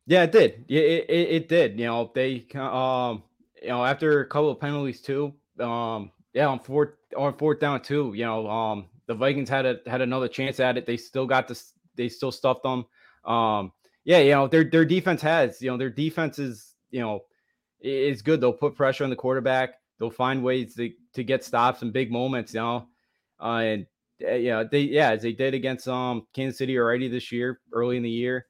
Yeah, 0.04 0.24
it 0.24 0.32
did. 0.32 0.66
Yeah, 0.68 0.82
it, 0.82 1.06
it, 1.08 1.28
it 1.30 1.48
did. 1.48 1.80
You 1.80 1.86
know 1.86 2.12
they 2.14 2.46
um 2.56 3.22
you 3.62 3.68
know 3.68 3.82
after 3.82 4.20
a 4.20 4.26
couple 4.26 4.50
of 4.50 4.60
penalties 4.60 5.00
too. 5.00 5.32
Um 5.58 6.10
yeah 6.34 6.48
on 6.48 6.60
fourth 6.60 6.90
on 7.16 7.38
fourth 7.38 7.58
down 7.58 7.80
too. 7.80 8.12
You 8.14 8.26
know 8.26 8.50
um 8.50 8.84
the 9.06 9.14
Vikings 9.14 9.48
had 9.48 9.64
a 9.64 9.78
had 9.86 10.02
another 10.02 10.28
chance 10.28 10.60
at 10.60 10.76
it. 10.76 10.84
They 10.84 10.98
still 10.98 11.26
got 11.26 11.48
this. 11.48 11.72
They 11.96 12.10
still 12.10 12.32
stuffed 12.32 12.64
them. 12.64 12.84
Um 13.24 13.72
yeah, 14.08 14.20
you 14.20 14.30
know, 14.30 14.48
their 14.48 14.64
their 14.64 14.86
defense 14.86 15.20
has, 15.20 15.60
you 15.60 15.70
know, 15.70 15.76
their 15.76 15.90
defense 15.90 16.38
is, 16.38 16.74
you 16.90 17.00
know, 17.00 17.24
is 17.78 18.22
good. 18.22 18.40
They'll 18.40 18.54
put 18.54 18.74
pressure 18.74 19.04
on 19.04 19.10
the 19.10 19.16
quarterback. 19.16 19.74
They'll 19.98 20.08
find 20.08 20.42
ways 20.42 20.74
to, 20.76 20.90
to 21.12 21.22
get 21.22 21.44
stops 21.44 21.82
in 21.82 21.90
big 21.90 22.10
moments, 22.10 22.54
you 22.54 22.60
know. 22.60 22.88
Uh, 23.38 23.58
and 23.58 23.86
uh, 24.26 24.32
yeah, 24.32 24.64
they 24.64 24.80
yeah, 24.80 25.10
as 25.10 25.20
they 25.20 25.32
did 25.32 25.52
against 25.52 25.86
um 25.88 26.26
Kansas 26.32 26.56
City 26.56 26.78
already 26.78 27.08
this 27.08 27.30
year, 27.30 27.60
early 27.70 27.98
in 27.98 28.02
the 28.02 28.08
year. 28.08 28.46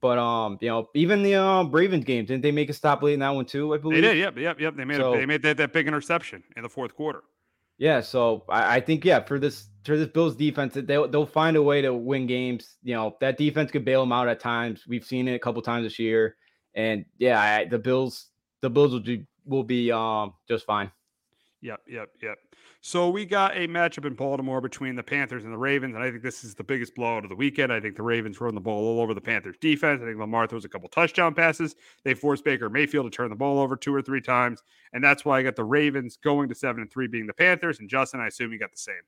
But 0.00 0.16
um, 0.16 0.56
you 0.62 0.68
know, 0.68 0.88
even 0.94 1.22
the 1.22 1.34
um 1.34 1.70
Ravens 1.70 2.06
game, 2.06 2.24
didn't 2.24 2.42
they 2.42 2.50
make 2.50 2.70
a 2.70 2.72
stop 2.72 3.02
late 3.02 3.12
in 3.12 3.20
that 3.20 3.34
one 3.34 3.44
too? 3.44 3.74
I 3.74 3.76
believe 3.76 4.00
they 4.00 4.08
did. 4.08 4.16
Yep, 4.16 4.38
yep, 4.38 4.60
yep. 4.60 4.76
They 4.76 4.86
made 4.86 4.96
so, 4.96 5.12
a, 5.12 5.18
they 5.18 5.26
made 5.26 5.42
that, 5.42 5.58
that 5.58 5.74
big 5.74 5.86
interception 5.86 6.42
in 6.56 6.62
the 6.62 6.70
fourth 6.70 6.96
quarter. 6.96 7.22
Yeah, 7.78 8.00
so 8.00 8.44
I, 8.48 8.76
I 8.76 8.80
think 8.80 9.04
yeah, 9.04 9.20
for 9.20 9.38
this 9.38 9.66
for 9.84 9.96
this 9.96 10.08
Bills 10.08 10.36
defense, 10.36 10.74
they'll 10.74 11.08
they'll 11.08 11.26
find 11.26 11.56
a 11.56 11.62
way 11.62 11.82
to 11.82 11.92
win 11.92 12.26
games. 12.26 12.76
You 12.82 12.94
know 12.94 13.16
that 13.20 13.38
defense 13.38 13.70
could 13.70 13.84
bail 13.84 14.02
them 14.02 14.12
out 14.12 14.28
at 14.28 14.40
times. 14.40 14.84
We've 14.86 15.04
seen 15.04 15.28
it 15.28 15.34
a 15.34 15.38
couple 15.38 15.62
times 15.62 15.84
this 15.84 15.98
year, 15.98 16.36
and 16.74 17.04
yeah, 17.18 17.40
I, 17.40 17.64
the 17.64 17.78
Bills 17.78 18.28
the 18.60 18.70
Bills 18.70 18.92
will 18.92 19.00
do 19.00 19.24
will 19.44 19.64
be 19.64 19.90
um 19.90 20.34
just 20.48 20.64
fine. 20.66 20.90
Yep, 21.62 21.80
yep, 21.88 22.08
yep. 22.20 22.38
So 22.80 23.08
we 23.08 23.24
got 23.24 23.56
a 23.56 23.68
matchup 23.68 24.04
in 24.04 24.14
Baltimore 24.14 24.60
between 24.60 24.96
the 24.96 25.02
Panthers 25.02 25.44
and 25.44 25.52
the 25.52 25.58
Ravens, 25.58 25.94
and 25.94 26.02
I 26.02 26.10
think 26.10 26.24
this 26.24 26.42
is 26.42 26.56
the 26.56 26.64
biggest 26.64 26.96
blowout 26.96 27.22
of 27.22 27.30
the 27.30 27.36
weekend. 27.36 27.72
I 27.72 27.78
think 27.78 27.94
the 27.94 28.02
Ravens 28.02 28.40
run 28.40 28.56
the 28.56 28.60
ball 28.60 28.84
all 28.84 29.00
over 29.00 29.14
the 29.14 29.20
Panthers 29.20 29.56
defense. 29.60 30.02
I 30.02 30.06
think 30.06 30.18
Lamar 30.18 30.48
throws 30.48 30.64
a 30.64 30.68
couple 30.68 30.88
touchdown 30.88 31.34
passes. 31.34 31.76
They 32.02 32.14
force 32.14 32.42
Baker 32.42 32.68
Mayfield 32.68 33.06
to 33.06 33.16
turn 33.16 33.30
the 33.30 33.36
ball 33.36 33.60
over 33.60 33.76
two 33.76 33.94
or 33.94 34.02
three 34.02 34.20
times, 34.20 34.60
and 34.92 35.04
that's 35.04 35.24
why 35.24 35.38
I 35.38 35.42
got 35.44 35.54
the 35.54 35.62
Ravens 35.62 36.16
going 36.16 36.48
to 36.48 36.54
seven 36.56 36.82
and 36.82 36.90
three, 36.90 37.06
being 37.06 37.28
the 37.28 37.32
Panthers. 37.32 37.78
And 37.78 37.88
Justin, 37.88 38.18
I 38.18 38.26
assume 38.26 38.52
you 38.52 38.58
got 38.58 38.72
the 38.72 38.78
same. 38.78 39.02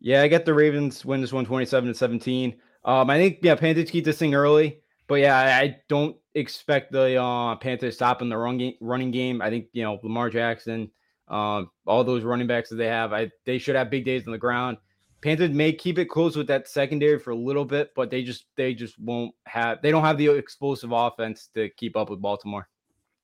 Yeah, 0.00 0.22
I 0.22 0.28
get 0.28 0.44
the 0.44 0.54
Ravens 0.54 1.04
win 1.04 1.20
this 1.20 1.32
one, 1.32 1.44
twenty-seven 1.44 1.88
to 1.88 1.94
17. 1.94 2.54
Um, 2.84 3.10
I 3.10 3.18
think 3.18 3.38
yeah, 3.42 3.56
Panthers 3.56 3.90
keep 3.90 4.04
this 4.04 4.18
thing 4.18 4.36
early, 4.36 4.78
but 5.08 5.16
yeah, 5.16 5.36
I, 5.36 5.60
I 5.60 5.76
don't 5.88 6.16
expect 6.36 6.92
the 6.92 7.20
uh, 7.20 7.56
Panthers 7.56 7.96
stopping 7.96 8.28
the 8.28 8.36
run 8.36 8.58
game, 8.58 8.74
running 8.80 9.10
game. 9.10 9.42
I 9.42 9.50
think 9.50 9.66
you 9.72 9.82
know 9.82 9.98
Lamar 10.04 10.30
Jackson 10.30 10.88
um, 11.28 11.70
all 11.86 12.04
those 12.04 12.24
running 12.24 12.46
backs 12.46 12.70
that 12.70 12.76
they 12.76 12.86
have, 12.86 13.12
I 13.12 13.30
they 13.44 13.58
should 13.58 13.76
have 13.76 13.90
big 13.90 14.04
days 14.04 14.26
on 14.26 14.32
the 14.32 14.38
ground. 14.38 14.76
Panthers 15.22 15.50
may 15.50 15.72
keep 15.72 15.98
it 15.98 16.06
close 16.06 16.36
with 16.36 16.48
that 16.48 16.68
secondary 16.68 17.18
for 17.18 17.30
a 17.30 17.36
little 17.36 17.64
bit, 17.64 17.90
but 17.94 18.10
they 18.10 18.22
just 18.22 18.46
they 18.56 18.74
just 18.74 18.98
won't 18.98 19.34
have 19.46 19.80
they 19.82 19.90
don't 19.90 20.04
have 20.04 20.18
the 20.18 20.28
explosive 20.28 20.92
offense 20.92 21.48
to 21.54 21.68
keep 21.70 21.96
up 21.96 22.10
with 22.10 22.20
Baltimore. 22.20 22.68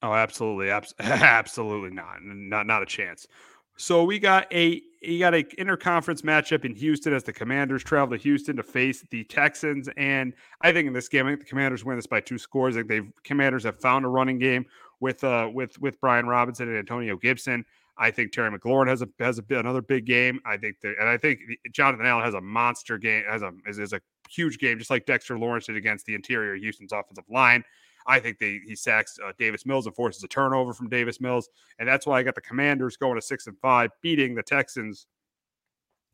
Oh, 0.03 0.15
absolutely, 0.15 0.71
absolutely 1.01 1.91
not, 1.91 2.19
not 2.23 2.67
not 2.67 2.83
a 2.83 2.87
chance. 2.87 3.27
So 3.77 4.03
we 4.05 4.19
got 4.19 4.53
a 4.53 4.83
you 5.03 5.21
got 5.21 5.35
a 5.35 5.45
interconference 5.45 6.23
matchup 6.23 6.65
in 6.65 6.75
Houston 6.75 7.13
as 7.15 7.23
the 7.23 7.33
Commanders 7.33 7.85
travel 7.85 8.17
to 8.17 8.23
Houston 8.23 8.57
to 8.57 8.63
face 8.65 9.05
the 9.11 9.25
Texans, 9.25 9.89
and 9.97 10.35
I 10.61 10.73
think 10.73 10.89
in 10.89 10.93
this 10.93 11.09
game, 11.09 11.27
I 11.27 11.31
think 11.31 11.41
the 11.41 11.47
Commanders 11.47 11.85
win 11.85 11.97
this 11.97 12.07
by 12.07 12.21
two 12.21 12.39
scores. 12.39 12.75
Think 12.75 12.89
they've 12.89 13.11
Commanders 13.23 13.65
have 13.65 13.81
found 13.81 14.05
a 14.05 14.09
running 14.09 14.39
game 14.39 14.67
with 15.01 15.23
uh 15.23 15.49
with 15.53 15.81
with 15.81 16.01
Brian 16.01 16.27
Robinson 16.27 16.69
and 16.69 16.77
Antonio 16.77 17.17
Gibson. 17.17 17.65
I 17.99 18.11
think 18.13 18.33
Terry 18.33 18.57
McLaurin 18.57 18.89
has 18.89 19.03
a 19.03 19.09
has 19.19 19.39
a 19.39 19.59
another 19.59 19.83
big 19.83 20.05
game. 20.07 20.41
I 20.47 20.57
think 20.57 20.81
that, 20.83 20.95
and 21.01 21.09
I 21.09 21.17
think 21.17 21.41
Jonathan 21.73 22.07
Allen 22.07 22.25
has 22.25 22.35
a 22.35 22.41
monster 22.41 22.97
game, 22.97 23.25
has 23.29 23.43
a 23.43 23.53
is, 23.67 23.79
is 23.79 23.93
a 23.93 24.01
huge 24.31 24.59
game, 24.59 24.79
just 24.79 24.91
like 24.91 25.05
Dexter 25.05 25.39
Lawrence 25.39 25.67
did 25.67 25.77
against 25.77 26.07
the 26.07 26.15
interior 26.15 26.55
Houston's 26.55 26.93
offensive 26.93 27.25
line. 27.29 27.65
I 28.07 28.21
think 28.21 28.39
they 28.39 28.61
he 28.65 28.77
sacks 28.77 29.19
uh, 29.27 29.33
Davis 29.39 29.67
Mills 29.67 29.87
and 29.87 29.95
forces 29.95 30.23
a 30.23 30.29
turnover 30.29 30.73
from 30.73 30.89
Davis 30.89 31.21
Mills, 31.21 31.49
and 31.79 31.89
that's 31.89 32.07
why 32.07 32.19
I 32.19 32.23
got 32.23 32.37
the 32.37 32.41
Commanders 32.41 32.97
going 32.97 33.17
to 33.17 33.23
six 33.23 33.47
and 33.49 33.59
five, 33.59 33.91
beating 34.01 34.35
the 34.35 34.43
Texans 34.43 35.07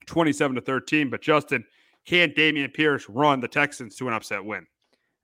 twenty-seven 0.07 0.55
to 0.57 0.63
thirteen. 0.63 1.11
But 1.11 1.21
Justin, 1.21 1.65
can 2.07 2.31
Dameon 2.31 2.73
Pierce 2.73 3.09
run 3.09 3.41
the 3.41 3.49
Texans 3.49 3.95
to 3.97 4.09
an 4.09 4.15
upset 4.15 4.45
win? 4.45 4.67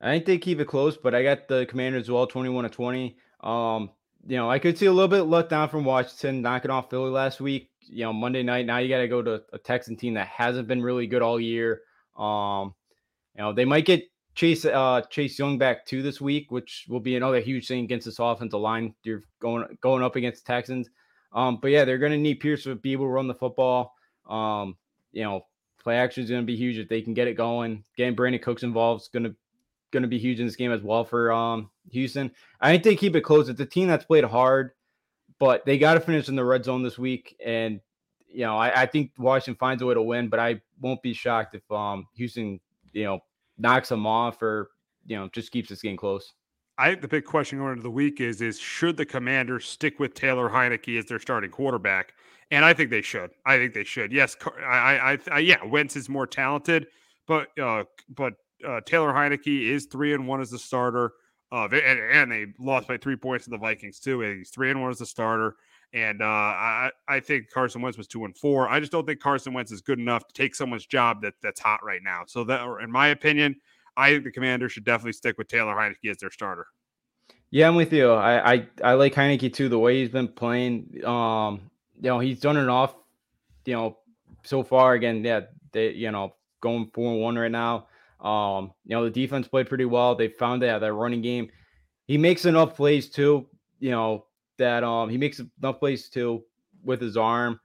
I 0.02 0.12
think 0.12 0.26
they 0.26 0.38
keep 0.38 0.60
it 0.60 0.66
close, 0.66 0.96
but 0.96 1.14
I 1.14 1.22
got 1.22 1.48
the 1.48 1.66
Commanders 1.66 2.02
as 2.02 2.10
well, 2.10 2.26
twenty-one 2.26 2.64
to 2.64 2.70
twenty. 2.70 3.16
Um, 3.40 3.90
you 4.26 4.36
know, 4.36 4.50
I 4.50 4.58
could 4.58 4.76
see 4.76 4.86
a 4.86 4.92
little 4.92 5.08
bit 5.08 5.22
let 5.22 5.48
down 5.48 5.68
from 5.68 5.84
Washington 5.84 6.42
knocking 6.42 6.70
off 6.70 6.90
Philly 6.90 7.10
last 7.10 7.40
week. 7.40 7.70
You 7.82 8.04
know, 8.04 8.12
Monday 8.12 8.42
night. 8.42 8.66
Now 8.66 8.78
you 8.78 8.88
got 8.88 8.98
to 8.98 9.08
go 9.08 9.22
to 9.22 9.42
a 9.52 9.58
Texan 9.58 9.96
team 9.96 10.14
that 10.14 10.28
hasn't 10.28 10.68
been 10.68 10.82
really 10.82 11.06
good 11.06 11.22
all 11.22 11.40
year. 11.40 11.80
Um, 12.16 12.74
you 13.34 13.42
know, 13.42 13.52
they 13.52 13.64
might 13.64 13.86
get 13.86 14.04
Chase 14.34 14.64
uh, 14.64 15.02
Chase 15.10 15.38
Young 15.38 15.58
back 15.58 15.86
too 15.86 16.02
this 16.02 16.20
week, 16.20 16.50
which 16.50 16.86
will 16.88 17.00
be 17.00 17.16
another 17.16 17.40
huge 17.40 17.66
thing 17.66 17.84
against 17.84 18.04
this 18.04 18.18
offensive 18.18 18.60
line. 18.60 18.94
You're 19.02 19.22
going 19.40 19.64
going 19.80 20.02
up 20.02 20.16
against 20.16 20.46
Texans. 20.46 20.88
Um, 21.32 21.58
but 21.60 21.70
yeah, 21.70 21.84
they're 21.84 21.98
going 21.98 22.12
to 22.12 22.18
need 22.18 22.40
Pierce 22.40 22.64
to 22.64 22.74
be 22.74 22.92
able 22.92 23.06
to 23.06 23.10
run 23.10 23.28
the 23.28 23.34
football. 23.34 23.94
Um, 24.28 24.76
you 25.12 25.22
know, 25.22 25.46
play 25.82 25.96
action 25.96 26.24
is 26.24 26.30
going 26.30 26.42
to 26.42 26.46
be 26.46 26.56
huge 26.56 26.78
if 26.78 26.88
they 26.88 27.02
can 27.02 27.14
get 27.14 27.28
it 27.28 27.34
going. 27.34 27.84
Getting 27.96 28.16
Brandin 28.16 28.42
Cooks 28.42 28.62
involved 28.62 29.02
is 29.02 29.08
going 29.08 29.24
to 29.24 29.34
going 29.92 30.02
to 30.02 30.08
be 30.08 30.18
huge 30.18 30.38
in 30.38 30.46
this 30.46 30.56
game 30.56 30.72
as 30.72 30.82
well 30.82 31.04
for 31.04 31.32
um, 31.32 31.70
Houston. 31.90 32.30
I 32.60 32.70
think 32.70 32.84
they 32.84 32.96
keep 32.96 33.16
it 33.16 33.22
close. 33.22 33.48
It's 33.48 33.60
a 33.60 33.66
team 33.66 33.88
that's 33.88 34.04
played 34.04 34.24
hard, 34.24 34.72
but 35.38 35.64
they 35.64 35.78
got 35.78 35.94
to 35.94 36.00
finish 36.00 36.28
in 36.28 36.36
the 36.36 36.44
red 36.44 36.64
zone 36.64 36.82
this 36.82 36.98
week. 36.98 37.36
And 37.44 37.80
you 38.28 38.44
know, 38.44 38.56
I, 38.56 38.82
I, 38.82 38.86
think 38.86 39.10
Washington 39.18 39.58
finds 39.58 39.82
a 39.82 39.86
way 39.86 39.94
to 39.94 40.02
win, 40.02 40.28
but 40.28 40.38
I 40.38 40.60
won't 40.80 41.02
be 41.02 41.12
shocked 41.12 41.56
if 41.56 41.70
um, 41.72 42.06
Houston, 42.14 42.60
you 42.92 43.04
know, 43.04 43.20
knocks 43.58 43.88
them 43.88 44.06
off 44.06 44.40
or 44.42 44.70
you 45.06 45.16
know 45.16 45.28
just 45.32 45.50
keeps 45.52 45.68
this 45.68 45.82
game 45.82 45.96
close. 45.96 46.32
I 46.78 46.88
think 46.88 47.02
the 47.02 47.08
big 47.08 47.24
question 47.24 47.58
going 47.58 47.72
into 47.72 47.82
the 47.82 47.90
week 47.90 48.20
is 48.20 48.40
is 48.40 48.58
should 48.58 48.96
the 48.96 49.04
Commanders 49.04 49.66
stick 49.66 49.98
with 50.00 50.14
Taylor 50.14 50.48
Heinicke 50.48 50.98
as 50.98 51.06
their 51.06 51.18
starting 51.18 51.50
quarterback? 51.50 52.14
And 52.50 52.64
I 52.64 52.72
think 52.72 52.90
they 52.90 53.02
should. 53.02 53.30
I 53.46 53.58
think 53.58 53.74
they 53.74 53.84
should. 53.84 54.12
Yes, 54.12 54.36
I, 54.66 54.98
I, 54.98 55.18
I 55.30 55.38
yeah, 55.38 55.62
Wentz 55.64 55.94
is 55.94 56.08
more 56.08 56.26
talented, 56.26 56.86
but 57.26 57.48
uh, 57.58 57.84
but 58.08 58.34
uh, 58.66 58.80
Taylor 58.86 59.12
Heinicke 59.12 59.68
is 59.68 59.86
three 59.86 60.14
and 60.14 60.26
one 60.26 60.40
as 60.40 60.50
the 60.50 60.58
starter. 60.58 61.12
Uh, 61.52 61.68
and, 61.72 61.98
and 61.98 62.30
they 62.32 62.46
lost 62.58 62.86
by 62.86 62.96
three 62.96 63.16
points 63.16 63.44
to 63.44 63.50
the 63.50 63.58
Vikings 63.58 63.98
too. 63.98 64.20
He's 64.20 64.50
three 64.50 64.70
and 64.70 64.80
one 64.80 64.90
as 64.90 64.98
the 64.98 65.06
starter. 65.06 65.56
And 65.92 66.22
uh, 66.22 66.24
I, 66.24 66.90
I 67.08 67.18
think 67.18 67.50
Carson 67.50 67.82
Wentz 67.82 67.98
was 67.98 68.06
two 68.06 68.24
and 68.24 68.36
four. 68.36 68.68
I 68.68 68.78
just 68.78 68.92
don't 68.92 69.04
think 69.04 69.18
Carson 69.18 69.52
Wentz 69.52 69.72
is 69.72 69.80
good 69.80 69.98
enough 69.98 70.24
to 70.28 70.32
take 70.32 70.54
someone's 70.54 70.86
job 70.86 71.22
that 71.22 71.34
that's 71.42 71.58
hot 71.58 71.84
right 71.84 72.00
now. 72.02 72.22
So 72.28 72.44
that, 72.44 72.64
in 72.80 72.90
my 72.92 73.08
opinion, 73.08 73.56
I 73.96 74.12
think 74.12 74.22
the 74.22 74.30
Commander 74.30 74.68
should 74.68 74.84
definitely 74.84 75.14
stick 75.14 75.36
with 75.36 75.48
Taylor 75.48 75.74
Heinicke 75.74 76.08
as 76.08 76.18
their 76.18 76.30
starter. 76.30 76.68
Yeah, 77.50 77.66
I'm 77.66 77.74
with 77.74 77.92
you. 77.92 78.12
I 78.12 78.52
I, 78.52 78.68
I 78.84 78.92
like 78.92 79.14
Heinicke 79.14 79.52
too. 79.52 79.68
The 79.68 79.78
way 79.78 79.98
he's 79.98 80.10
been 80.10 80.28
playing, 80.28 81.04
um, 81.04 81.68
you 82.00 82.08
know, 82.08 82.20
he's 82.20 82.38
done 82.38 82.56
it 82.56 82.68
off, 82.68 82.94
you 83.64 83.74
know, 83.74 83.98
so 84.44 84.62
far. 84.62 84.94
Again, 84.94 85.24
yeah, 85.24 85.40
they, 85.72 85.90
you 85.90 86.12
know, 86.12 86.36
going 86.60 86.88
four 86.94 87.12
and 87.12 87.20
one 87.20 87.36
right 87.36 87.50
now. 87.50 87.88
Um, 88.22 88.72
you 88.84 88.94
know, 88.94 89.04
the 89.04 89.10
defense 89.10 89.48
played 89.48 89.68
pretty 89.68 89.84
well. 89.84 90.14
They 90.14 90.28
found 90.28 90.62
that 90.62 90.78
that 90.80 90.92
running 90.92 91.22
game. 91.22 91.50
He 92.06 92.18
makes 92.18 92.44
enough 92.44 92.76
plays 92.76 93.08
too. 93.08 93.46
You 93.78 93.90
know, 93.90 94.26
that 94.58 94.84
um 94.84 95.08
he 95.08 95.16
makes 95.16 95.40
enough 95.62 95.78
plays 95.78 96.08
too 96.08 96.44
with 96.82 97.00
his 97.00 97.16
arm. 97.16 97.60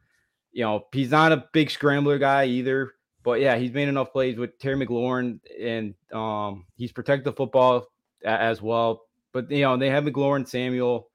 You 0.51 0.64
know, 0.64 0.86
he's 0.93 1.12
not 1.12 1.32
a 1.32 1.45
big 1.51 1.70
scrambler 1.70 2.18
guy 2.18 2.45
either, 2.45 2.93
but 3.24 3.41
yeah, 3.41 3.58
he's 3.58 3.74
made 3.74 3.89
enough 3.89 4.14
plays 4.14 4.38
with 4.38 4.58
Terry 4.60 4.78
McLaurin 4.86 5.39
and 5.60 5.93
um 6.14 6.66
he's 6.78 6.91
protected 6.91 7.26
the 7.26 7.34
football 7.34 7.88
as 8.24 8.62
well. 8.62 9.01
But 9.34 9.51
you 9.51 9.62
know, 9.64 9.78
they 9.78 9.89
have 9.89 10.06
McLaurin, 10.06 10.47
Samuel. 10.47 11.10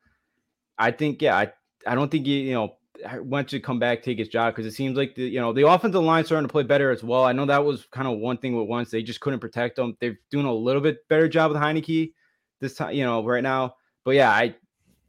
I 0.78 0.90
think 0.90 1.22
yeah, 1.22 1.36
I 1.36 1.52
I 1.86 1.94
don't 1.94 2.10
think 2.10 2.26
he, 2.26 2.42
you 2.42 2.54
know 2.54 2.76
Wentz 3.20 3.50
to 3.50 3.60
come 3.60 3.78
back 3.78 4.02
take 4.02 4.18
his 4.18 4.28
job 4.28 4.54
because 4.54 4.66
it 4.66 4.76
seems 4.76 4.96
like 4.96 5.14
the 5.14 5.22
you 5.22 5.40
know 5.40 5.52
the 5.52 5.66
offensive 5.66 6.02
line 6.02 6.24
starting 6.24 6.46
to 6.46 6.52
play 6.52 6.62
better 6.62 6.90
as 6.90 7.02
well. 7.02 7.24
I 7.24 7.32
know 7.32 7.46
that 7.46 7.64
was 7.64 7.86
kind 7.90 8.08
of 8.08 8.18
one 8.18 8.38
thing 8.38 8.56
with 8.56 8.68
once 8.68 8.90
they 8.90 9.02
just 9.02 9.20
couldn't 9.20 9.40
protect 9.40 9.76
them. 9.76 9.96
They're 10.00 10.18
doing 10.30 10.46
a 10.46 10.54
little 10.54 10.82
bit 10.82 11.06
better 11.08 11.28
job 11.28 11.52
with 11.52 11.60
Heinicke 11.60 12.12
this 12.60 12.74
time, 12.74 12.94
you 12.94 13.04
know, 13.04 13.24
right 13.24 13.42
now. 13.42 13.76
But 14.04 14.12
yeah, 14.12 14.30
I 14.30 14.54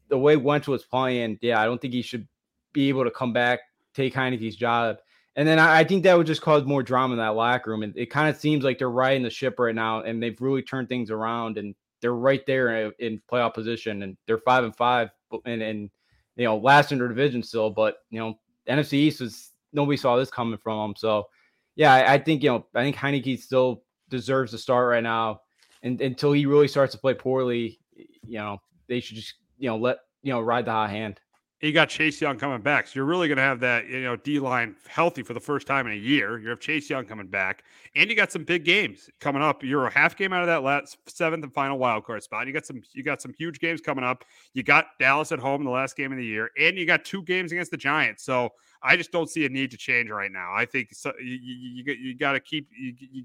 the 0.10 0.18
way 0.18 0.36
Wentz 0.36 0.68
was 0.68 0.84
playing, 0.84 1.40
yeah, 1.42 1.62
I 1.62 1.66
don't 1.66 1.82
think 1.82 1.94
he 1.94 2.02
should 2.02 2.28
be 2.74 2.90
able 2.90 3.06
to 3.06 3.12
come 3.12 3.34
back, 3.34 3.62
take 3.94 4.14
Heinicke's 4.14 4.56
job. 4.56 4.98
And 5.38 5.48
then 5.48 5.60
I, 5.60 5.80
I 5.80 5.84
think 5.86 6.04
that 6.04 6.18
would 6.18 6.28
just 6.28 6.42
cause 6.42 6.66
more 6.66 6.84
drama 6.84 7.14
in 7.14 7.20
that 7.20 7.30
locker 7.30 7.72
room. 7.72 7.84
And 7.84 7.96
it 7.96 8.08
kind 8.08 8.30
of 8.30 8.36
seems 8.36 8.64
like 8.64 8.78
they're 8.78 8.90
riding 8.90 9.24
the 9.24 9.30
ship 9.30 9.58
right 9.58 9.74
now, 9.74 10.02
and 10.02 10.22
they've 10.22 10.40
really 10.42 10.62
turned 10.62 10.90
things 10.90 11.10
around, 11.10 11.58
and 11.58 11.74
they're 12.02 12.14
right 12.14 12.46
there 12.46 12.86
in, 12.86 12.92
in 13.00 13.22
playoff 13.32 13.54
position, 13.54 14.04
and 14.04 14.18
they're 14.28 14.40
five 14.40 14.66
and 14.66 14.76
five, 14.76 15.10
and 15.46 15.62
and 15.62 15.90
you 16.36 16.46
know 16.46 16.58
last 16.58 16.92
in 16.92 17.00
their 17.00 17.08
division 17.08 17.44
still. 17.44 17.70
But 17.70 17.98
you 18.10 18.20
know 18.20 18.40
NFC 18.70 18.94
East 18.94 19.22
was 19.22 19.52
nobody 19.74 19.98
saw 19.98 20.16
this 20.18 20.30
coming 20.30 20.60
from 20.62 20.90
them. 20.90 20.96
So 20.98 21.28
yeah, 21.76 21.94
I, 21.94 22.14
I 22.14 22.18
think 22.18 22.44
you 22.44 22.50
know 22.50 22.66
I 22.76 22.84
think 22.84 22.96
Heinicke 22.96 23.40
still 23.40 23.84
deserves 24.10 24.52
to 24.52 24.58
start 24.58 24.90
right 24.90 25.04
now, 25.04 25.42
and 25.84 26.00
until 26.02 26.32
he 26.32 26.46
really 26.46 26.68
starts 26.68 26.94
to 26.94 27.00
play 27.00 27.14
poorly, 27.14 27.80
you 27.96 28.38
know 28.40 28.62
they 28.88 29.00
should 29.00 29.16
just 29.16 29.36
you 29.62 29.70
know, 29.70 29.78
let 29.78 30.00
you 30.24 30.34
know, 30.34 30.42
ride 30.42 30.66
the 30.66 30.72
hot 30.72 30.90
hand. 30.90 31.20
You 31.62 31.72
got 31.74 31.90
Chase 31.90 32.20
Young 32.20 32.40
coming 32.40 32.60
back, 32.62 32.88
so 32.88 32.94
you're 32.96 33.06
really 33.06 33.28
going 33.28 33.38
to 33.38 33.44
have 33.44 33.60
that 33.60 33.88
you 33.88 34.02
know 34.02 34.16
D 34.16 34.40
line 34.40 34.76
healthy 34.88 35.22
for 35.22 35.36
the 35.36 35.40
first 35.40 35.68
time 35.68 35.86
in 35.86 35.94
a 35.94 35.96
year. 35.96 36.40
You 36.40 36.50
have 36.50 36.60
Chase 36.60 36.90
Young 36.90 37.06
coming 37.06 37.28
back, 37.28 37.64
and 37.96 38.10
you 38.10 38.16
got 38.16 38.32
some 38.32 38.44
big 38.44 38.66
games 38.66 39.12
coming 39.20 39.44
up. 39.44 39.64
You're 39.64 39.86
a 39.86 39.92
half 39.92 40.18
game 40.18 40.34
out 40.34 40.42
of 40.42 40.48
that 40.48 40.64
last 40.64 40.98
seventh 41.08 41.44
and 41.44 41.54
final 41.54 41.78
wild 41.78 42.04
card 42.04 42.24
spot. 42.24 42.48
You 42.48 42.54
got 42.54 42.66
some 42.66 42.82
you 42.94 43.04
got 43.04 43.22
some 43.22 43.32
huge 43.38 43.60
games 43.60 43.80
coming 43.80 44.04
up. 44.04 44.26
You 44.54 44.64
got 44.64 44.88
Dallas 45.00 45.32
at 45.32 45.38
home 45.38 45.62
in 45.62 45.66
the 45.66 45.72
last 45.72 45.96
game 45.96 46.12
of 46.12 46.18
the 46.18 46.26
year, 46.26 46.50
and 46.60 46.78
you 46.78 46.88
got 46.88 47.06
two 47.06 47.22
games 47.22 47.52
against 47.52 47.70
the 47.70 47.78
Giants. 47.78 48.24
So 48.24 48.50
I 48.82 48.98
just 48.98 49.12
don't 49.12 49.30
see 49.30 49.46
a 49.46 49.50
need 49.50 49.70
to 49.70 49.78
change 49.78 50.10
right 50.10 50.32
now. 50.32 50.54
I 50.56 50.66
think 50.66 50.90
so, 50.94 51.14
you 51.22 51.36
you, 51.36 51.94
you, 51.94 52.18
got 52.18 52.32
to 52.32 52.40
keep. 52.40 52.70
You, 52.76 53.24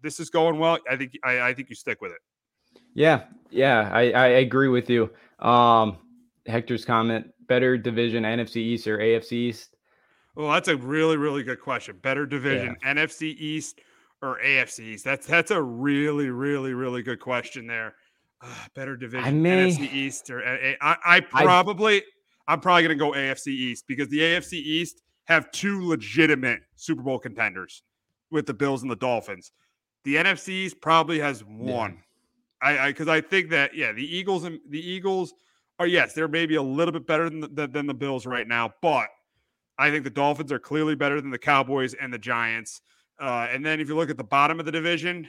this 0.00 0.20
is 0.20 0.30
going 0.30 0.60
well. 0.60 0.78
I 0.88 0.96
think 0.96 1.18
I, 1.24 1.40
I 1.40 1.54
think 1.54 1.70
you 1.70 1.74
stick 1.74 2.00
with 2.00 2.12
it. 2.12 2.20
Yeah, 2.94 3.24
yeah, 3.50 3.90
I, 3.92 4.12
I 4.12 4.26
agree 4.26 4.68
with 4.68 4.88
you. 4.88 5.10
Um, 5.38 5.98
Hector's 6.46 6.84
comment: 6.84 7.26
better 7.46 7.76
division, 7.76 8.24
NFC 8.24 8.56
East 8.56 8.86
or 8.86 8.98
AFC 8.98 9.32
East? 9.32 9.76
Well, 10.34 10.50
that's 10.50 10.68
a 10.68 10.76
really, 10.76 11.16
really 11.16 11.42
good 11.42 11.60
question. 11.60 11.98
Better 12.02 12.24
division, 12.24 12.76
yeah. 12.82 12.94
NFC 12.94 13.34
East 13.38 13.80
or 14.22 14.38
AFC 14.42 14.80
East? 14.80 15.04
That's 15.04 15.26
that's 15.26 15.50
a 15.50 15.60
really, 15.60 16.30
really, 16.30 16.74
really 16.74 17.02
good 17.02 17.20
question 17.20 17.66
there. 17.66 17.94
Uh, 18.40 18.46
better 18.74 18.96
division, 18.96 19.26
I 19.26 19.30
may, 19.30 19.70
NFC 19.70 19.92
East 19.92 20.30
or 20.30 20.42
I, 20.44 20.76
I 20.80 21.20
probably 21.20 21.98
I, 21.98 22.52
I'm 22.52 22.60
probably 22.60 22.82
gonna 22.82 22.94
go 22.96 23.12
AFC 23.12 23.48
East 23.48 23.84
because 23.86 24.08
the 24.08 24.18
AFC 24.18 24.54
East 24.54 25.02
have 25.24 25.50
two 25.52 25.86
legitimate 25.86 26.60
Super 26.76 27.02
Bowl 27.02 27.18
contenders 27.18 27.82
with 28.30 28.46
the 28.46 28.54
Bills 28.54 28.82
and 28.82 28.90
the 28.90 28.96
Dolphins. 28.96 29.52
The 30.04 30.16
NFC 30.16 30.48
East 30.48 30.80
probably 30.80 31.20
has 31.20 31.44
one. 31.44 31.98
Yeah. 32.62 32.84
I 32.84 32.88
because 32.88 33.08
I, 33.08 33.16
I, 33.16 33.20
think 33.20 33.50
that 33.50 33.74
yeah, 33.74 33.92
the 33.92 34.04
Eagles 34.04 34.44
and 34.44 34.58
the 34.68 34.80
Eagles 34.80 35.34
are 35.78 35.86
yes, 35.86 36.12
they're 36.12 36.28
maybe 36.28 36.56
a 36.56 36.62
little 36.62 36.92
bit 36.92 37.06
better 37.06 37.28
than 37.28 37.40
the, 37.40 37.66
than 37.66 37.86
the 37.86 37.94
Bills 37.94 38.26
right 38.26 38.46
now, 38.46 38.72
but 38.82 39.08
I 39.78 39.90
think 39.90 40.04
the 40.04 40.10
Dolphins 40.10 40.52
are 40.52 40.58
clearly 40.58 40.94
better 40.94 41.20
than 41.20 41.30
the 41.30 41.38
Cowboys 41.38 41.94
and 41.94 42.12
the 42.12 42.18
Giants. 42.18 42.82
Uh, 43.20 43.48
and 43.50 43.64
then 43.64 43.80
if 43.80 43.88
you 43.88 43.96
look 43.96 44.10
at 44.10 44.16
the 44.16 44.24
bottom 44.24 44.60
of 44.60 44.66
the 44.66 44.72
division, 44.72 45.28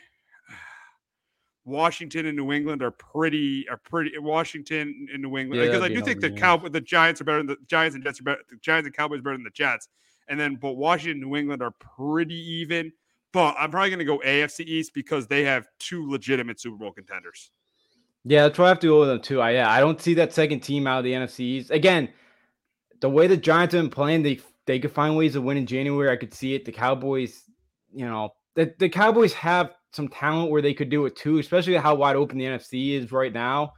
Washington 1.65 2.25
and 2.25 2.37
New 2.37 2.51
England 2.51 2.83
are 2.83 2.91
pretty 2.91 3.67
are 3.69 3.77
pretty 3.77 4.17
Washington 4.17 5.07
and 5.13 5.23
New 5.23 5.37
England 5.37 5.61
because 5.61 5.79
yeah, 5.79 5.85
I 5.85 5.89
do 5.89 6.01
think 6.01 6.21
the 6.21 6.31
cow 6.31 6.57
the 6.57 6.81
Giants 6.81 7.21
are 7.21 7.23
better 7.23 7.39
than 7.39 7.47
the 7.47 7.57
Giants 7.67 7.95
and 7.95 8.03
Jets 8.03 8.19
are 8.19 8.23
better 8.23 8.41
the 8.49 8.57
Giants 8.57 8.85
and 8.85 8.95
Cowboys 8.95 9.19
are 9.19 9.23
better 9.23 9.37
than 9.37 9.43
the 9.43 9.49
Jets. 9.49 9.87
And 10.27 10.39
then 10.39 10.55
but 10.55 10.73
Washington 10.73 11.21
and 11.21 11.31
New 11.31 11.37
England 11.37 11.61
are 11.61 11.71
pretty 11.71 12.35
even. 12.35 12.91
But 13.31 13.55
I'm 13.57 13.71
probably 13.71 13.89
going 13.89 13.99
to 13.99 14.05
go 14.05 14.19
AFC 14.19 14.59
East 14.65 14.93
because 14.93 15.25
they 15.25 15.43
have 15.43 15.65
two 15.79 16.07
legitimate 16.07 16.61
Super 16.61 16.77
Bowl 16.77 16.91
contenders. 16.91 17.49
Yeah, 18.25 18.43
that's 18.43 18.57
what 18.57 18.65
I 18.65 18.69
have 18.69 18.79
to 18.79 18.87
go 18.87 18.99
with 19.01 19.09
them 19.09 19.21
too. 19.21 19.41
I 19.41 19.51
yeah, 19.51 19.69
I 19.69 19.79
don't 19.79 20.01
see 20.01 20.13
that 20.15 20.33
second 20.33 20.61
team 20.61 20.87
out 20.87 20.99
of 20.99 21.03
the 21.03 21.13
NFC 21.13 21.39
East. 21.41 21.71
Again, 21.71 22.09
the 23.01 23.09
way 23.09 23.27
the 23.27 23.37
Giants 23.37 23.73
have 23.73 23.83
been 23.83 23.89
playing, 23.91 24.23
they 24.23 24.39
they 24.65 24.79
could 24.79 24.91
find 24.91 25.17
ways 25.17 25.33
to 25.33 25.41
win 25.41 25.57
in 25.57 25.65
January. 25.65 26.09
I 26.09 26.15
could 26.15 26.33
see 26.33 26.55
it. 26.55 26.63
The 26.63 26.71
Cowboys, 26.71 27.43
you 27.93 28.05
know, 28.05 28.33
the, 28.55 28.73
the 28.79 28.87
Cowboys 28.89 29.33
have 29.33 29.73
some 29.91 30.07
talent 30.07 30.51
where 30.51 30.61
they 30.61 30.73
could 30.73 30.89
do 30.89 31.05
it 31.05 31.15
too, 31.15 31.39
especially 31.39 31.75
how 31.75 31.95
wide 31.95 32.15
open 32.15 32.37
the 32.37 32.45
NFC 32.45 32.93
is 32.97 33.11
right 33.11 33.33
now. 33.33 33.73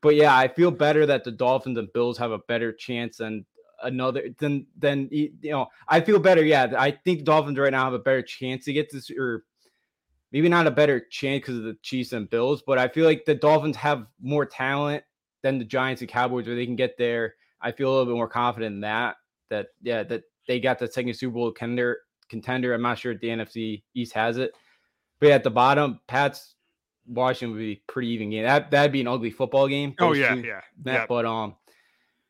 But 0.00 0.16
yeah, 0.16 0.36
I 0.36 0.48
feel 0.48 0.70
better 0.70 1.06
that 1.06 1.22
the 1.24 1.30
Dolphins 1.30 1.78
and 1.78 1.92
Bills 1.92 2.18
have 2.18 2.32
a 2.32 2.38
better 2.48 2.72
chance 2.72 3.18
than 3.18 3.44
another 3.82 4.30
than 4.38 4.66
than 4.78 5.08
you 5.10 5.30
know. 5.44 5.66
I 5.86 6.00
feel 6.00 6.18
better. 6.18 6.44
Yeah, 6.44 6.72
I 6.78 6.92
think 6.92 7.20
the 7.20 7.24
Dolphins 7.24 7.58
right 7.58 7.70
now 7.72 7.84
have 7.84 7.92
a 7.92 7.98
better 7.98 8.22
chance 8.22 8.64
to 8.64 8.72
get 8.72 8.90
this, 8.90 9.10
or 9.10 9.44
maybe 10.32 10.48
not 10.48 10.66
a 10.66 10.70
better 10.70 11.00
chance 11.10 11.40
because 11.40 11.58
of 11.58 11.64
the 11.64 11.76
Chiefs 11.82 12.12
and 12.12 12.28
Bills. 12.28 12.62
But 12.66 12.78
I 12.78 12.88
feel 12.88 13.04
like 13.04 13.24
the 13.24 13.34
Dolphins 13.34 13.76
have 13.76 14.06
more 14.20 14.46
talent 14.46 15.04
than 15.42 15.58
the 15.58 15.64
Giants 15.64 16.02
and 16.02 16.10
Cowboys, 16.10 16.46
where 16.46 16.56
they 16.56 16.66
can 16.66 16.76
get 16.76 16.96
there. 16.96 17.34
I 17.60 17.72
feel 17.72 17.88
a 17.88 17.92
little 17.92 18.06
bit 18.06 18.16
more 18.16 18.28
confident 18.28 18.74
in 18.74 18.80
that. 18.80 19.16
That 19.50 19.68
yeah, 19.82 20.02
that 20.04 20.22
they 20.48 20.60
got 20.60 20.78
the 20.78 20.88
second 20.88 21.14
Super 21.14 21.34
Bowl 21.34 21.52
contender. 21.52 21.98
Contender. 22.28 22.72
I'm 22.72 22.82
not 22.82 22.98
sure 22.98 23.12
if 23.12 23.20
the 23.20 23.28
NFC 23.28 23.82
East 23.94 24.14
has 24.14 24.38
it, 24.38 24.52
but 25.20 25.28
yeah, 25.28 25.34
at 25.34 25.44
the 25.44 25.50
bottom, 25.50 26.00
Pats 26.06 26.54
Washington 27.06 27.54
would 27.54 27.60
be 27.60 27.82
pretty 27.86 28.08
even 28.08 28.30
game. 28.30 28.44
That 28.44 28.70
that'd 28.70 28.92
be 28.92 29.00
an 29.00 29.08
ugly 29.08 29.30
football 29.30 29.68
game. 29.68 29.94
Oh 30.00 30.12
yeah, 30.12 30.34
yeah, 30.34 30.60
that, 30.84 30.92
yeah. 30.92 31.06
But 31.06 31.26
um, 31.26 31.56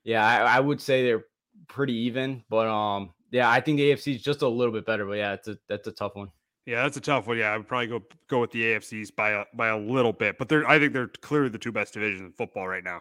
yeah, 0.04 0.26
I, 0.26 0.56
I, 0.56 0.60
would 0.60 0.80
say 0.80 1.04
they're 1.04 1.24
pretty 1.68 1.94
even. 1.94 2.42
But 2.48 2.66
um, 2.66 3.12
yeah, 3.30 3.48
I 3.48 3.60
think 3.60 3.78
the 3.78 3.92
AFC 3.92 4.16
is 4.16 4.22
just 4.22 4.42
a 4.42 4.48
little 4.48 4.72
bit 4.72 4.86
better. 4.86 5.04
But 5.04 5.18
yeah, 5.18 5.34
it's 5.34 5.48
a 5.48 5.58
that's 5.68 5.86
a 5.88 5.92
tough 5.92 6.16
one. 6.16 6.30
Yeah, 6.66 6.82
that's 6.82 6.96
a 6.96 7.00
tough 7.00 7.26
one. 7.26 7.38
Yeah, 7.38 7.52
I 7.52 7.56
would 7.56 7.66
probably 7.66 7.88
go 7.88 8.02
go 8.28 8.40
with 8.40 8.52
the 8.52 8.62
AFCs 8.62 9.14
by 9.14 9.30
a 9.30 9.44
by 9.54 9.68
a 9.68 9.78
little 9.78 10.12
bit, 10.12 10.38
but 10.38 10.48
they're 10.48 10.68
I 10.68 10.78
think 10.78 10.92
they're 10.92 11.08
clearly 11.08 11.48
the 11.48 11.58
two 11.58 11.72
best 11.72 11.94
divisions 11.94 12.20
in 12.20 12.32
football 12.32 12.68
right 12.68 12.84
now. 12.84 13.00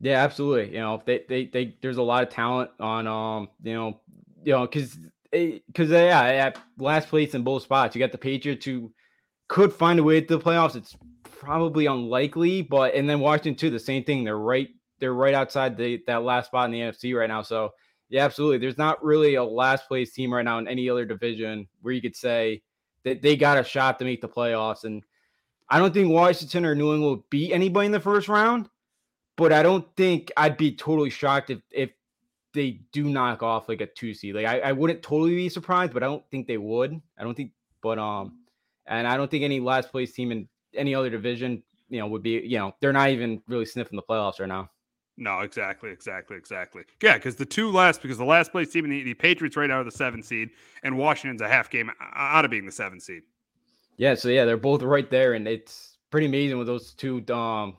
Yeah, 0.00 0.22
absolutely. 0.22 0.74
You 0.74 0.80
know, 0.80 1.02
they 1.04 1.24
they 1.28 1.46
they 1.46 1.76
there's 1.82 1.96
a 1.96 2.02
lot 2.02 2.22
of 2.22 2.28
talent 2.28 2.70
on 2.78 3.06
um, 3.08 3.48
you 3.62 3.74
know, 3.74 4.00
you 4.44 4.52
know, 4.52 4.62
because 4.62 4.96
because 5.32 5.90
yeah, 5.90 6.22
at 6.22 6.58
last 6.78 7.08
place 7.08 7.34
in 7.34 7.42
both 7.42 7.64
spots, 7.64 7.96
you 7.96 7.98
got 7.98 8.12
the 8.12 8.18
Patriots 8.18 8.64
who 8.64 8.92
could 9.48 9.72
find 9.72 9.98
a 9.98 10.02
way 10.02 10.20
to 10.20 10.36
the 10.36 10.42
playoffs. 10.42 10.76
It's 10.76 10.96
probably 11.24 11.86
unlikely, 11.86 12.62
but 12.62 12.94
and 12.94 13.10
then 13.10 13.18
Washington 13.18 13.56
too, 13.56 13.70
the 13.70 13.80
same 13.80 14.04
thing. 14.04 14.22
They're 14.22 14.38
right, 14.38 14.68
they're 15.00 15.14
right 15.14 15.34
outside 15.34 15.76
the 15.76 16.00
that 16.06 16.22
last 16.22 16.46
spot 16.46 16.66
in 16.66 16.70
the 16.70 16.80
NFC 16.80 17.18
right 17.18 17.28
now. 17.28 17.42
So 17.42 17.70
yeah, 18.08 18.24
absolutely. 18.24 18.58
There's 18.58 18.78
not 18.78 19.04
really 19.04 19.34
a 19.34 19.44
last 19.44 19.88
place 19.88 20.12
team 20.12 20.32
right 20.32 20.44
now 20.44 20.58
in 20.58 20.68
any 20.68 20.88
other 20.88 21.04
division 21.04 21.66
where 21.82 21.92
you 21.92 22.00
could 22.00 22.16
say 22.16 22.62
that 23.04 23.22
they 23.22 23.36
got 23.36 23.58
a 23.58 23.64
shot 23.64 23.98
to 23.98 24.04
make 24.04 24.20
the 24.20 24.28
playoffs. 24.28 24.84
And 24.84 25.02
I 25.68 25.78
don't 25.78 25.92
think 25.92 26.10
Washington 26.10 26.64
or 26.64 26.74
New 26.74 26.92
England 26.92 27.02
will 27.02 27.24
beat 27.30 27.52
anybody 27.52 27.86
in 27.86 27.92
the 27.92 28.00
first 28.00 28.28
round, 28.28 28.68
but 29.36 29.52
I 29.52 29.62
don't 29.62 29.86
think 29.96 30.32
I'd 30.36 30.56
be 30.56 30.72
totally 30.72 31.10
shocked 31.10 31.50
if 31.50 31.60
if 31.70 31.90
they 32.54 32.80
do 32.92 33.04
knock 33.04 33.42
off 33.42 33.68
like 33.68 33.80
a 33.80 33.86
two 33.86 34.14
seed. 34.14 34.34
Like 34.34 34.46
I, 34.46 34.60
I 34.60 34.72
wouldn't 34.72 35.02
totally 35.02 35.34
be 35.34 35.48
surprised, 35.48 35.92
but 35.92 36.02
I 36.02 36.06
don't 36.06 36.24
think 36.30 36.46
they 36.46 36.58
would. 36.58 37.00
I 37.18 37.22
don't 37.22 37.34
think, 37.34 37.52
but 37.82 37.98
um, 37.98 38.38
and 38.86 39.06
I 39.06 39.16
don't 39.16 39.30
think 39.30 39.44
any 39.44 39.60
last 39.60 39.90
place 39.90 40.12
team 40.12 40.32
in 40.32 40.48
any 40.74 40.94
other 40.94 41.10
division, 41.10 41.62
you 41.88 42.00
know, 42.00 42.06
would 42.08 42.22
be, 42.22 42.40
you 42.44 42.58
know, 42.58 42.74
they're 42.80 42.92
not 42.92 43.10
even 43.10 43.42
really 43.46 43.66
sniffing 43.66 43.96
the 43.96 44.02
playoffs 44.02 44.40
right 44.40 44.48
now. 44.48 44.70
No, 45.20 45.40
exactly, 45.40 45.90
exactly, 45.90 46.36
exactly. 46.36 46.84
Yeah, 47.02 47.14
because 47.14 47.34
the 47.34 47.44
two 47.44 47.72
last, 47.72 48.00
because 48.00 48.18
the 48.18 48.24
last 48.24 48.52
place 48.52 48.70
team 48.70 48.88
the, 48.88 49.02
the 49.02 49.14
Patriots 49.14 49.56
right 49.56 49.68
now 49.68 49.80
are 49.80 49.84
the 49.84 49.90
seven 49.90 50.22
seed, 50.22 50.50
and 50.84 50.96
Washington's 50.96 51.40
a 51.40 51.48
half 51.48 51.70
game 51.70 51.90
out 52.14 52.44
of 52.44 52.52
being 52.52 52.64
the 52.64 52.72
seven 52.72 53.00
seed. 53.00 53.22
Yeah, 53.96 54.14
so 54.14 54.28
yeah, 54.28 54.44
they're 54.44 54.56
both 54.56 54.80
right 54.82 55.10
there, 55.10 55.32
and 55.32 55.48
it's 55.48 55.98
pretty 56.12 56.28
amazing 56.28 56.56
what 56.56 56.66
those 56.66 56.94
two 56.94 57.24
um 57.34 57.76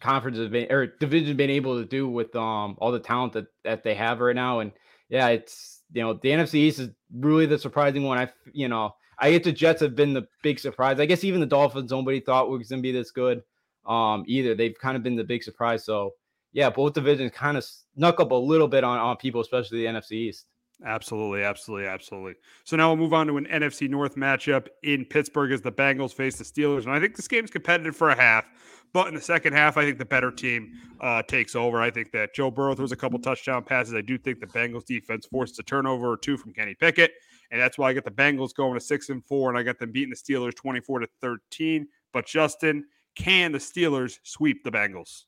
conferences 0.00 0.48
been 0.50 0.70
or 0.70 0.86
divisions 0.86 1.34
been 1.34 1.48
able 1.48 1.78
to 1.80 1.86
do 1.86 2.06
with 2.06 2.36
um 2.36 2.76
all 2.78 2.92
the 2.92 3.00
talent 3.00 3.32
that 3.32 3.46
that 3.64 3.82
they 3.82 3.94
have 3.94 4.20
right 4.20 4.36
now, 4.36 4.60
and 4.60 4.72
yeah, 5.08 5.28
it's 5.28 5.82
you 5.94 6.02
know 6.02 6.12
the 6.12 6.28
NFC 6.28 6.56
East 6.56 6.78
is 6.78 6.90
really 7.10 7.46
the 7.46 7.58
surprising 7.58 8.02
one. 8.02 8.18
I 8.18 8.28
you 8.52 8.68
know 8.68 8.94
I 9.18 9.30
get 9.30 9.44
the 9.44 9.52
Jets 9.52 9.80
have 9.80 9.96
been 9.96 10.12
the 10.12 10.26
big 10.42 10.58
surprise. 10.58 11.00
I 11.00 11.06
guess 11.06 11.24
even 11.24 11.40
the 11.40 11.46
Dolphins, 11.46 11.90
nobody 11.90 12.20
thought 12.20 12.50
was 12.50 12.68
going 12.68 12.80
to 12.80 12.82
be 12.82 12.92
this 12.92 13.12
good. 13.12 13.42
Um, 13.86 14.24
either 14.26 14.54
they've 14.54 14.78
kind 14.78 14.96
of 14.96 15.02
been 15.02 15.16
the 15.16 15.24
big 15.24 15.42
surprise. 15.42 15.84
So 15.84 16.12
yeah, 16.52 16.70
both 16.70 16.92
divisions 16.94 17.32
kind 17.34 17.56
of 17.56 17.64
snuck 17.64 18.20
up 18.20 18.30
a 18.30 18.36
little 18.36 18.68
bit 18.68 18.84
on 18.84 18.98
on 18.98 19.16
people, 19.16 19.40
especially 19.40 19.78
the 19.78 19.86
NFC 19.86 20.12
East. 20.12 20.46
Absolutely, 20.84 21.44
absolutely, 21.44 21.86
absolutely. 21.86 22.34
So 22.64 22.76
now 22.76 22.88
we'll 22.88 22.96
move 22.96 23.12
on 23.12 23.28
to 23.28 23.36
an 23.36 23.46
NFC 23.46 23.88
North 23.88 24.16
matchup 24.16 24.66
in 24.82 25.04
Pittsburgh 25.04 25.52
as 25.52 25.60
the 25.60 25.70
Bengals 25.70 26.12
face 26.12 26.36
the 26.36 26.44
Steelers. 26.44 26.84
And 26.84 26.90
I 26.90 26.98
think 26.98 27.14
this 27.14 27.28
game's 27.28 27.52
competitive 27.52 27.94
for 27.94 28.10
a 28.10 28.16
half, 28.16 28.46
but 28.92 29.06
in 29.06 29.14
the 29.14 29.20
second 29.20 29.52
half, 29.52 29.76
I 29.76 29.84
think 29.84 29.98
the 29.98 30.04
better 30.04 30.32
team 30.32 30.72
uh, 31.00 31.22
takes 31.22 31.54
over. 31.54 31.80
I 31.80 31.92
think 31.92 32.10
that 32.12 32.34
Joe 32.34 32.50
Burrow 32.50 32.74
throws 32.74 32.90
a 32.90 32.96
couple 32.96 33.20
touchdown 33.20 33.62
passes. 33.62 33.94
I 33.94 34.00
do 34.00 34.18
think 34.18 34.40
the 34.40 34.46
Bengals 34.46 34.84
defense 34.84 35.24
forces 35.26 35.56
a 35.60 35.62
turnover 35.62 36.10
or 36.10 36.16
two 36.16 36.36
from 36.36 36.52
Kenny 36.52 36.74
Pickett 36.74 37.12
and 37.52 37.60
that's 37.60 37.76
why 37.76 37.90
I 37.90 37.92
get 37.92 38.04
the 38.04 38.10
Bengals 38.10 38.54
going 38.54 38.74
to 38.74 38.80
six 38.80 39.10
and 39.10 39.24
four, 39.24 39.50
and 39.50 39.58
I 39.58 39.62
got 39.62 39.78
them 39.78 39.92
beating 39.92 40.10
the 40.10 40.16
Steelers 40.16 40.56
twenty 40.56 40.80
four 40.80 40.98
to 40.98 41.06
thirteen. 41.20 41.86
But 42.12 42.26
Justin, 42.26 42.86
can 43.14 43.52
the 43.52 43.58
Steelers 43.58 44.18
sweep 44.24 44.64
the 44.64 44.72
Bengals? 44.72 45.24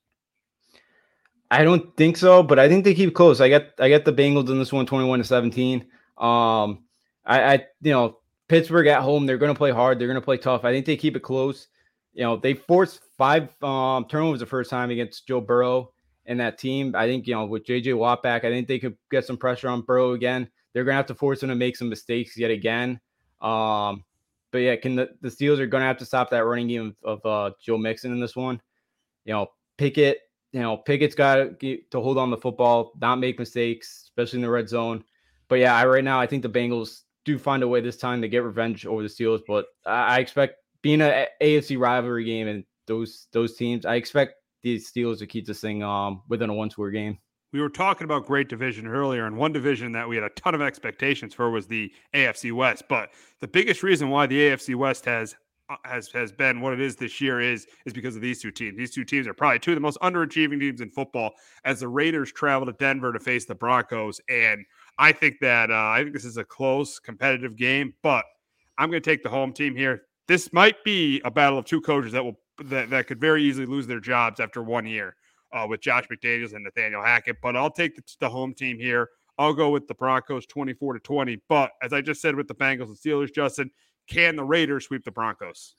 I 1.51 1.63
don't 1.63 1.97
think 1.97 2.17
so, 2.17 2.43
but 2.43 2.59
I 2.59 2.69
think 2.69 2.85
they 2.85 2.95
keep 2.95 3.15
close. 3.15 3.41
I 3.41 3.49
got 3.49 3.67
I 3.79 3.89
got 3.89 4.05
the 4.05 4.13
Bengals 4.13 4.51
in 4.51 4.59
this 4.59 4.73
one, 4.73 4.87
21 4.87 5.21
to 5.21 5.25
17. 5.25 5.83
Um, 6.17 6.85
I, 7.25 7.43
I 7.43 7.53
you 7.83 7.93
know 7.93 8.19
Pittsburgh 8.49 8.87
at 8.87 9.03
home, 9.03 9.27
they're 9.27 9.39
going 9.39 9.53
to 9.53 9.59
play 9.59 9.71
hard. 9.71 9.99
They're 9.99 10.09
going 10.09 10.21
to 10.21 10.25
play 10.25 10.37
tough. 10.37 10.65
I 10.65 10.73
think 10.73 10.87
they 10.87 10.97
keep 10.97 11.17
it 11.17 11.23
close. 11.23 11.69
You 12.13 12.23
know, 12.23 12.37
they 12.37 12.55
forced 12.55 13.01
five 13.17 13.51
um, 13.63 14.07
turnovers 14.09 14.41
the 14.41 14.47
first 14.47 14.71
time 14.71 14.91
against 14.91 15.27
Joe 15.27 15.41
Burrow 15.41 15.93
and 16.27 16.39
that 16.41 16.59
team. 16.59 16.95
I 16.97 17.07
think 17.07 17.27
you 17.27 17.35
know 17.35 17.47
with 17.47 17.67
JJ 17.67 17.97
Watt 17.97 18.23
back, 18.23 18.45
I 18.45 18.51
think 18.51 18.69
they 18.69 18.79
could 18.79 18.97
get 19.11 19.25
some 19.25 19.37
pressure 19.37 19.69
on 19.69 19.83
Burrow 19.83 20.13
again. 20.13 20.49
They're 20.73 20.85
gonna 20.85 20.97
have 20.97 21.07
to 21.07 21.15
force 21.15 21.43
him 21.43 21.49
to 21.51 21.55
make 21.55 21.77
some 21.77 21.89
mistakes 21.89 22.37
yet 22.37 22.51
again. 22.51 23.01
Um, 23.41 24.05
but 24.51 24.59
yeah, 24.59 24.77
can 24.77 24.97
the, 24.97 25.11
the 25.21 25.29
Steelers 25.29 25.59
are 25.59 25.67
gonna 25.67 25.85
have 25.85 25.99
to 25.99 26.07
stop 26.07 26.31
that 26.31 26.45
running 26.45 26.69
game 26.69 26.95
of, 27.03 27.23
of 27.23 27.27
uh, 27.27 27.55
Joe 27.65 27.79
Mixon 27.79 28.13
in 28.13 28.21
this 28.21 28.37
one. 28.37 28.61
You 29.25 29.35
know, 29.35 29.47
Pickett. 29.77 30.19
You 30.55 30.61
know, 30.61 30.77
Pickett's 30.77 31.17
got 31.17 31.59
to 31.59 31.79
hold 31.93 32.17
on 32.17 32.31
the 32.31 32.37
football, 32.37 32.93
not 33.01 33.17
make 33.17 33.41
mistakes, 33.41 34.03
especially 34.05 34.39
in 34.39 34.43
the 34.43 34.51
red 34.51 34.69
zone. 34.69 35.03
But 35.49 35.57
yeah, 35.57 35.75
I, 35.75 35.85
right 35.85 36.05
now 36.05 36.21
I 36.21 36.29
think 36.29 36.43
the 36.43 36.49
Bengals 36.49 37.01
do 37.25 37.39
find 37.39 37.65
a 37.65 37.69
way 37.69 37.81
this 37.81 37.97
time 37.97 38.23
to 38.23 38.29
get 38.29 38.45
revenge 38.45 38.87
over 38.87 39.03
the 39.03 39.09
Steelers. 39.09 39.41
But 39.45 39.67
I, 39.85 40.17
I 40.17 40.19
expect 40.21 40.59
being 40.81 41.01
an 41.01 41.27
AFC 41.43 41.77
rivalry 41.77 42.25
game 42.25 42.47
and 42.47 42.65
those 42.87 43.27
those 43.33 43.57
teams, 43.57 43.85
I 43.85 43.97
expect 43.97 44.35
the 44.63 44.77
Steelers 44.77 45.19
to 45.19 45.27
keep 45.27 45.45
this 45.45 45.61
thing 45.61 45.83
um 45.83 46.23
within 46.29 46.51
a 46.51 46.55
one 46.55 46.71
score 46.71 46.91
game 46.93 47.19
we 47.55 47.61
were 47.61 47.71
talking 47.71 48.05
about 48.05 48.27
great 48.27 48.49
division 48.49 48.89
earlier, 48.89 49.27
and 49.27 49.37
one 49.37 49.53
division 49.53 49.93
that 49.93 50.09
we 50.09 50.17
had 50.17 50.25
a 50.25 50.31
ton 50.31 50.57
of 50.57 50.61
expectations 50.61 51.33
for 51.33 51.53
was 51.53 51.69
the 51.69 51.93
AFC 52.13 52.53
West. 52.53 52.83
But 52.89 53.11
the 53.41 53.47
biggest 53.47 53.85
reason 53.85 54.11
why 54.11 54.27
the 54.27 54.49
AFC 54.49 54.75
West 54.75 55.05
has 55.05 55.37
has 55.85 56.09
has 56.13 56.33
been 56.33 56.61
what 56.61 56.73
it 56.73 56.81
is 56.81 56.97
this 56.97 57.21
year 57.21 57.41
is 57.41 57.67
is 57.87 57.93
because 57.93 58.17
of 58.17 58.23
these 58.23 58.41
two 58.43 58.51
teams. 58.51 58.77
These 58.77 58.91
two 58.93 59.05
teams 59.05 59.27
are 59.27 59.35
probably 59.35 59.59
two 59.59 59.73
of 59.73 59.77
the 59.77 59.81
most 59.81 59.99
underachieving 60.01 60.61
teams 60.61 60.81
in 60.81 60.91
football. 60.91 61.33
As 61.65 61.81
the 61.81 61.89
Raiders 61.89 62.33
travel 62.33 62.67
to 62.67 62.73
Denver 62.73 63.13
to 63.13 63.21
face 63.21 63.45
the 63.45 63.55
Broncos, 63.55 64.21
and 64.29 64.65
I 64.99 65.13
think 65.13 65.37
that 65.41 65.71
uh, 65.71 65.75
I 65.75 66.03
think 66.03 66.13
this 66.13 66.25
is 66.25 66.37
a 66.37 66.45
close, 66.45 66.99
competitive 66.99 67.57
game. 67.57 67.95
But 68.03 68.25
I'm 68.79 68.91
going 68.91 69.03
to 69.03 69.11
take 69.11 69.23
the 69.23 69.31
home 69.31 69.53
team 69.53 69.75
here. 69.75 70.03
This 70.27 70.53
might 70.53 70.83
be 70.85 71.21
a 71.25 71.31
battle 71.31 71.59
of 71.59 71.65
two 71.65 71.81
coaches 71.81 72.13
that 72.13 72.25
will 72.25 72.39
that, 72.65 72.91
that 72.91 73.07
could 73.07 73.21
very 73.21 73.43
easily 73.43 73.67
lose 73.67 73.87
their 73.87 74.01
jobs 74.01 74.41
after 74.41 74.63
one 74.63 74.87
year 74.87 75.17
uh, 75.53 75.67
with 75.69 75.81
Josh 75.81 76.05
McDaniels 76.13 76.55
and 76.55 76.65
Nathaniel 76.65 77.03
Hackett. 77.03 77.41
But 77.43 77.57
I'll 77.57 77.71
take 77.71 77.97
the, 77.97 78.03
the 78.21 78.29
home 78.29 78.55
team 78.55 78.79
here. 78.79 79.09
I'll 79.39 79.55
go 79.55 79.71
with 79.71 79.89
the 79.89 79.95
Broncos 79.95 80.47
24 80.47 80.95
to 80.95 81.01
20. 81.01 81.41
But 81.49 81.73
as 81.83 81.93
I 81.93 82.01
just 82.01 82.21
said 82.21 82.37
with 82.37 82.47
the 82.47 82.55
Bengals 82.55 82.87
and 82.87 82.97
Steelers, 82.97 83.35
Justin, 83.35 83.71
can 84.09 84.37
the 84.37 84.45
Raiders 84.45 84.87
sweep 84.87 85.05
the 85.05 85.11
Broncos? 85.11 85.75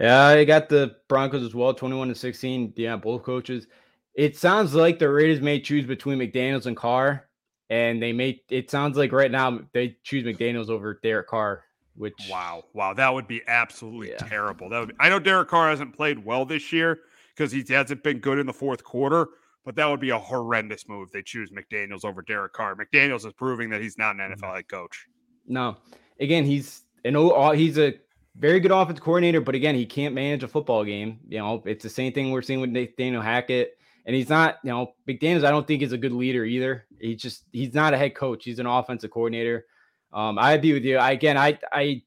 Yeah, 0.00 0.26
I 0.26 0.44
got 0.44 0.68
the 0.68 0.96
Broncos 1.08 1.42
as 1.42 1.54
well, 1.54 1.72
21 1.72 2.08
to 2.08 2.14
16. 2.14 2.74
Yeah, 2.76 2.96
both 2.96 3.22
coaches. 3.22 3.66
It 4.14 4.36
sounds 4.36 4.74
like 4.74 4.98
the 4.98 5.08
Raiders 5.08 5.40
may 5.40 5.60
choose 5.60 5.86
between 5.86 6.18
McDaniels 6.18 6.66
and 6.66 6.76
Carr, 6.76 7.28
and 7.70 8.02
they 8.02 8.12
may. 8.12 8.42
It 8.50 8.70
sounds 8.70 8.96
like 8.96 9.12
right 9.12 9.30
now 9.30 9.60
they 9.72 9.96
choose 10.02 10.24
McDaniels 10.24 10.68
over 10.68 10.98
Derek 11.02 11.28
Carr. 11.28 11.64
Which 11.96 12.14
wow, 12.30 12.64
wow, 12.74 12.92
that 12.92 13.12
would 13.12 13.26
be 13.26 13.40
absolutely 13.46 14.10
yeah. 14.10 14.18
terrible. 14.18 14.68
That 14.68 14.80
would. 14.80 14.88
Be, 14.90 14.94
I 15.00 15.08
know 15.08 15.18
Derek 15.18 15.48
Carr 15.48 15.70
hasn't 15.70 15.96
played 15.96 16.22
well 16.22 16.44
this 16.44 16.72
year, 16.72 17.00
because 17.36 17.52
he 17.52 17.64
hasn't 17.68 18.02
been 18.02 18.18
good 18.18 18.38
in 18.38 18.46
the 18.46 18.52
fourth 18.52 18.82
quarter. 18.82 19.28
But 19.64 19.74
that 19.76 19.86
would 19.86 20.00
be 20.00 20.10
a 20.10 20.18
horrendous 20.18 20.88
move. 20.88 21.10
They 21.10 21.22
choose 21.22 21.50
McDaniels 21.50 22.04
over 22.04 22.22
Derek 22.22 22.52
Carr. 22.52 22.76
McDaniels 22.76 23.26
is 23.26 23.32
proving 23.32 23.68
that 23.70 23.82
he's 23.82 23.98
not 23.98 24.14
an 24.14 24.20
mm-hmm. 24.20 24.44
NFL 24.44 24.54
head 24.54 24.68
coach. 24.68 25.06
No, 25.46 25.76
again, 26.20 26.44
he's 26.44 26.82
an 27.06 27.16
uh, 27.16 27.52
he's 27.52 27.78
a 27.78 27.94
very 28.38 28.60
good 28.60 28.70
offensive 28.70 29.02
coordinator, 29.02 29.40
but 29.40 29.54
again, 29.54 29.74
he 29.74 29.86
can't 29.86 30.14
manage 30.14 30.42
a 30.42 30.48
football 30.48 30.84
game. 30.84 31.20
You 31.28 31.38
know, 31.38 31.62
it's 31.64 31.82
the 31.82 31.90
same 31.90 32.12
thing 32.12 32.30
we're 32.30 32.42
seeing 32.42 32.60
with 32.60 32.70
Nathaniel 32.70 33.22
Hackett. 33.22 33.78
And 34.04 34.14
he's 34.14 34.28
not, 34.28 34.58
you 34.62 34.70
know, 34.70 34.92
McDaniels, 35.08 35.44
I 35.44 35.50
don't 35.50 35.66
think 35.66 35.82
is 35.82 35.92
a 35.92 35.98
good 35.98 36.12
leader 36.12 36.44
either. 36.44 36.86
He's 37.00 37.20
just 37.20 37.44
he's 37.52 37.74
not 37.74 37.92
a 37.92 37.98
head 37.98 38.14
coach. 38.14 38.44
He's 38.44 38.58
an 38.58 38.66
offensive 38.66 39.10
coordinator. 39.10 39.66
Um, 40.12 40.38
I'd 40.38 40.62
be 40.62 40.72
with 40.72 40.84
you. 40.84 40.98
I, 40.98 41.10
again, 41.10 41.36
I 41.36 41.58
I 41.72 42.02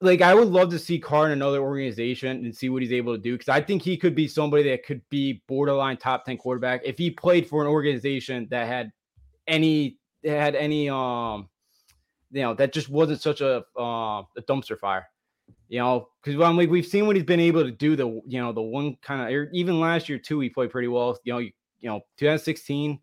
like 0.00 0.20
I 0.20 0.34
would 0.34 0.48
love 0.48 0.70
to 0.70 0.78
see 0.78 0.98
Carr 0.98 1.26
in 1.26 1.32
another 1.32 1.60
organization 1.60 2.44
and 2.44 2.54
see 2.54 2.68
what 2.68 2.82
he's 2.82 2.92
able 2.92 3.14
to 3.14 3.22
do 3.22 3.34
because 3.34 3.48
I 3.48 3.60
think 3.60 3.82
he 3.82 3.96
could 3.96 4.16
be 4.16 4.26
somebody 4.26 4.64
that 4.70 4.84
could 4.84 5.00
be 5.08 5.42
borderline 5.46 5.96
top 5.96 6.24
10 6.24 6.38
quarterback 6.38 6.80
if 6.84 6.98
he 6.98 7.10
played 7.10 7.48
for 7.48 7.62
an 7.62 7.68
organization 7.68 8.48
that 8.50 8.66
had 8.66 8.90
any 9.46 9.98
had 10.24 10.56
any 10.56 10.88
um 10.88 11.48
you 12.32 12.42
know 12.42 12.54
that 12.54 12.72
just 12.72 12.88
wasn't 12.88 13.20
such 13.20 13.40
a 13.40 13.64
uh, 13.78 14.22
a 14.36 14.42
dumpster 14.48 14.78
fire. 14.78 15.08
You 15.68 15.78
know, 15.78 16.08
because 16.22 16.68
we've 16.68 16.86
seen 16.86 17.06
what 17.06 17.16
he's 17.16 17.24
been 17.24 17.40
able 17.40 17.64
to 17.64 17.70
do. 17.70 17.96
The 17.96 18.06
you 18.26 18.40
know 18.40 18.52
the 18.52 18.62
one 18.62 18.96
kind 19.02 19.22
of 19.22 19.48
even 19.52 19.80
last 19.80 20.08
year 20.08 20.18
too, 20.18 20.40
he 20.40 20.48
played 20.48 20.70
pretty 20.70 20.88
well. 20.88 21.18
You 21.24 21.32
know, 21.32 21.38
you, 21.38 21.52
you 21.80 21.88
know, 21.88 22.00
2016, 22.18 23.00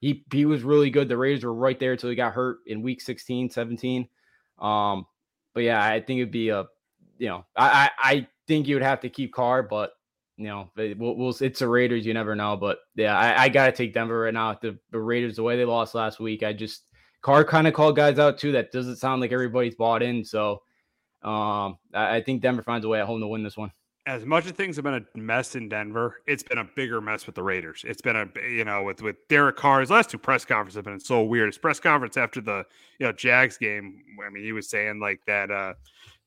he 0.00 0.24
he 0.32 0.44
was 0.44 0.62
really 0.62 0.90
good. 0.90 1.08
The 1.08 1.16
Raiders 1.16 1.44
were 1.44 1.54
right 1.54 1.78
there 1.78 1.92
until 1.92 2.10
he 2.10 2.16
got 2.16 2.34
hurt 2.34 2.58
in 2.66 2.82
week 2.82 3.00
16, 3.00 3.50
17. 3.50 4.08
Um, 4.58 5.06
but 5.54 5.62
yeah, 5.62 5.82
I 5.82 6.00
think 6.00 6.18
it'd 6.18 6.30
be 6.30 6.50
a 6.50 6.66
you 7.18 7.28
know, 7.28 7.44
I 7.56 7.90
I, 7.98 8.10
I 8.10 8.28
think 8.46 8.68
you 8.68 8.74
would 8.74 8.82
have 8.82 9.00
to 9.00 9.08
keep 9.08 9.32
Carr, 9.32 9.62
but 9.62 9.92
you 10.36 10.46
know, 10.48 10.70
we'll, 10.76 11.16
we'll, 11.16 11.36
it's 11.40 11.60
the 11.60 11.68
Raiders. 11.68 12.04
You 12.04 12.14
never 12.14 12.34
know. 12.34 12.56
But 12.56 12.78
yeah, 12.96 13.16
I, 13.16 13.44
I 13.44 13.48
got 13.48 13.66
to 13.66 13.72
take 13.72 13.94
Denver 13.94 14.20
right 14.20 14.34
now. 14.34 14.58
The, 14.60 14.78
the 14.90 14.98
Raiders, 14.98 15.36
the 15.36 15.42
way 15.42 15.56
they 15.56 15.64
lost 15.64 15.94
last 15.94 16.20
week, 16.20 16.42
I 16.42 16.52
just 16.52 16.82
Carr 17.22 17.44
kind 17.44 17.66
of 17.66 17.74
called 17.74 17.96
guys 17.96 18.18
out 18.18 18.38
too. 18.38 18.52
That 18.52 18.72
doesn't 18.72 18.96
sound 18.96 19.20
like 19.20 19.32
everybody's 19.32 19.74
bought 19.74 20.02
in. 20.02 20.24
So 20.24 20.62
um, 21.22 21.78
I, 21.94 22.16
I 22.16 22.22
think 22.22 22.42
Denver 22.42 22.62
finds 22.62 22.84
a 22.84 22.88
way 22.88 23.00
at 23.00 23.06
home 23.06 23.20
to 23.20 23.26
win 23.26 23.42
this 23.42 23.56
one 23.56 23.72
as 24.06 24.26
much 24.26 24.46
as 24.46 24.52
things 24.52 24.76
have 24.76 24.84
been 24.84 25.06
a 25.14 25.18
mess 25.18 25.54
in 25.54 25.68
Denver, 25.68 26.16
it's 26.26 26.42
been 26.42 26.58
a 26.58 26.64
bigger 26.64 27.00
mess 27.00 27.26
with 27.26 27.36
the 27.36 27.42
Raiders. 27.42 27.84
It's 27.86 28.02
been 28.02 28.16
a 28.16 28.26
you 28.48 28.64
know 28.64 28.82
with 28.82 29.00
with 29.00 29.16
Derek 29.28 29.56
Carr. 29.56 29.80
His 29.80 29.90
last 29.90 30.10
two 30.10 30.18
press 30.18 30.44
conferences 30.44 30.76
have 30.76 30.84
been 30.84 30.98
so 30.98 31.22
weird. 31.22 31.48
His 31.48 31.58
press 31.58 31.78
conference 31.78 32.16
after 32.16 32.40
the 32.40 32.64
you 32.98 33.06
know 33.06 33.12
Jags 33.12 33.56
game, 33.58 34.02
I 34.26 34.30
mean, 34.30 34.42
he 34.42 34.52
was 34.52 34.68
saying 34.68 35.00
like 35.00 35.20
that. 35.26 35.50
uh 35.50 35.74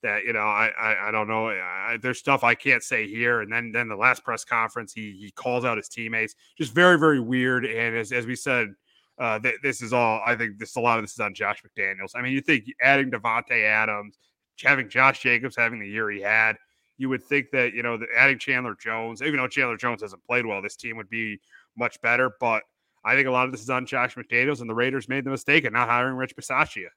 that 0.04 0.24
you 0.24 0.34
know 0.34 0.42
I 0.42 0.68
I, 0.78 1.08
I 1.08 1.12
don't 1.12 1.28
know 1.28 1.48
I, 1.48 1.98
there's 2.00 2.20
stuff 2.20 2.44
I 2.44 2.54
can't 2.54 2.84
say 2.84 3.08
here 3.08 3.42
and 3.42 3.52
then 3.52 3.72
then 3.72 3.88
the 3.88 3.96
last 3.96 4.24
press 4.24 4.44
conference 4.44 4.94
he 4.94 5.18
he 5.20 5.32
calls 5.32 5.66
out 5.66 5.78
his 5.78 5.88
teammates 5.88 6.36
just 6.58 6.74
very 6.74 7.00
very 7.00 7.20
weird 7.20 7.66
and 7.66 7.96
as, 7.96 8.12
as 8.12 8.28
we 8.28 8.36
said 8.36 8.76
uh 9.18 9.40
th- 9.40 9.60
this 9.64 9.82
is 9.82 9.94
all 9.94 10.22
I 10.26 10.36
think 10.36 10.58
this 10.58 10.76
a 10.76 10.82
lot 10.82 10.98
of 10.98 11.04
this 11.04 11.14
is 11.14 11.20
on 11.20 11.34
Josh 11.34 11.62
McDaniels 11.64 12.12
I 12.16 12.22
mean 12.22 12.34
you 12.34 12.42
think 12.42 12.66
adding 12.82 13.12
Davante 13.12 13.64
Adams 13.64 14.18
having 14.64 14.90
Josh 14.90 15.22
Jacobs 15.22 15.56
having 15.56 15.80
the 15.80 15.88
year 15.88 16.10
he 16.10 16.22
had 16.22 16.58
you 16.98 17.10
would 17.10 17.24
think 17.24 17.52
that 17.52 17.74
you 17.74 17.84
know 17.84 17.98
the, 17.98 18.08
adding 18.18 18.40
Chandler 18.40 18.76
Jones 18.76 19.22
even 19.22 19.38
though 19.38 19.48
Chandler 19.48 19.78
Jones 19.78 20.02
hasn't 20.02 20.24
played 20.24 20.46
well 20.46 20.62
this 20.62 20.76
team 20.76 20.98
would 20.98 21.10
be 21.10 21.40
much 21.78 22.00
better 22.02 22.32
but 22.40 22.64
I 23.04 23.16
think 23.16 23.28
a 23.28 23.32
lot 23.32 23.46
of 23.46 23.52
this 23.52 23.62
is 23.62 23.70
on 23.70 23.86
Josh 23.86 24.16
McDaniels 24.16 24.62
and 24.62 24.70
the 24.70 24.76
Raiders 24.76 25.08
made 25.08 25.26
the 25.26 25.30
mistake 25.30 25.66
of 25.66 25.74
not 25.74 25.90
hiring 25.90 26.16
Rich 26.16 26.36
Bisaccia 26.36 26.88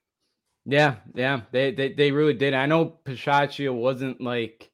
yeah, 0.70 0.96
yeah, 1.14 1.40
they 1.50 1.72
they, 1.72 1.94
they 1.94 2.12
really 2.12 2.34
did. 2.34 2.52
I 2.52 2.66
know 2.66 2.98
Bisaccia 3.06 3.74
wasn't 3.74 4.20
like 4.20 4.70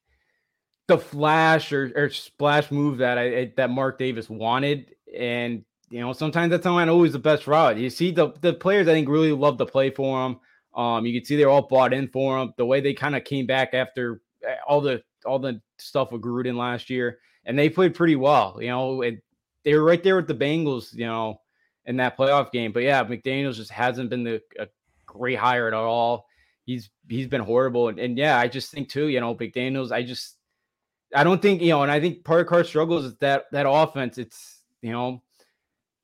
the 0.89 0.99
flash 0.99 1.73
or, 1.73 1.93
or 1.95 2.11
splash 2.11 2.73
move 2.73 2.99
that 2.99 3.17
I 3.17 3.53
that 3.57 3.71
Mark 3.71 3.99
Davis 3.99 4.29
wanted, 4.29 4.97
and 5.17 5.65
you 5.91 6.01
know 6.01 6.13
sometimes 6.13 6.51
that's 6.51 6.65
not 6.65 6.89
always 6.89 7.13
the 7.13 7.19
best 7.19 7.47
route. 7.47 7.79
You 7.79 7.91
see 7.91 8.11
the 8.11 8.33
the 8.41 8.55
players 8.55 8.89
I 8.89 8.93
think 8.93 9.09
really 9.09 9.33
love 9.33 9.59
to 9.59 9.67
play 9.67 9.91
for 9.91 10.27
him. 10.27 10.41
Um, 10.75 11.07
you 11.07 11.19
can 11.19 11.25
see 11.25 11.37
they're 11.37 11.51
all 11.51 11.69
bought 11.69 11.93
in 11.93 12.09
for 12.09 12.39
him. 12.39 12.55
The 12.57 12.67
way 12.67 12.81
they 12.81 12.95
kind 12.95 13.15
of 13.15 13.25
came 13.25 13.47
back 13.47 13.75
after 13.75 14.21
eh, 14.47 14.57
all 14.67 14.81
the 14.81 15.03
all 15.25 15.39
the 15.39 15.61
stuff 15.79 16.13
with 16.13 16.23
Gruden 16.23 16.57
last 16.57 16.91
year, 16.91 17.19
and 17.45 17.59
they 17.59 17.69
played 17.69 17.95
pretty 17.95 18.17
well. 18.17 18.59
You 18.61 18.69
know, 18.69 19.03
and 19.03 19.21
they 19.65 19.75
were 19.75 19.85
right 19.85 20.03
there 20.03 20.17
with 20.17 20.27
the 20.27 20.35
Bengals. 20.35 20.93
You 20.93 21.07
know, 21.07 21.41
in 21.87 21.97
that 21.97 22.17
playoff 22.17 22.51
game. 22.51 22.73
But 22.73 22.83
yeah, 22.83 23.05
McDaniel's 23.05 23.57
just 23.57 23.71
hasn't 23.71 24.11
been 24.11 24.25
the 24.25 24.43
a 24.59 24.69
great 25.07 25.39
hire 25.39 25.69
at 25.69 25.75
all. 25.75 26.27
He's 26.65 26.91
he's 27.09 27.27
been 27.27 27.43
horrible, 27.43 27.89
and, 27.89 27.99
and 27.99 28.17
yeah, 28.17 28.39
I 28.39 28.49
just 28.49 28.71
think 28.71 28.89
too, 28.89 29.09
you 29.09 29.21
know, 29.21 29.35
McDaniel's. 29.35 29.93
I 29.93 30.03
just 30.03 30.37
I 31.15 31.25
don't 31.25 31.43
think 31.43 31.61
you 31.61 31.71
know, 31.71 31.83
and 31.83 31.93
I 31.93 32.01
think 32.01 32.25
part 32.25 32.41
of 32.41 32.47
Carr's 32.47 32.69
struggles 32.69 33.05
is 33.05 33.17
that 33.17 33.45
that 33.53 33.69
offense. 33.69 34.19
It's 34.19 34.63
you 34.81 34.93
know, 34.93 35.23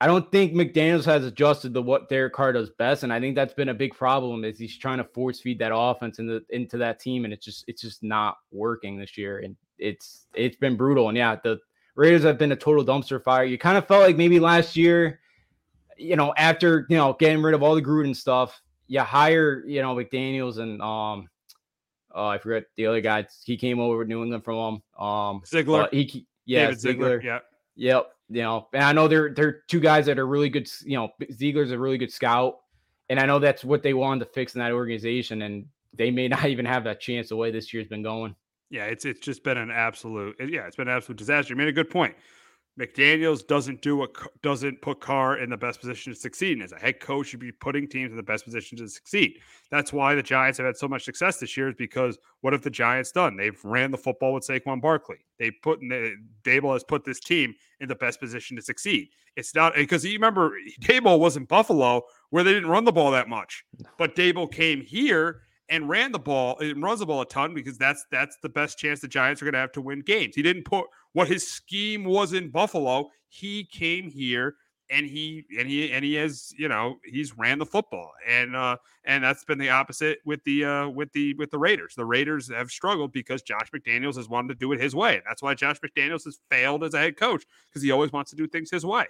I 0.03 0.07
don't 0.07 0.31
think 0.33 0.55
McDaniel's 0.55 1.05
has 1.05 1.27
adjusted 1.27 1.75
to 1.75 1.83
what 1.83 2.09
Derek 2.09 2.33
Carr 2.33 2.55
does 2.55 2.71
best, 2.71 3.03
and 3.03 3.13
I 3.13 3.21
think 3.21 3.35
that's 3.35 3.53
been 3.53 3.69
a 3.69 3.75
big 3.75 3.95
problem. 3.95 4.45
Is 4.45 4.59
he's 4.59 4.79
trying 4.79 4.99
to 4.99 5.05
force 5.05 5.41
feed 5.41 5.59
that 5.59 5.73
offense 5.75 6.19
into 6.19 6.43
into 6.49 6.79
that 6.79 7.01
team, 7.01 7.25
and 7.25 7.35
it's 7.35 7.45
just 7.45 7.65
it's 7.69 7.83
just 7.83 8.03
not 8.03 8.39
working 8.51 8.97
this 8.97 9.19
year, 9.19 9.41
and 9.41 9.57
it's 9.79 10.27
it's 10.35 10.57
been 10.57 10.77
brutal. 10.77 11.09
And 11.09 11.19
yeah, 11.19 11.37
the 11.43 11.59
Raiders 11.97 12.23
have 12.23 12.39
been 12.39 12.53
a 12.53 12.57
total 12.57 12.85
dumpster 12.85 13.23
fire. 13.23 13.45
You 13.45 13.59
kind 13.59 13.77
of 13.77 13.87
felt 13.87 14.03
like 14.03 14.17
maybe 14.17 14.41
last 14.41 14.75
year, 14.75 15.21
you 15.99 16.17
know, 16.17 16.33
after 16.37 16.87
you 16.89 16.97
know 16.97 17.15
getting 17.19 17.43
rid 17.43 17.55
of 17.55 17.63
all 17.63 17.75
the 17.75 17.83
Gruden 17.83 18.17
stuff, 18.17 18.59
you 18.87 19.01
hire, 19.01 19.63
you 19.67 19.83
know, 19.83 19.95
McDaniels 19.95 20.59
and 20.59 20.81
um 20.81 21.29
oh, 22.13 22.27
I 22.27 22.39
forget 22.39 22.65
the 22.77 22.87
other 22.87 23.01
guy. 23.01 23.27
He 23.45 23.57
came 23.57 23.81
over 23.81 23.99
with 23.99 24.09
New 24.09 24.23
England 24.23 24.45
from 24.45 24.83
um 24.99 25.05
um 25.07 25.43
Ziegler. 25.47 25.89
He 25.93 26.27
yeah, 26.47 26.65
David 26.65 26.81
Ziegler. 26.81 27.23
Yeah. 27.23 27.39
Yep. 27.77 28.13
You 28.31 28.43
know, 28.43 28.69
and 28.73 28.85
I 28.85 28.93
know 28.93 29.09
they're 29.09 29.35
they're 29.35 29.63
two 29.67 29.81
guys 29.81 30.07
that 30.07 30.19
are 30.19 30.27
really 30.27 30.49
good. 30.49 30.71
You 30.85 30.97
know, 30.97 31.09
Ziegler's 31.33 31.73
a 31.73 31.79
really 31.79 31.99
good 31.99 32.13
scout, 32.13 32.59
and 33.09 33.19
I 33.19 33.27
know 33.27 33.39
that's 33.39 33.65
what 33.65 33.83
they 33.83 33.93
wanted 33.93 34.25
to 34.25 34.31
fix 34.33 34.55
in 34.55 34.61
that 34.61 34.73
organization, 34.73 35.43
and 35.43 35.67
they 35.95 36.11
may 36.11 36.29
not 36.37 36.47
even 36.47 36.65
have 36.65 36.85
that 36.85 37.01
chance 37.01 37.29
the 37.31 37.37
way 37.37 37.51
this 37.51 37.75
year's 37.75 37.89
been 37.89 38.03
going. 38.03 38.35
Yeah, 38.71 38.85
it's 38.85 39.05
it's 39.05 39.21
just 39.21 39.43
been 39.43 39.59
an 39.59 39.71
absolute 39.71 40.37
yeah, 40.39 40.67
it's 40.67 40.77
been 40.77 40.89
an 40.89 40.97
absolute 40.97 41.19
disaster. 41.19 41.53
You 41.53 41.57
made 41.57 41.69
a 41.69 41.73
good 41.73 41.91
point. 41.91 42.15
McDaniels 42.79 43.47
doesn't 43.47 43.83
do 43.83 44.03
a 44.05 44.07
doesn't 44.43 44.81
put 44.81 45.01
Carr 45.01 45.39
in 45.39 45.51
the 45.51 45.57
best 45.57 45.81
position 45.81 46.13
to 46.13 46.19
succeed. 46.19 46.53
And 46.55 46.63
as 46.63 46.73
a 46.73 46.79
head 46.79 47.01
coach, 47.01 47.29
should 47.29 47.41
be 47.41 47.53
putting 47.53 47.89
teams 47.89 48.11
in 48.11 48.17
the 48.17 48.23
best 48.23 48.45
position 48.45 48.79
to 48.79 48.89
succeed. 48.89 49.39
That's 49.71 49.93
why 49.93 50.15
the 50.15 50.23
Giants 50.23 50.59
have 50.59 50.67
had 50.67 50.77
so 50.77 50.89
much 50.89 51.05
success 51.05 51.39
this 51.39 51.57
year. 51.57 51.69
Is 51.69 51.75
because 51.77 52.19
what 52.41 52.53
have 52.53 52.63
the 52.63 52.71
Giants 52.71 53.13
done? 53.13 53.37
They've 53.37 53.59
ran 53.65 53.91
the 53.91 53.99
football 53.99 54.35
with 54.35 54.47
Saquon 54.47 54.81
Barkley. 54.81 55.19
They 55.39 55.51
put 55.51 55.81
Daboll 56.45 56.73
has 56.73 56.85
put 56.85 57.05
this 57.05 57.21
team 57.21 57.55
in 57.81 57.89
the 57.89 57.95
best 57.95 58.21
position 58.21 58.57
to 58.57 58.63
succeed. 58.63 59.09
It's 59.37 59.55
not 59.55 59.75
because 59.75 60.05
you 60.05 60.13
remember 60.13 60.53
Daboll 60.81 61.19
was 61.19 61.37
in 61.37 61.45
Buffalo 61.45 62.03
where 62.31 62.45
they 62.45 62.53
didn't 62.53 62.71
run 62.71 62.85
the 62.85 62.93
ball 62.93 63.11
that 63.11 63.29
much, 63.29 63.65
but 63.99 64.17
Daboll 64.17 64.51
came 64.51 64.81
here 64.81 65.43
and 65.71 65.89
ran 65.89 66.13
the 66.13 66.19
ball 66.19 66.59
and 66.59 66.83
runs 66.83 67.01
the 67.01 67.07
ball 67.07 67.23
a 67.23 67.27
ton 67.27 67.55
because 67.55 67.79
that's 67.79 68.05
that's 68.11 68.37
the 68.43 68.49
best 68.49 68.79
chance 68.79 69.01
the 69.01 69.09
Giants 69.09 69.41
are 69.41 69.45
going 69.45 69.55
to 69.55 69.61
have 69.61 69.73
to 69.73 69.81
win 69.81 70.01
games. 70.01 70.35
He 70.35 70.43
didn't 70.43 70.65
put 70.65 70.87
what 71.13 71.29
his 71.29 71.51
scheme 71.51 72.05
was 72.05 72.33
in 72.33 72.51
Buffalo. 72.51 73.11
He 73.29 73.65
came 73.65 74.11
here 74.11 74.55
and 74.91 75.07
he 75.07 75.45
and 75.59 75.69
he 75.69 75.93
and 75.93 76.05
he 76.05 76.15
has 76.15 76.53
you 76.59 76.69
know 76.69 76.97
he's 77.05 77.39
ran 77.39 77.59
the 77.59 77.67
football 77.67 78.11
and 78.27 78.57
uh 78.57 78.77
and 79.05 79.23
that's 79.23 79.45
been 79.45 79.59
the 79.59 79.71
opposite 79.71 80.19
with 80.25 80.43
the 80.45 80.65
uh 80.65 80.89
with 80.89 81.13
the 81.13 81.35
with 81.35 81.51
the 81.51 81.59
Raiders. 81.59 81.95
The 81.95 82.05
Raiders 82.05 82.51
have 82.51 82.71
struggled 82.71 83.13
because 83.13 83.43
Josh 83.43 83.71
McDaniels 83.75 84.17
has 84.17 84.29
wanted 84.29 84.49
to 84.49 84.55
do 84.55 84.73
it 84.73 84.81
his 84.81 84.95
way. 84.95 85.23
That's 85.27 85.43
why 85.43 85.55
Josh 85.55 85.79
McDaniels 85.81 86.25
has 86.25 86.39
failed 86.51 86.85
as 86.85 86.95
a 86.95 86.99
head 86.99 87.17
coach 87.17 87.45
because 87.71 87.83
he 87.83 87.91
always 87.91 88.13
wants 88.13 88.31
to 88.31 88.37
do 88.37 88.47
things 88.47 88.71
his 88.71 88.85
way. 88.85 89.07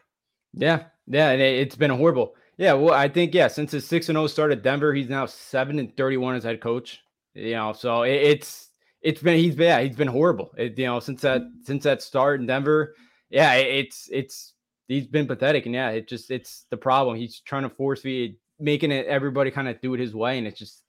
Yeah, 0.52 0.84
yeah, 1.06 1.30
and 1.30 1.40
it's 1.40 1.76
been 1.76 1.90
horrible. 1.90 2.34
Yeah, 2.56 2.74
well, 2.74 2.92
I 2.94 3.08
think 3.08 3.34
yeah, 3.34 3.48
since 3.48 3.72
his 3.72 3.86
six 3.86 4.08
and 4.08 4.16
zero 4.16 4.24
oh 4.24 4.26
start 4.26 4.52
at 4.52 4.62
Denver, 4.62 4.92
he's 4.92 5.08
now 5.08 5.26
seven 5.26 5.78
and 5.78 5.96
thirty 5.96 6.16
one 6.16 6.34
as 6.34 6.44
head 6.44 6.60
coach. 6.60 7.00
You 7.34 7.52
know, 7.52 7.72
so 7.72 8.02
it, 8.02 8.14
it's 8.14 8.69
it's 9.02 9.22
been 9.22 9.38
he's 9.38 9.54
been 9.54 9.66
yeah, 9.66 9.80
he's 9.80 9.96
been 9.96 10.08
horrible. 10.08 10.52
It, 10.56 10.78
you 10.78 10.86
know, 10.86 11.00
since 11.00 11.22
that 11.22 11.42
mm-hmm. 11.42 11.62
since 11.64 11.84
that 11.84 12.02
start 12.02 12.40
in 12.40 12.46
Denver, 12.46 12.94
yeah, 13.30 13.54
it, 13.54 13.66
it's 13.66 14.08
it's 14.12 14.54
he's 14.88 15.06
been 15.06 15.26
pathetic, 15.26 15.66
and 15.66 15.74
yeah, 15.74 15.90
it 15.90 16.08
just 16.08 16.30
it's 16.30 16.66
the 16.70 16.76
problem. 16.76 17.16
He's 17.16 17.40
trying 17.40 17.62
to 17.62 17.70
force 17.70 18.02
feed, 18.02 18.36
making 18.58 18.92
it 18.92 19.06
everybody 19.06 19.50
kind 19.50 19.68
of 19.68 19.80
do 19.80 19.94
it 19.94 20.00
his 20.00 20.14
way, 20.14 20.38
and 20.38 20.46
it's 20.46 20.58
just 20.58 20.82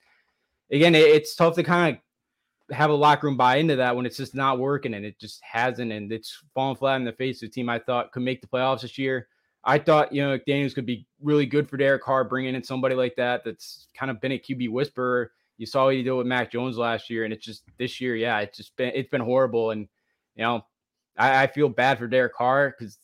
again, 0.72 0.96
it, 0.96 1.04
it's 1.04 1.36
tough 1.36 1.56
to 1.56 1.64
kind 1.64 1.96
of 1.96 2.76
have 2.76 2.90
a 2.90 2.94
locker 2.94 3.28
room 3.28 3.38
buy 3.38 3.58
into 3.58 3.76
that 3.76 3.96
when 3.96 4.06
it's 4.06 4.18
just 4.18 4.36
not 4.36 4.60
working, 4.60 4.94
and 4.94 5.06
it 5.06 5.20
just 5.20 5.42
hasn't, 5.44 5.92
and 5.92 6.12
it's 6.12 6.42
falling 6.54 6.76
flat 6.76 6.98
in 6.98 7.06
the 7.06 7.14
face 7.14 7.42
of 7.42 7.48
a 7.48 7.52
team 7.52 7.70
I 7.70 7.80
thought 7.80 8.12
could 8.12 8.24
make 8.24 8.42
the 8.42 8.48
playoffs 8.48 8.82
this 8.82 8.98
year. 8.98 9.28
I 9.64 9.78
thought, 9.78 10.12
you 10.12 10.24
know, 10.24 10.40
Daniels 10.48 10.74
could 10.74 10.88
be 10.88 11.06
really 11.22 11.46
good 11.46 11.70
for 11.70 11.78
Derek 11.78 12.02
Carr, 12.02 12.24
bringing 12.24 12.56
in 12.56 12.64
somebody 12.64 12.96
like 12.96 13.16
that 13.18 13.44
that's 13.44 13.88
kind 13.94 14.10
of 14.10 14.20
been 14.20 14.32
a 14.32 14.40
QB 14.40 14.72
whisperer. 14.72 15.32
You 15.62 15.68
saw 15.68 15.86
what 15.86 15.94
he 15.94 16.02
did 16.02 16.14
with 16.14 16.26
Mac 16.26 16.52
Jones 16.52 16.76
last 16.76 17.08
year, 17.08 17.24
and 17.24 17.32
it's 17.32 17.46
just 17.46 17.62
this 17.78 18.02
year, 18.02 18.16
yeah, 18.16 18.40
it's 18.40 18.58
just 18.58 18.76
been 18.78 18.92
it's 18.96 19.12
been 19.12 19.22
horrible. 19.22 19.70
And 19.70 19.88
you 20.36 20.42
know, 20.42 20.66
I, 21.16 21.44
I 21.44 21.48
feel 21.48 21.70
bad 21.70 22.00
for 22.00 22.08
Derek 22.08 22.34
Carr 22.34 22.74
because 22.76 22.98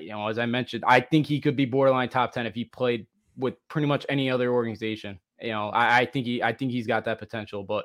you 0.00 0.08
know, 0.08 0.26
as 0.26 0.36
I 0.36 0.44
mentioned, 0.44 0.82
I 0.88 0.98
think 0.98 1.26
he 1.26 1.40
could 1.40 1.54
be 1.54 1.66
borderline 1.66 2.08
top 2.08 2.32
ten 2.32 2.46
if 2.46 2.54
he 2.56 2.64
played 2.64 3.06
with 3.36 3.54
pretty 3.68 3.86
much 3.86 4.04
any 4.08 4.28
other 4.28 4.52
organization. 4.52 5.20
You 5.40 5.50
know, 5.50 5.68
I, 5.68 6.00
I 6.00 6.04
think 6.04 6.26
he 6.26 6.42
I 6.42 6.52
think 6.52 6.72
he's 6.72 6.88
got 6.88 7.04
that 7.04 7.20
potential, 7.20 7.62
but 7.62 7.84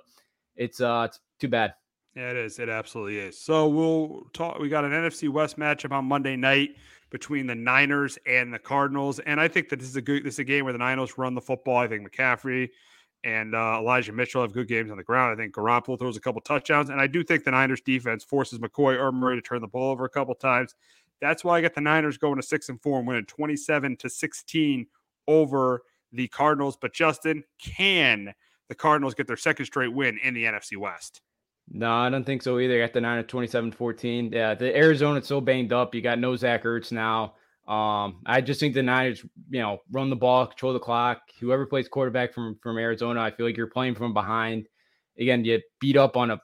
it's 0.55 0.81
uh 0.81 1.05
it's 1.07 1.19
too 1.39 1.47
bad. 1.47 1.75
Yeah, 2.15 2.31
it 2.31 2.37
is. 2.37 2.57
It 2.57 2.67
absolutely 2.67 3.19
is. 3.19 3.39
So 3.39 3.67
we'll 3.67 4.23
talk. 4.33 4.57
We 4.57 4.69
got 4.69 4.85
an 4.85 4.91
NFC 4.91 5.29
West 5.29 5.59
matchup 5.59 5.91
on 5.91 6.05
Monday 6.05 6.35
night 6.35 6.77
between 7.11 7.45
the 7.45 7.53
Niners 7.53 8.17
and 8.25 8.51
the 8.51 8.57
Cardinals. 8.57 9.19
And 9.19 9.39
I 9.39 9.47
think 9.49 9.69
that 9.69 9.77
this 9.77 9.87
is 9.87 9.97
a 9.97 10.01
good 10.01 10.23
this 10.23 10.33
is 10.33 10.39
a 10.39 10.45
game 10.45 10.63
where 10.63 10.73
the 10.73 10.79
Niners 10.79 11.15
run 11.19 11.35
the 11.35 11.41
football. 11.41 11.77
I 11.77 11.87
think 11.87 12.09
McCaffrey 12.09 12.69
and 13.25 13.55
uh, 13.55 13.79
Elijah 13.79 14.13
Mitchell 14.13 14.43
have 14.43 14.53
good 14.53 14.67
games 14.67 14.91
on 14.91 14.97
the 14.97 15.03
ground. 15.03 15.33
I 15.33 15.43
think 15.43 15.53
Garoppolo 15.53 15.97
throws 15.97 16.15
a 16.15 16.21
couple 16.21 16.39
touchdowns, 16.41 16.91
and 16.91 17.01
I 17.01 17.07
do 17.07 17.23
think 17.23 17.43
the 17.43 17.51
Niners 17.51 17.81
defense 17.81 18.23
forces 18.23 18.59
McCoy 18.59 18.97
or 18.97 19.11
Murray 19.11 19.35
to 19.35 19.41
turn 19.41 19.61
the 19.61 19.67
ball 19.67 19.91
over 19.91 20.05
a 20.05 20.09
couple 20.09 20.35
times. 20.35 20.75
That's 21.19 21.43
why 21.43 21.57
I 21.57 21.61
got 21.61 21.73
the 21.73 21.81
Niners 21.81 22.17
going 22.17 22.35
to 22.35 22.43
six 22.43 22.69
and 22.69 22.79
four 22.81 22.99
and 22.99 23.07
winning 23.07 23.25
twenty 23.25 23.57
seven 23.57 23.97
to 23.97 24.09
sixteen 24.09 24.85
over 25.27 25.81
the 26.11 26.27
Cardinals. 26.27 26.77
But 26.79 26.93
Justin, 26.93 27.43
can 27.59 28.33
the 28.69 28.75
Cardinals 28.75 29.15
get 29.15 29.25
their 29.25 29.37
second 29.37 29.65
straight 29.65 29.93
win 29.93 30.19
in 30.23 30.35
the 30.35 30.43
NFC 30.43 30.77
West? 30.77 31.21
No, 31.71 31.91
I 31.91 32.09
don't 32.09 32.25
think 32.25 32.43
so 32.43 32.59
either. 32.59 32.79
Got 32.79 32.93
the 32.93 33.01
nine 33.01 33.17
at 33.17 33.27
27 33.27 33.71
14. 33.71 34.31
Yeah, 34.31 34.53
the 34.53 34.75
Arizona's 34.77 35.25
so 35.25 35.41
banged 35.41 35.73
up. 35.73 35.95
You 35.95 36.01
got 36.01 36.19
no 36.19 36.35
Zach 36.35 36.63
Ertz 36.63 36.91
now. 36.91 37.33
Um, 37.67 38.21
I 38.25 38.41
just 38.41 38.59
think 38.59 38.75
the 38.75 38.83
Niners, 38.83 39.25
you 39.49 39.59
know, 39.59 39.79
run 39.91 40.09
the 40.09 40.15
ball, 40.15 40.45
control 40.45 40.73
the 40.73 40.79
clock. 40.79 41.21
Whoever 41.39 41.65
plays 41.65 41.87
quarterback 41.87 42.33
from 42.33 42.57
from 42.61 42.77
Arizona, 42.77 43.21
I 43.21 43.31
feel 43.31 43.45
like 43.45 43.57
you're 43.57 43.67
playing 43.67 43.95
from 43.95 44.13
behind. 44.13 44.67
Again, 45.19 45.43
you 45.43 45.59
beat 45.79 45.97
up 45.97 46.15
on 46.15 46.31
a 46.31 46.41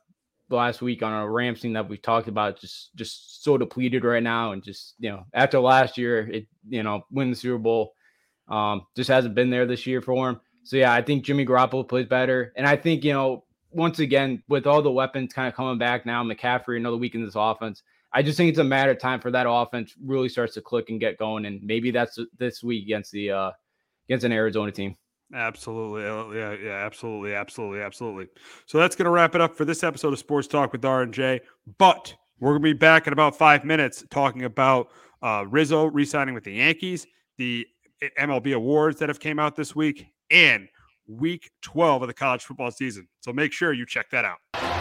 last 0.49 0.81
week 0.81 1.03
on 1.03 1.13
a 1.13 1.29
Rams 1.29 1.61
team 1.61 1.73
that 1.73 1.87
we 1.87 1.97
talked 1.97 2.27
about, 2.27 2.59
just 2.59 2.95
just 2.95 3.43
so 3.43 3.57
depleted 3.57 4.03
right 4.03 4.23
now, 4.23 4.51
and 4.51 4.63
just 4.63 4.95
you 4.99 5.09
know 5.11 5.25
after 5.33 5.59
last 5.59 5.97
year, 5.97 6.27
it 6.27 6.47
you 6.67 6.81
know 6.81 7.03
win 7.11 7.29
the 7.29 7.35
Super 7.35 7.59
Bowl, 7.59 7.93
um, 8.47 8.85
just 8.95 9.09
hasn't 9.09 9.35
been 9.35 9.51
there 9.51 9.67
this 9.67 9.85
year 9.85 10.01
for 10.01 10.29
him. 10.29 10.41
So 10.63 10.77
yeah, 10.77 10.93
I 10.93 11.01
think 11.03 11.23
Jimmy 11.23 11.45
Garoppolo 11.45 11.87
plays 11.87 12.07
better, 12.07 12.51
and 12.55 12.65
I 12.65 12.75
think 12.75 13.03
you 13.03 13.13
know 13.13 13.45
once 13.71 13.99
again 13.99 14.43
with 14.47 14.67
all 14.67 14.81
the 14.81 14.91
weapons 14.91 15.33
kind 15.33 15.47
of 15.47 15.53
coming 15.53 15.77
back 15.77 16.05
now, 16.05 16.23
McCaffrey 16.23 16.77
another 16.77 16.97
week 16.97 17.15
in 17.15 17.23
this 17.23 17.35
offense. 17.35 17.83
I 18.13 18.21
just 18.21 18.37
think 18.37 18.49
it's 18.49 18.59
a 18.59 18.63
matter 18.63 18.91
of 18.91 18.99
time 18.99 19.21
for 19.21 19.31
that 19.31 19.45
offense 19.49 19.93
really 20.03 20.29
starts 20.29 20.53
to 20.55 20.61
click 20.61 20.89
and 20.89 20.99
get 20.99 21.17
going, 21.17 21.45
and 21.45 21.61
maybe 21.63 21.91
that's 21.91 22.19
this 22.37 22.61
week 22.63 22.83
against 22.83 23.11
the 23.11 23.31
uh, 23.31 23.51
against 24.09 24.25
an 24.25 24.31
Arizona 24.31 24.71
team. 24.71 24.95
Absolutely. 25.33 26.05
Uh, 26.05 26.29
yeah, 26.31 26.55
yeah, 26.61 26.85
absolutely, 26.85 27.33
absolutely, 27.33 27.81
absolutely. 27.81 28.27
So 28.65 28.77
that's 28.77 28.95
going 28.95 29.05
to 29.05 29.11
wrap 29.11 29.33
it 29.33 29.41
up 29.41 29.55
for 29.55 29.63
this 29.63 29.83
episode 29.83 30.11
of 30.11 30.19
Sports 30.19 30.47
Talk 30.47 30.73
with 30.73 30.83
R 30.83 31.03
and 31.03 31.13
J. 31.13 31.39
But 31.77 32.13
we're 32.39 32.51
going 32.51 32.63
to 32.63 32.73
be 32.73 32.73
back 32.73 33.07
in 33.07 33.13
about 33.13 33.37
five 33.37 33.63
minutes 33.63 34.03
talking 34.09 34.43
about 34.43 34.89
uh, 35.21 35.45
Rizzo 35.47 35.85
re-signing 35.85 36.33
with 36.33 36.43
the 36.43 36.53
Yankees, 36.53 37.07
the 37.37 37.65
MLB 38.19 38.55
awards 38.55 38.99
that 38.99 39.09
have 39.09 39.19
came 39.19 39.39
out 39.39 39.55
this 39.55 39.75
week, 39.75 40.07
and 40.29 40.67
Week 41.07 41.51
12 41.61 42.03
of 42.03 42.07
the 42.07 42.13
college 42.13 42.43
football 42.43 42.71
season. 42.71 43.07
So 43.19 43.31
make 43.31 43.53
sure 43.53 43.73
you 43.73 43.85
check 43.85 44.09
that 44.11 44.25
out. 44.25 44.80